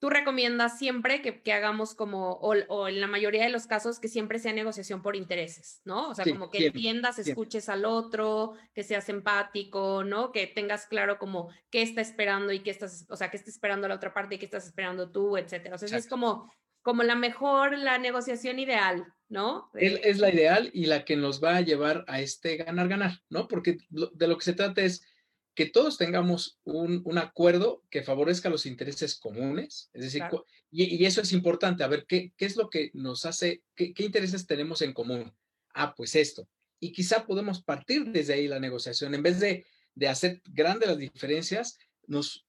tú 0.00 0.08
recomiendas 0.08 0.78
siempre 0.78 1.20
que, 1.20 1.52
hagamos 1.52 1.94
como, 1.94 2.32
o, 2.32 2.88
en 2.88 3.00
la 3.00 3.06
mayoría 3.06 3.44
de 3.44 3.50
los 3.50 3.66
casos, 3.66 4.00
que 4.00 4.08
siempre 4.08 4.38
sea 4.38 4.52
negociación 4.54 5.02
por 5.02 5.14
intereses, 5.14 5.82
¿no? 5.84 6.08
O 6.08 6.14
sea, 6.14 6.24
como 6.24 6.48
que 6.48 6.66
entiendas, 6.66 7.18
escuches 7.18 7.68
al 7.68 7.84
otro, 7.84 8.54
que 8.74 8.82
seas 8.82 9.10
empático, 9.10 10.02
¿no? 10.02 10.32
Que 10.32 10.46
tengas 10.46 10.86
claro 10.86 11.18
como 11.18 11.50
qué 11.70 11.82
está 11.82 12.00
esperando 12.00 12.50
y 12.50 12.60
qué 12.60 12.70
estás, 12.70 13.06
o 13.10 13.16
sea, 13.16 13.30
qué 13.30 13.36
está 13.36 13.50
esperando 13.50 13.88
la 13.88 13.96
otra 13.96 14.14
parte 14.14 14.36
y 14.36 14.38
qué 14.38 14.46
estás 14.46 14.64
esperando 14.64 15.10
tú, 15.10 15.36
etcétera. 15.36 15.74
O 15.74 15.78
sea, 15.78 15.98
es 15.98 16.08
como, 16.08 16.50
como 16.80 17.02
la 17.02 17.14
mejor, 17.14 17.76
la 17.76 17.98
negociación 17.98 18.58
ideal, 18.58 19.06
¿no? 19.28 19.70
Es 19.74 20.18
la 20.18 20.32
ideal 20.32 20.70
y 20.72 20.86
la 20.86 21.04
que 21.04 21.16
nos 21.16 21.44
va 21.44 21.56
a 21.56 21.60
llevar 21.60 22.06
a 22.08 22.20
este 22.20 22.56
ganar-ganar, 22.56 23.20
¿no? 23.28 23.48
Porque 23.48 23.76
de 23.90 24.28
lo 24.28 24.38
que 24.38 24.44
se 24.44 24.54
trata 24.54 24.80
es 24.80 25.06
que 25.54 25.66
todos 25.66 25.98
tengamos 25.98 26.58
un, 26.64 27.18
acuerdo 27.18 27.82
que 27.90 28.02
favorezca 28.02 28.48
los 28.48 28.66
intereses 28.66 29.18
comunes, 29.18 29.90
es 29.92 30.02
decir, 30.02 30.22
y, 30.70 31.04
eso 31.04 31.20
es 31.20 31.32
importante, 31.32 31.82
a 31.82 31.88
ver, 31.88 32.06
¿qué, 32.06 32.32
¿qué, 32.36 32.46
es 32.46 32.56
lo 32.56 32.70
que 32.70 32.90
nos 32.94 33.26
hace, 33.26 33.62
qué, 33.74 33.92
intereses 33.98 34.46
tenemos 34.46 34.82
en 34.82 34.92
común? 34.92 35.32
Ah, 35.74 35.94
pues 35.94 36.14
esto. 36.14 36.48
Y 36.78 36.92
quizá 36.92 37.26
podemos 37.26 37.62
partir 37.62 38.06
desde 38.06 38.34
ahí 38.34 38.48
la 38.48 38.60
negociación, 38.60 39.14
en 39.14 39.22
vez 39.22 39.40
de, 39.40 39.66
de 39.94 40.08
hacer 40.08 40.40
grandes 40.46 40.88
las 40.88 40.98
diferencias, 40.98 41.78
nos 42.06 42.46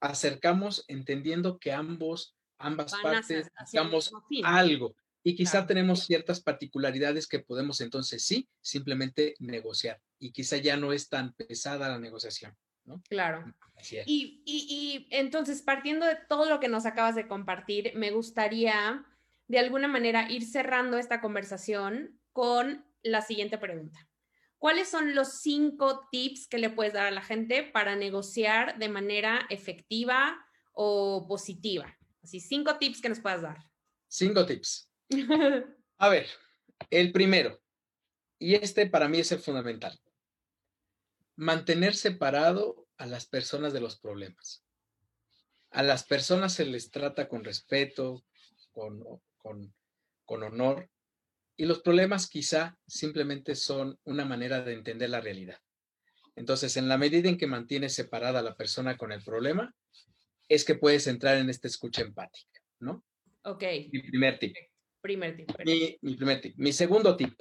acercamos 0.00 0.84
entendiendo 0.88 1.58
que 1.58 1.72
ambos, 1.72 2.34
ambas 2.58 2.92
partes, 3.02 3.50
hagamos 3.54 4.12
algo. 4.42 4.94
Y 5.22 5.34
quizá 5.34 5.66
tenemos 5.66 6.04
ciertas 6.04 6.40
particularidades 6.40 7.26
que 7.26 7.40
podemos 7.40 7.80
entonces 7.80 8.22
sí, 8.22 8.48
simplemente 8.60 9.34
negociar. 9.38 10.00
Y 10.20 10.30
quizá 10.30 10.58
ya 10.58 10.76
no 10.76 10.92
es 10.92 11.08
tan 11.08 11.32
pesada 11.32 11.88
la 11.88 11.98
negociación. 11.98 12.56
¿no? 12.84 13.02
Claro. 13.08 13.52
Y, 14.06 14.42
y, 14.44 14.66
y 14.68 15.08
entonces, 15.10 15.62
partiendo 15.62 16.06
de 16.06 16.16
todo 16.28 16.48
lo 16.48 16.60
que 16.60 16.68
nos 16.68 16.86
acabas 16.86 17.16
de 17.16 17.26
compartir, 17.26 17.92
me 17.96 18.12
gustaría 18.12 19.04
de 19.48 19.58
alguna 19.58 19.88
manera 19.88 20.30
ir 20.30 20.44
cerrando 20.44 20.98
esta 20.98 21.20
conversación 21.20 22.20
con 22.32 22.84
la 23.02 23.22
siguiente 23.22 23.58
pregunta. 23.58 24.06
¿Cuáles 24.58 24.88
son 24.88 25.14
los 25.14 25.40
cinco 25.40 26.06
tips 26.12 26.46
que 26.46 26.58
le 26.58 26.68
puedes 26.68 26.92
dar 26.92 27.06
a 27.06 27.10
la 27.10 27.22
gente 27.22 27.62
para 27.62 27.96
negociar 27.96 28.78
de 28.78 28.90
manera 28.90 29.46
efectiva 29.48 30.38
o 30.72 31.26
positiva? 31.26 31.96
Así, 32.22 32.40
cinco 32.40 32.76
tips 32.76 33.00
que 33.00 33.08
nos 33.08 33.20
puedas 33.20 33.40
dar. 33.40 33.56
Cinco 34.06 34.44
tips. 34.44 34.90
A 35.98 36.08
ver, 36.10 36.26
el 36.90 37.10
primero, 37.10 37.58
y 38.38 38.54
este 38.54 38.86
para 38.86 39.08
mí 39.08 39.20
es 39.20 39.32
el 39.32 39.38
fundamental, 39.38 39.98
mantener 41.40 41.94
separado 41.94 42.86
a 42.98 43.06
las 43.06 43.24
personas 43.24 43.72
de 43.72 43.80
los 43.80 43.98
problemas. 43.98 44.62
A 45.70 45.82
las 45.82 46.04
personas 46.04 46.52
se 46.52 46.66
les 46.66 46.90
trata 46.90 47.28
con 47.28 47.44
respeto, 47.44 48.26
con, 48.72 49.02
con, 49.38 49.74
con 50.26 50.42
honor, 50.42 50.90
y 51.56 51.64
los 51.64 51.80
problemas 51.80 52.28
quizá 52.28 52.78
simplemente 52.86 53.54
son 53.54 53.98
una 54.04 54.26
manera 54.26 54.60
de 54.60 54.74
entender 54.74 55.08
la 55.08 55.22
realidad. 55.22 55.58
Entonces, 56.36 56.76
en 56.76 56.88
la 56.88 56.98
medida 56.98 57.30
en 57.30 57.38
que 57.38 57.46
mantienes 57.46 57.94
separada 57.94 58.40
a 58.40 58.42
la 58.42 58.54
persona 58.54 58.98
con 58.98 59.10
el 59.10 59.24
problema, 59.24 59.74
es 60.46 60.66
que 60.66 60.74
puedes 60.74 61.06
entrar 61.06 61.38
en 61.38 61.48
esta 61.48 61.68
escucha 61.68 62.02
empática, 62.02 62.60
¿no? 62.80 63.02
Ok. 63.44 63.64
Mi 63.90 64.02
primer 64.02 64.38
tip. 64.38 64.54
Primer 65.00 65.36
tip. 65.38 65.50
Mi, 65.64 65.96
mi 66.02 66.16
primer 66.16 66.40
tip. 66.42 66.54
Mi 66.58 66.74
segundo 66.74 67.16
tip. 67.16 67.32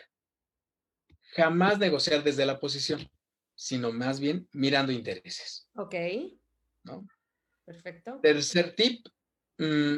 Jamás 1.34 1.80
negociar 1.80 2.24
desde 2.24 2.46
la 2.46 2.62
posición, 2.62 3.06
sino 3.60 3.92
más 3.92 4.22
bien 4.22 4.48
mirando 4.54 4.94
intereses. 4.94 5.68
Ok. 5.76 5.94
¿No? 6.86 7.06
Perfecto. 7.66 8.22
Tercer 8.24 8.74
tip. 8.74 9.06
Mm, 9.58 9.98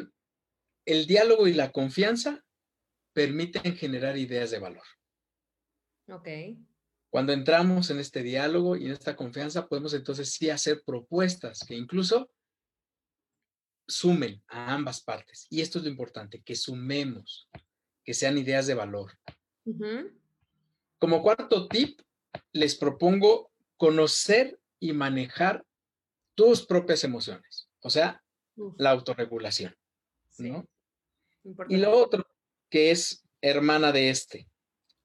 el 0.86 1.06
diálogo 1.06 1.48
y 1.48 1.54
la 1.54 1.72
confianza 1.72 2.44
permiten 3.14 3.76
generar 3.76 4.18
ideas 4.18 4.50
de 4.50 4.58
valor. 4.58 4.84
Ok. 6.10 6.28
Cuando 7.12 7.34
entramos 7.34 7.92
en 7.92 8.00
este 8.00 8.24
diálogo 8.24 8.76
y 8.76 8.88
en 8.88 8.94
esta 8.94 9.16
confianza, 9.16 9.68
podemos 9.68 9.94
entonces 9.94 10.32
sí 10.32 10.50
hacer 10.50 10.82
propuestas 10.84 11.60
que 11.60 11.76
incluso 11.76 12.32
sumen 13.88 14.42
a 14.48 14.74
ambas 14.74 15.04
partes. 15.04 15.46
Y 15.52 15.62
esto 15.62 15.78
es 15.78 15.84
lo 15.84 15.92
importante, 15.92 16.42
que 16.42 16.56
sumemos, 16.56 17.48
que 18.04 18.16
sean 18.16 18.40
ideas 18.40 18.66
de 18.66 18.74
valor. 18.74 19.12
Como 20.98 21.22
cuarto 21.22 21.68
tip, 21.68 22.02
les 22.54 22.76
propongo 22.76 23.51
conocer 23.82 24.60
y 24.80 24.94
manejar 24.94 25.66
tus 26.36 26.64
propias 26.68 27.04
emociones, 27.04 27.68
o 27.82 27.90
sea, 27.90 28.24
la 28.78 28.92
autorregulación. 28.92 29.76
Y 31.68 31.78
lo 31.78 31.92
otro, 31.98 32.28
que 32.70 32.92
es 32.92 33.24
hermana 33.42 33.92
de 33.92 34.12
este, 34.12 34.48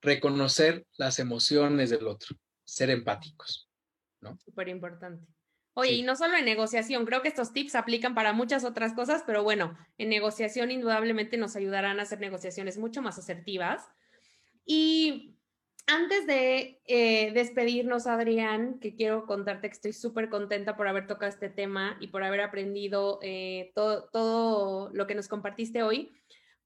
reconocer 0.02 0.86
las 0.98 1.18
emociones 1.18 1.88
del 1.88 2.06
otro, 2.06 2.36
ser 2.64 2.90
empáticos. 2.90 3.66
¿no? 4.20 4.36
Súper 4.44 4.68
importante. 4.68 5.26
Oye, 5.72 5.92
y 5.92 6.02
no 6.02 6.14
solo 6.14 6.36
en 6.36 6.44
negociación, 6.44 7.06
creo 7.06 7.22
que 7.22 7.28
estos 7.28 7.54
tips 7.54 7.76
aplican 7.76 8.14
para 8.14 8.34
muchas 8.34 8.62
otras 8.62 8.92
cosas, 8.92 9.24
pero 9.26 9.42
bueno, 9.42 9.74
en 9.96 10.10
negociación 10.10 10.70
indudablemente 10.70 11.38
nos 11.38 11.56
ayudarán 11.56 11.98
a 11.98 12.02
hacer 12.02 12.20
negociaciones 12.20 12.76
mucho 12.76 13.00
más 13.00 13.16
asertivas. 13.16 13.88
Y 14.66 15.35
antes 15.86 16.26
de 16.26 16.80
eh, 16.86 17.32
despedirnos, 17.32 18.06
Adrián, 18.06 18.78
que 18.80 18.94
quiero 18.94 19.26
contarte 19.26 19.68
que 19.68 19.74
estoy 19.74 19.92
súper 19.92 20.28
contenta 20.28 20.76
por 20.76 20.88
haber 20.88 21.06
tocado 21.06 21.30
este 21.30 21.48
tema 21.48 21.96
y 22.00 22.08
por 22.08 22.24
haber 22.24 22.40
aprendido 22.40 23.18
eh, 23.22 23.72
todo, 23.74 24.08
todo 24.12 24.90
lo 24.92 25.06
que 25.06 25.14
nos 25.14 25.28
compartiste 25.28 25.82
hoy. 25.82 26.12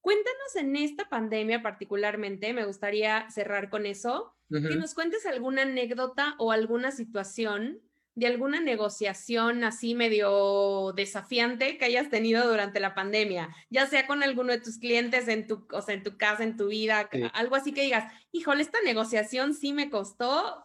Cuéntanos 0.01 0.57
en 0.57 0.77
esta 0.77 1.09
pandemia 1.09 1.63
particularmente, 1.63 2.55
me 2.55 2.65
gustaría 2.65 3.29
cerrar 3.31 3.69
con 3.69 3.85
eso, 3.85 4.35
que 4.49 4.75
nos 4.75 4.95
cuentes 4.95 5.27
alguna 5.27 5.63
anécdota 5.63 6.35
o 6.39 6.51
alguna 6.51 6.91
situación 6.91 7.81
de 8.15 8.27
alguna 8.27 8.61
negociación 8.61 9.65
así 9.65 9.95
medio 9.95 10.93
desafiante 10.95 11.79
que 11.79 11.85
hayas 11.85 12.11
tenido 12.11 12.49
durante 12.49 12.81
la 12.81 12.95
pandemia, 12.95 13.55
ya 13.71 13.87
sea 13.87 14.07
con 14.07 14.23
alguno 14.23 14.53
de 14.53 14.61
tus 14.61 14.79
clientes 14.79 15.29
en 15.29 15.47
tu, 15.47 15.67
o 15.73 15.83
sea, 15.83 15.95
en 15.95 16.03
tu 16.03 16.17
casa, 16.17 16.43
en 16.43 16.57
tu 16.57 16.69
vida, 16.69 17.09
algo 17.33 17.57
así 17.57 17.73
que 17.73 17.83
digas, 17.83 18.13
híjole, 18.33 18.63
esta 18.63 18.79
negociación 18.85 19.55
sí 19.55 19.73
me 19.73 19.91
costó 19.91 20.65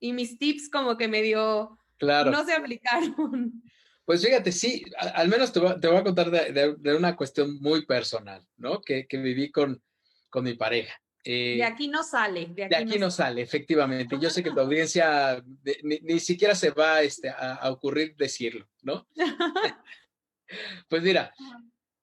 y 0.00 0.12
mis 0.12 0.38
tips 0.38 0.68
como 0.68 0.96
que 0.96 1.08
medio 1.08 1.78
claro. 1.98 2.30
no 2.30 2.44
se 2.44 2.54
aplicaron. 2.54 3.62
Pues 4.06 4.24
fíjate, 4.24 4.52
sí, 4.52 4.84
al 5.14 5.26
menos 5.26 5.52
te 5.52 5.58
voy, 5.58 5.96
a 5.96 6.04
contar 6.04 6.30
de, 6.30 6.94
una 6.96 7.16
cuestión 7.16 7.60
muy 7.60 7.86
personal, 7.86 8.46
¿no? 8.56 8.80
Que, 8.80 9.04
viví 9.10 9.50
con, 9.50 9.82
con 10.30 10.44
mi 10.44 10.54
pareja. 10.54 10.94
De 11.26 11.58
eh, 11.58 11.64
aquí 11.64 11.88
no 11.88 12.04
sale. 12.04 12.46
De 12.46 12.64
aquí, 12.64 12.98
no, 12.98 13.10
sale. 13.10 13.42
efectivamente. 13.42 14.16
Yo 14.20 14.30
sé 14.30 14.44
que 14.44 14.52
tu 14.52 14.60
audiencia 14.60 15.42
ni, 15.82 16.20
siquiera 16.20 16.54
se 16.54 16.70
va 16.70 17.02
este, 17.02 17.28
a, 17.28 17.68
ocurrir 17.70 18.14
decirlo, 18.16 18.68
¿no? 18.82 19.08
pues 20.88 21.02
mira, 21.02 21.34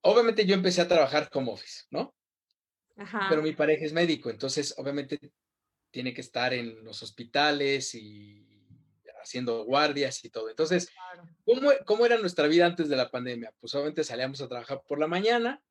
obviamente 0.01 0.45
yo 0.45 0.53
empecé 0.53 0.81
a 0.81 0.87
trabajar 0.89 1.29
como 1.29 1.53
office, 1.53 1.83
¿no? 1.89 2.13
Ajá. 2.97 3.27
Pero 3.29 3.41
mi 3.41 3.53
pareja 3.53 3.85
es 3.85 3.93
médico, 3.93 4.29
entonces 4.29 4.75
obviamente 4.77 5.17
tiene 5.89 6.13
que 6.13 6.21
estar 6.21 6.53
en 6.53 6.83
los 6.83 7.01
hospitales 7.01 7.95
y 7.95 8.45
haciendo 9.21 9.63
guardias 9.63 10.23
y 10.25 10.29
todo. 10.29 10.49
Entonces, 10.49 10.89
¿cómo, 11.45 11.71
¿cómo, 11.85 12.05
era 12.05 12.17
nuestra 12.17 12.47
vida 12.47 12.65
antes 12.65 12.89
de 12.89 12.97
la 12.97 13.09
pandemia? 13.09 13.53
Pues 13.61 13.73
obviamente 13.73 14.03
salíamos 14.03 14.41
a 14.41 14.49
trabajar 14.49 14.81
por 14.85 14.99
la 14.99 15.07
mañana 15.07 15.63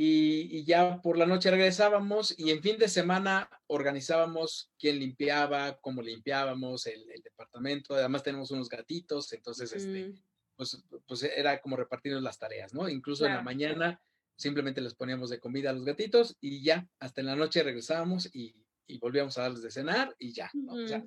y, 0.00 0.64
ya 0.64 1.02
por 1.02 1.18
la 1.18 1.26
noche 1.26 1.50
regresábamos 1.50 2.32
y 2.38 2.50
en 2.50 2.62
fin 2.62 2.78
de 2.78 2.88
semana 2.88 3.50
organizábamos 3.66 4.70
quién 4.78 5.00
limpiaba, 5.00 5.76
cómo 5.80 6.02
limpiábamos 6.02 6.86
el, 6.86 7.04
departamento. 7.24 7.94
Además 7.94 8.22
tenemos 8.22 8.50
unos 8.52 8.68
gatitos, 8.68 9.32
entonces, 9.32 9.72
este, 9.72 10.08
mm. 10.08 10.22
pues, 10.56 10.84
pues 11.06 11.22
era 11.24 11.60
como 11.60 11.76
repartirnos 11.76 12.22
las 12.22 12.38
tareas, 12.38 12.72
¿no? 12.72 12.88
Incluso 12.88 13.26
en 13.26 13.34
la 13.34 13.42
mañana 13.42 14.00
simplemente 14.36 14.80
les 14.80 14.94
poníamos 14.94 15.30
de 15.30 15.40
comida 15.40 15.70
a 15.70 15.72
los 15.72 15.84
gatitos 15.84 16.36
y 16.40 16.62
ya, 16.62 16.88
hasta 17.00 17.20
en 17.20 17.26
la 17.26 17.36
noche 17.36 17.64
regresábamos 17.64 18.32
y 18.32 18.54
y 18.88 18.98
volvíamos 18.98 19.36
a 19.36 19.42
darles 19.42 19.62
de 19.62 19.70
cenar 19.70 20.16
y 20.18 20.32
ya. 20.32 20.50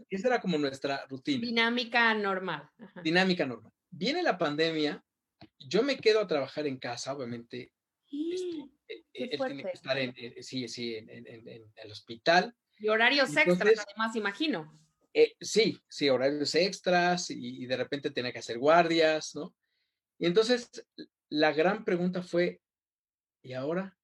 esa 0.10 0.28
era 0.28 0.40
como 0.40 0.58
nuestra 0.58 1.06
rutina. 1.08 1.42
Dinámica 1.42 2.14
normal. 2.14 2.70
Dinámica 3.04 3.46
normal. 3.46 3.72
Viene 3.90 4.22
la 4.22 4.38
pandemia, 4.38 5.04
yo 5.60 5.82
me 5.82 5.98
quedo 5.98 6.22
a 6.22 6.28
trabajar 6.28 6.68
en 6.68 6.78
casa, 6.78 7.14
obviamente. 7.14 7.74
Este, 8.12 8.70
e, 8.88 9.04
él 9.14 9.40
tiene 9.46 9.64
que 9.64 9.72
estar 9.72 9.98
en, 9.98 10.14
sí, 10.44 10.68
sí, 10.68 10.96
en, 10.96 11.28
el 11.28 11.92
hospital. 11.92 12.56
Y 12.80 12.88
horarios 12.90 13.36
extras, 13.36 13.86
además, 13.88 14.16
imagino. 14.16 14.78
Eh, 15.14 15.36
sí, 15.40 15.80
sí, 15.90 16.10
horarios 16.10 16.56
extras 16.56 17.30
y, 17.30 17.64
y 17.64 17.66
de 17.66 17.78
repente 17.78 18.12
tenía 18.12 18.32
que 18.32 18.40
hacer 18.40 18.58
guardias, 18.58 19.36
¿no? 19.36 19.54
Y 20.18 20.26
entonces 20.26 20.70
la 21.30 21.52
gran 21.52 21.84
pregunta 21.84 22.22
fue, 22.22 22.62
¿y 23.42 23.54
ahora 23.54 23.98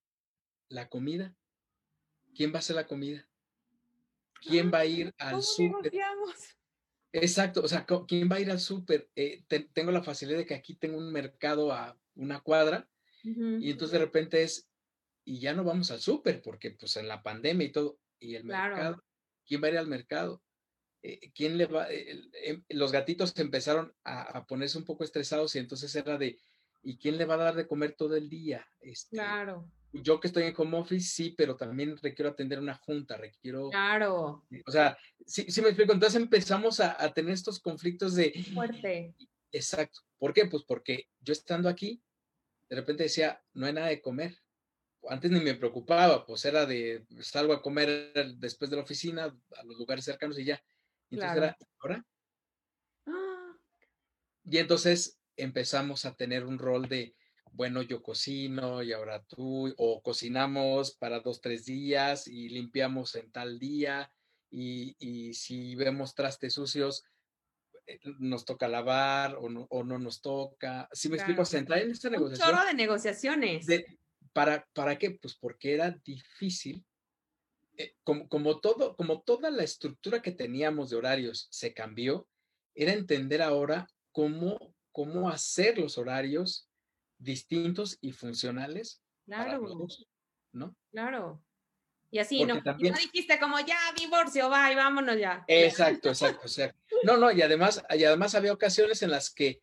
la 0.68 0.88
comida? 0.88 1.34
¿Quién 2.34 2.52
va 2.52 2.56
a 2.56 2.58
hacer 2.58 2.76
la 2.76 2.86
comida? 2.86 3.28
¿Quién 4.40 4.70
va 4.72 4.78
a 4.78 4.86
ir 4.86 5.14
al 5.18 5.42
súper? 5.42 5.92
Exacto, 7.12 7.62
o 7.62 7.68
sea, 7.68 7.86
¿quién 8.06 8.28
va 8.30 8.36
a 8.36 8.40
ir 8.40 8.50
al 8.50 8.60
súper? 8.60 9.10
Eh, 9.16 9.44
tengo 9.72 9.90
la 9.90 10.02
facilidad 10.02 10.38
de 10.38 10.46
que 10.46 10.54
aquí 10.54 10.74
tengo 10.74 10.98
un 10.98 11.12
mercado 11.12 11.72
a 11.72 11.98
una 12.14 12.40
cuadra 12.40 12.88
y 13.22 13.70
entonces 13.70 13.92
de 13.92 14.04
repente 14.04 14.42
es, 14.42 14.68
y 15.24 15.40
ya 15.40 15.52
no 15.52 15.64
vamos 15.64 15.90
al 15.90 16.00
súper 16.00 16.40
porque 16.42 16.72
pues 16.72 16.96
en 16.96 17.08
la 17.08 17.22
pandemia 17.22 17.66
y 17.66 17.72
todo, 17.72 17.98
y 18.18 18.34
el 18.34 18.44
mercado, 18.44 19.02
¿quién 19.46 19.62
va 19.62 19.68
a 19.68 19.70
ir 19.70 19.78
al 19.78 19.86
mercado? 19.86 20.42
Eh, 21.02 21.30
¿Quién 21.34 21.58
le 21.58 21.66
va? 21.66 21.86
Em, 21.90 22.64
los 22.70 22.90
gatitos 22.90 23.38
empezaron 23.38 23.94
a, 24.04 24.44
ponerse 24.46 24.78
un 24.78 24.84
poco 24.84 25.04
estresados 25.04 25.54
y 25.54 25.58
entonces 25.58 25.94
era 25.94 26.18
de, 26.18 26.38
¿y 26.82 26.98
quién 26.98 27.18
le 27.18 27.24
va 27.24 27.34
a 27.34 27.44
dar 27.44 27.54
de 27.54 27.68
comer 27.68 27.94
todo 27.94 28.16
el 28.16 28.28
día? 28.28 28.66
Este, 28.80 29.16
claro 29.16 29.70
yo 29.92 30.20
que 30.20 30.28
estoy 30.28 30.44
en 30.44 30.54
home 30.56 30.78
office, 30.78 31.08
sí, 31.08 31.34
pero 31.36 31.56
también 31.56 31.96
requiero 31.96 32.30
atender 32.30 32.58
una 32.58 32.76
junta, 32.76 33.16
requiero... 33.16 33.70
Claro. 33.70 34.46
O 34.66 34.70
sea, 34.70 34.98
sí, 35.26 35.46
sí 35.48 35.62
me 35.62 35.68
explico. 35.68 35.92
Entonces 35.92 36.20
empezamos 36.20 36.80
a, 36.80 37.12
tener 37.12 37.32
estos 37.32 37.60
conflictos 37.60 38.14
de... 38.14 38.32
Fuerte. 38.54 39.14
Exacto. 39.50 40.00
¿Por 40.18 40.34
qué? 40.34 40.46
Pues 40.46 40.62
porque 40.64 41.08
yo 41.20 41.32
estando 41.32 41.68
aquí, 41.68 42.02
de 42.68 42.76
repente 42.76 43.04
decía, 43.04 43.42
no 43.54 43.66
hay 43.66 43.72
nada 43.72 43.88
de 43.88 44.00
comer. 44.00 44.36
Antes 45.08 45.30
ni 45.30 45.40
me 45.40 45.54
preocupaba, 45.54 46.26
pues 46.26 46.44
era 46.44 46.66
de, 46.66 47.06
salgo 47.20 47.52
a 47.52 47.62
comer 47.62 48.12
después 48.36 48.70
de 48.70 48.76
la 48.76 48.82
oficina, 48.82 49.24
a 49.24 49.64
los 49.64 49.76
lugares 49.78 50.04
cercanos 50.04 50.38
y 50.38 50.44
ya. 50.44 50.62
Y 51.08 51.14
entonces 51.14 51.36
era, 51.38 51.56
¿ahora? 51.78 52.06
Ah. 53.06 53.56
Y 54.44 54.58
entonces 54.58 55.18
empezamos 55.36 56.04
a 56.04 56.14
tener 56.14 56.44
un 56.44 56.58
rol 56.58 56.88
de, 56.88 57.14
bueno, 57.52 57.80
yo 57.82 58.02
cocino 58.02 58.82
y 58.82 58.92
ahora 58.92 59.24
tú, 59.24 59.72
o 59.78 60.02
cocinamos 60.02 60.96
para 60.96 61.20
dos, 61.20 61.40
tres 61.40 61.64
días 61.64 62.26
y 62.26 62.48
limpiamos 62.48 63.14
en 63.14 63.30
tal 63.30 63.58
día, 63.58 64.12
y, 64.50 64.96
y 64.98 65.34
si 65.34 65.74
vemos 65.74 66.14
trastes 66.14 66.54
sucios, 66.54 67.04
nos 68.18 68.44
toca 68.44 68.68
lavar 68.68 69.36
o 69.36 69.48
no, 69.48 69.66
o 69.70 69.84
no 69.84 69.98
nos 69.98 70.20
toca. 70.20 70.88
Si 70.92 71.08
me 71.08 71.16
explico, 71.16 71.42
entrar 71.52 71.80
en 71.80 71.90
esta 71.90 72.10
negociación. 72.10 72.48
Un 72.48 72.54
chorro 72.54 72.66
de 72.66 72.74
negociaciones. 72.74 73.66
¿para, 74.32 74.66
¿Para 74.72 74.98
qué? 74.98 75.12
Pues 75.12 75.36
porque 75.36 75.74
era 75.74 75.90
difícil. 76.04 76.84
Eh, 77.76 77.94
como, 78.02 78.28
como, 78.28 78.60
todo, 78.60 78.96
como 78.96 79.22
toda 79.22 79.50
la 79.50 79.62
estructura 79.62 80.20
que 80.20 80.32
teníamos 80.32 80.90
de 80.90 80.96
horarios 80.96 81.48
se 81.50 81.72
cambió, 81.72 82.28
era 82.74 82.92
entender 82.92 83.42
ahora 83.42 83.88
cómo, 84.12 84.74
cómo 84.92 85.28
hacer 85.28 85.78
los 85.78 85.96
horarios 85.98 86.68
distintos 87.18 87.98
y 88.00 88.12
funcionales 88.12 89.02
claro. 89.24 89.86
¿no? 90.52 90.76
Claro. 90.90 91.42
Y 92.10 92.18
así, 92.18 92.44
¿no? 92.44 92.62
También... 92.62 92.94
no 92.94 93.00
dijiste 93.00 93.38
como 93.38 93.58
ya 93.60 93.78
divorcio, 93.96 94.46
y 94.48 94.74
vámonos 94.74 95.18
ya. 95.18 95.44
Exacto, 95.46 96.08
exacto, 96.08 96.42
exacto. 96.46 96.78
No, 97.02 97.16
no, 97.16 97.30
y 97.30 97.42
además, 97.42 97.82
y 97.90 98.04
además 98.04 98.34
había 98.34 98.52
ocasiones 98.52 99.02
en 99.02 99.10
las 99.10 99.30
que, 99.30 99.60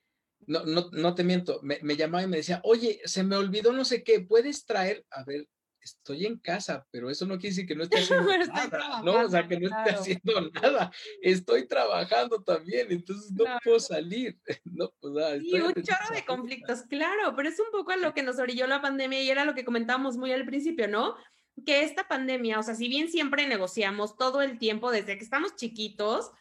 no, 0.48 0.64
no, 0.64 0.89
no 0.91 1.16
te 1.16 1.24
miento, 1.24 1.60
me, 1.64 1.80
me 1.82 1.96
llamaba 1.96 2.24
y 2.24 2.28
me 2.28 2.38
decía, 2.38 2.62
oye, 2.64 3.02
se 3.06 3.24
me 3.24 3.36
olvidó 3.36 3.74
no 3.74 3.84
sé 3.84 4.04
qué, 4.04 4.22
¿puedes 4.22 4.66
traer? 4.66 5.04
A 5.10 5.24
ver, 5.24 5.48
estoy 5.86 6.26
en 6.26 6.38
casa, 6.39 6.86
pero 6.91 7.10
eso 7.10 7.26
no 7.26 7.36
quiere 7.36 7.50
decir 7.50 7.68
que 7.68 7.76
no 7.76 7.84
esté 7.84 8.00
haciendo 8.00 8.38
nada, 8.54 9.02
¿no? 9.04 9.22
O 9.22 9.30
sea, 9.30 9.48
que 9.48 9.60
no 9.60 9.68
esté 9.68 9.96
haciendo 9.96 10.52
nada. 10.62 10.91
Estoy 11.22 11.68
trabajando 11.68 12.41
también, 12.43 12.91
entonces 12.91 13.32
no 13.32 13.46
puedo 13.64 13.80
salir. 13.80 14.38
No, 14.64 14.91
pues, 15.00 15.14
ah, 15.24 15.38
y 15.41 15.60
un 15.60 15.74
chorro 15.74 16.14
de 16.14 16.26
conflictos, 16.26 16.84
claro, 16.89 17.36
pero 17.36 17.50
es 17.50 17.60
un 17.60 17.72
poco 17.72 17.91
a 17.91 17.98
lo 17.98 18.14
que 18.14 18.24
nos 18.24 18.39
orilló 18.39 18.68
la 18.68 18.82
pandemia 18.82 19.22
y 19.22 19.30
era 19.30 19.46
lo 19.46 19.54
que 19.54 19.66
comentábamos 19.66 20.18
muy 20.18 20.32
al 20.32 20.46
principio, 20.46 20.88
¿no? 20.88 21.16
Que 21.66 21.84
esta 21.84 22.08
pandemia, 22.08 22.60
o 22.60 22.64
sea, 22.64 22.76
si 22.76 22.88
bien 22.88 23.10
siempre 23.10 23.47
negociamos 23.47 24.18
todo 24.18 24.41
el 24.41 24.58
tiempo 24.58 24.91
desde 24.91 25.18
que 25.18 25.24
estamos 25.24 25.56
chiquitos, 25.56 26.32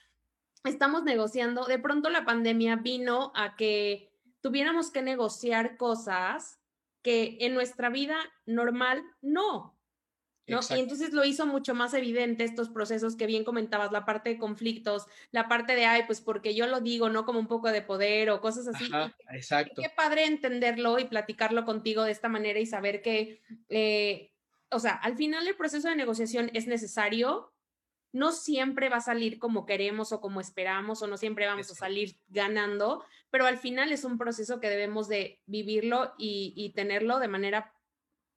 estamos 0.64 1.04
negociando, 1.04 1.66
de 1.66 1.78
pronto 1.78 2.10
la 2.10 2.24
pandemia 2.24 2.76
vino 2.76 3.32
a 3.34 3.54
que 3.56 4.10
tuviéramos 4.40 4.90
que 4.90 5.02
negociar 5.02 5.76
cosas 5.76 6.58
que 7.02 7.36
en 7.40 7.54
nuestra 7.54 7.90
vida 7.90 8.16
normal 8.46 9.04
no. 9.20 9.74
¿no? 10.46 10.60
Y 10.70 10.80
entonces 10.80 11.12
lo 11.12 11.24
hizo 11.24 11.46
mucho 11.46 11.74
más 11.74 11.94
evidente 11.94 12.44
estos 12.44 12.68
procesos 12.68 13.16
que 13.16 13.26
bien 13.26 13.44
comentabas, 13.44 13.92
la 13.92 14.04
parte 14.04 14.30
de 14.30 14.38
conflictos, 14.38 15.06
la 15.30 15.48
parte 15.48 15.74
de, 15.74 15.86
ay, 15.86 16.02
pues 16.06 16.20
porque 16.20 16.54
yo 16.54 16.66
lo 16.66 16.80
digo, 16.80 17.08
¿no? 17.08 17.24
Como 17.24 17.38
un 17.38 17.46
poco 17.46 17.70
de 17.70 17.80
poder 17.80 18.30
o 18.30 18.40
cosas 18.40 18.68
así. 18.68 18.90
exacto. 19.30 19.80
Qué 19.80 19.88
padre 19.88 20.26
entenderlo 20.26 20.98
y 20.98 21.04
platicarlo 21.04 21.64
contigo 21.64 22.02
de 22.02 22.12
esta 22.12 22.28
manera 22.28 22.58
y 22.58 22.66
saber 22.66 23.00
que, 23.00 23.40
eh, 23.70 24.33
o 24.74 24.80
sea, 24.80 24.94
al 24.94 25.16
final 25.16 25.46
el 25.46 25.56
proceso 25.56 25.88
de 25.88 25.96
negociación 25.96 26.50
es 26.54 26.66
necesario, 26.66 27.52
no 28.12 28.32
siempre 28.32 28.88
va 28.88 28.96
a 28.96 29.00
salir 29.00 29.38
como 29.38 29.66
queremos 29.66 30.12
o 30.12 30.20
como 30.20 30.40
esperamos 30.40 31.02
o 31.02 31.06
no 31.06 31.16
siempre 31.16 31.46
vamos 31.46 31.70
a 31.70 31.74
salir 31.74 32.16
ganando, 32.28 33.04
pero 33.30 33.46
al 33.46 33.58
final 33.58 33.92
es 33.92 34.04
un 34.04 34.18
proceso 34.18 34.60
que 34.60 34.70
debemos 34.70 35.08
de 35.08 35.40
vivirlo 35.46 36.14
y, 36.16 36.72
tenerlo 36.76 37.18
de 37.18 37.28
manera 37.28 37.72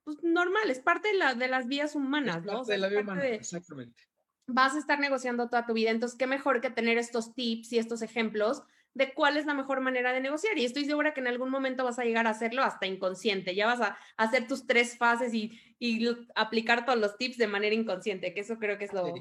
pues, 0.04 0.18
normal, 0.22 0.70
es 0.70 0.80
parte 0.80 1.08
de, 1.12 1.34
de 1.34 1.48
las 1.48 1.68
vías 1.68 1.94
humanas, 1.94 2.44
¿no? 2.44 2.64
de 2.64 2.78
la 2.78 2.88
vida 2.88 3.02
humana, 3.02 3.26
exactamente. 3.26 4.02
Vas 4.46 4.74
a 4.74 4.78
estar 4.78 4.98
negociando 4.98 5.48
toda 5.48 5.66
tu 5.66 5.74
vida, 5.74 5.90
entonces 5.90 6.18
qué 6.18 6.26
mejor 6.26 6.60
que 6.60 6.70
tener 6.70 6.98
estos 6.98 7.34
tips 7.34 7.72
y 7.72 7.78
estos 7.78 8.02
ejemplos 8.02 8.62
de 8.98 9.14
cuál 9.14 9.36
es 9.36 9.46
la 9.46 9.54
mejor 9.54 9.80
manera 9.80 10.12
de 10.12 10.20
negociar. 10.20 10.58
Y 10.58 10.64
estoy 10.64 10.84
segura 10.84 11.14
que 11.14 11.20
en 11.20 11.28
algún 11.28 11.50
momento 11.50 11.84
vas 11.84 11.98
a 11.98 12.04
llegar 12.04 12.26
a 12.26 12.30
hacerlo 12.30 12.62
hasta 12.62 12.86
inconsciente. 12.86 13.54
Ya 13.54 13.66
vas 13.66 13.80
a 13.80 13.96
hacer 14.16 14.48
tus 14.48 14.66
tres 14.66 14.98
fases 14.98 15.32
y, 15.32 15.58
y 15.78 16.06
aplicar 16.34 16.84
todos 16.84 16.98
los 16.98 17.16
tips 17.16 17.38
de 17.38 17.46
manera 17.46 17.74
inconsciente, 17.74 18.34
que 18.34 18.40
eso 18.40 18.58
creo 18.58 18.76
que 18.76 18.86
es 18.86 18.92
lo, 18.92 19.14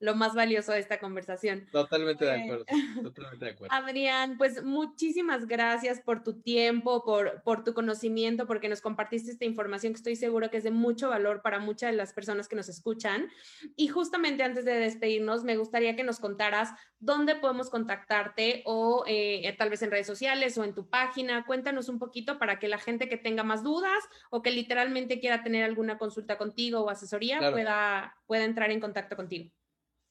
lo 0.00 0.14
más 0.16 0.34
valioso 0.34 0.72
de 0.72 0.80
esta 0.80 0.98
conversación. 0.98 1.66
Totalmente 1.70 2.24
de 2.24 2.42
acuerdo, 2.42 2.64
totalmente 3.02 3.44
de 3.44 3.50
acuerdo. 3.52 3.74
Adrián, 3.74 4.36
pues 4.38 4.64
muchísimas 4.64 5.46
gracias 5.46 6.00
por 6.00 6.24
tu 6.24 6.40
tiempo, 6.40 7.04
por, 7.04 7.42
por 7.42 7.64
tu 7.64 7.74
conocimiento, 7.74 8.46
porque 8.46 8.68
nos 8.68 8.80
compartiste 8.80 9.30
esta 9.30 9.44
información 9.44 9.92
que 9.92 9.98
estoy 9.98 10.16
seguro 10.16 10.50
que 10.50 10.56
es 10.56 10.64
de 10.64 10.70
mucho 10.70 11.10
valor 11.10 11.42
para 11.42 11.58
muchas 11.58 11.90
de 11.90 11.96
las 11.96 12.14
personas 12.14 12.48
que 12.48 12.56
nos 12.56 12.68
escuchan. 12.70 13.28
Y 13.76 13.88
justamente 13.88 14.42
antes 14.42 14.64
de 14.64 14.72
despedirnos, 14.72 15.44
me 15.44 15.58
gustaría 15.58 15.94
que 15.94 16.02
nos 16.02 16.18
contaras 16.18 16.70
dónde 16.98 17.34
podemos 17.36 17.68
contactarte 17.68 18.62
o 18.64 19.04
eh, 19.06 19.54
tal 19.58 19.68
vez 19.68 19.82
en 19.82 19.90
redes 19.90 20.06
sociales 20.06 20.56
o 20.56 20.64
en 20.64 20.74
tu 20.74 20.88
página. 20.88 21.44
Cuéntanos 21.44 21.90
un 21.90 21.98
poquito 21.98 22.38
para 22.38 22.58
que 22.58 22.68
la 22.68 22.78
gente 22.78 23.08
que 23.08 23.18
tenga 23.18 23.42
más 23.42 23.62
dudas 23.62 24.02
o 24.30 24.40
que 24.40 24.50
literalmente 24.50 25.20
quiera 25.20 25.42
tener 25.42 25.64
alguna 25.64 25.98
consulta 25.98 26.38
contigo 26.38 26.80
o 26.80 26.88
asesoría 26.88 27.38
pueda, 27.52 28.16
pueda 28.26 28.44
entrar 28.44 28.70
en 28.70 28.80
contacto 28.80 29.14
contigo. 29.14 29.50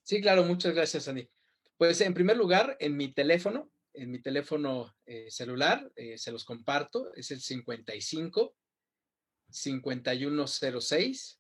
Sí, 0.10 0.22
claro, 0.22 0.43
muchas 0.43 0.74
gracias, 0.74 1.07
Ani. 1.07 1.30
Pues 1.78 2.01
en 2.01 2.16
primer 2.16 2.36
lugar, 2.36 2.76
en 2.80 2.97
mi 2.97 3.14
teléfono, 3.14 3.72
en 3.93 4.10
mi 4.10 4.20
teléfono 4.20 4.95
eh, 5.05 5.30
celular, 5.30 5.91
eh, 5.95 6.18
se 6.18 6.32
los 6.32 6.45
comparto, 6.45 7.14
es 7.14 7.30
el 7.30 7.39
55 7.39 8.55
5106 9.51 11.39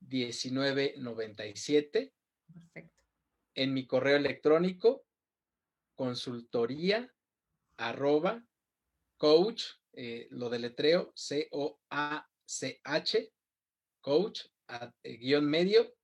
1997. 0.00 2.12
Perfecto. 2.52 3.02
En 3.54 3.72
mi 3.72 3.86
correo 3.86 4.18
electrónico, 4.18 5.06
consultoría 5.94 7.10
arroba 7.78 8.46
coach, 9.16 9.64
eh, 9.94 10.26
lo 10.28 10.50
deletreo, 10.50 11.10
C-O-A-C-H, 11.16 13.32
coach, 14.02 14.42
guion 15.02 15.48
medio, 15.48 15.97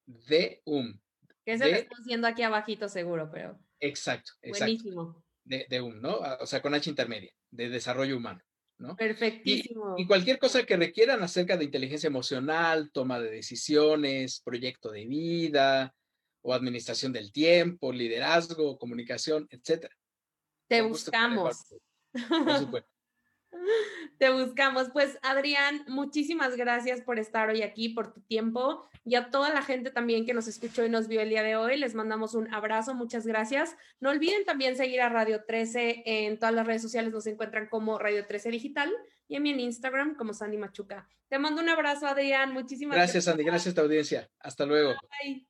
de 0.05 0.61
um. 0.65 0.99
Que 1.45 1.53
el 1.61 1.61
que 1.61 1.80
estoy 1.80 1.97
haciendo 2.01 2.28
aquí 2.28 2.43
abajito 2.43 2.89
seguro, 2.89 3.30
pero. 3.32 3.57
Exacto, 3.80 4.34
exacto. 4.41 4.65
Buenísimo. 4.65 5.24
De, 5.50 5.66
de 5.68 5.82
um, 5.82 6.00
¿no? 6.00 6.20
O 6.39 6.45
sea, 6.45 6.62
con 6.62 6.76
H 6.76 6.88
intermedia, 6.89 7.34
de 7.50 7.70
desarrollo 7.70 8.16
humano. 8.16 8.39
¿no? 8.78 8.95
Perfectísimo. 8.95 9.95
Y, 9.97 10.06
cualquier 10.06 10.38
cosa 10.38 10.64
que 10.64 10.78
requieran 10.78 11.24
acerca 11.24 11.58
de 11.58 11.66
inteligencia 11.66 12.08
emocional, 12.08 12.91
toma 12.91 13.20
de 13.20 13.32
decisiones, 13.32 14.41
proyecto 14.45 14.91
de 14.91 15.06
vida 15.06 15.93
o 16.41 16.54
administración 16.54 17.12
del 17.12 17.32
tiempo, 17.32 17.91
liderazgo, 17.91 18.78
comunicación, 18.78 19.47
etcétera. 19.50 19.95
Te 20.70 20.82
buscamos. 20.84 21.66
Por 22.30 22.58
supuesto. 22.60 22.99
Te 24.18 24.30
buscamos. 24.32 24.89
Pues 24.91 25.18
Adrián, 25.22 25.84
muchísimas 25.88 26.56
gracias 26.56 27.02
por 27.02 27.20
estar 27.20 27.50
hoy 27.50 27.62
aquí, 27.62 27.89
por 27.89 28.14
tu 28.14 28.22
tiempo 28.22 28.88
y 29.06 29.16
a 29.16 29.30
toda 29.30 29.50
la 29.50 29.62
gente 29.62 29.91
también 29.91 30.26
que 30.26 30.34
nos 30.34 30.47
escuchó 30.47 30.86
y 30.86 30.89
nos 30.89 31.08
vio 31.08 31.22
el 31.22 31.30
día 31.30 31.43
de 31.43 31.56
hoy. 31.56 31.78
Les 31.78 31.95
mandamos 31.95 32.36
un 32.36 32.54
abrazo, 32.54 32.93
muchas 32.93 33.26
gracias. 33.26 33.76
No 34.00 34.10
olviden 34.10 34.45
también 34.45 34.76
seguir 34.76 35.02
a 35.02 35.10
Radio 35.10 35.43
13 35.45 36.04
en 36.06 36.38
todas 36.38 36.54
las 36.54 36.68
redes 36.68 36.82
sociales, 36.82 37.12
nos 37.12 37.28
encuentran 37.28 37.68
como 37.68 37.97
Radio 37.97 38.26
13 38.26 38.52
Digital 38.52 38.91
y 39.28 39.36
a 39.36 39.39
mí 39.39 39.52
en 39.52 39.60
Instagram 39.60 40.16
como 40.16 40.34
Sandy 40.34 40.58
Machuca. 40.58 41.08
Te 41.30 41.38
mando 41.38 41.62
un 41.62 41.70
abrazo, 41.70 42.08
Adrián. 42.08 42.52
Muchísimas 42.52 42.95
gracias. 42.95 43.14
Gracias, 43.14 43.26
Sandy. 43.26 43.43
Gracias 43.43 43.74
a 43.74 43.76
tu 43.76 43.82
audiencia. 43.82 44.30
Hasta 44.39 44.66
luego. 44.66 44.95
Bye. 45.24 45.49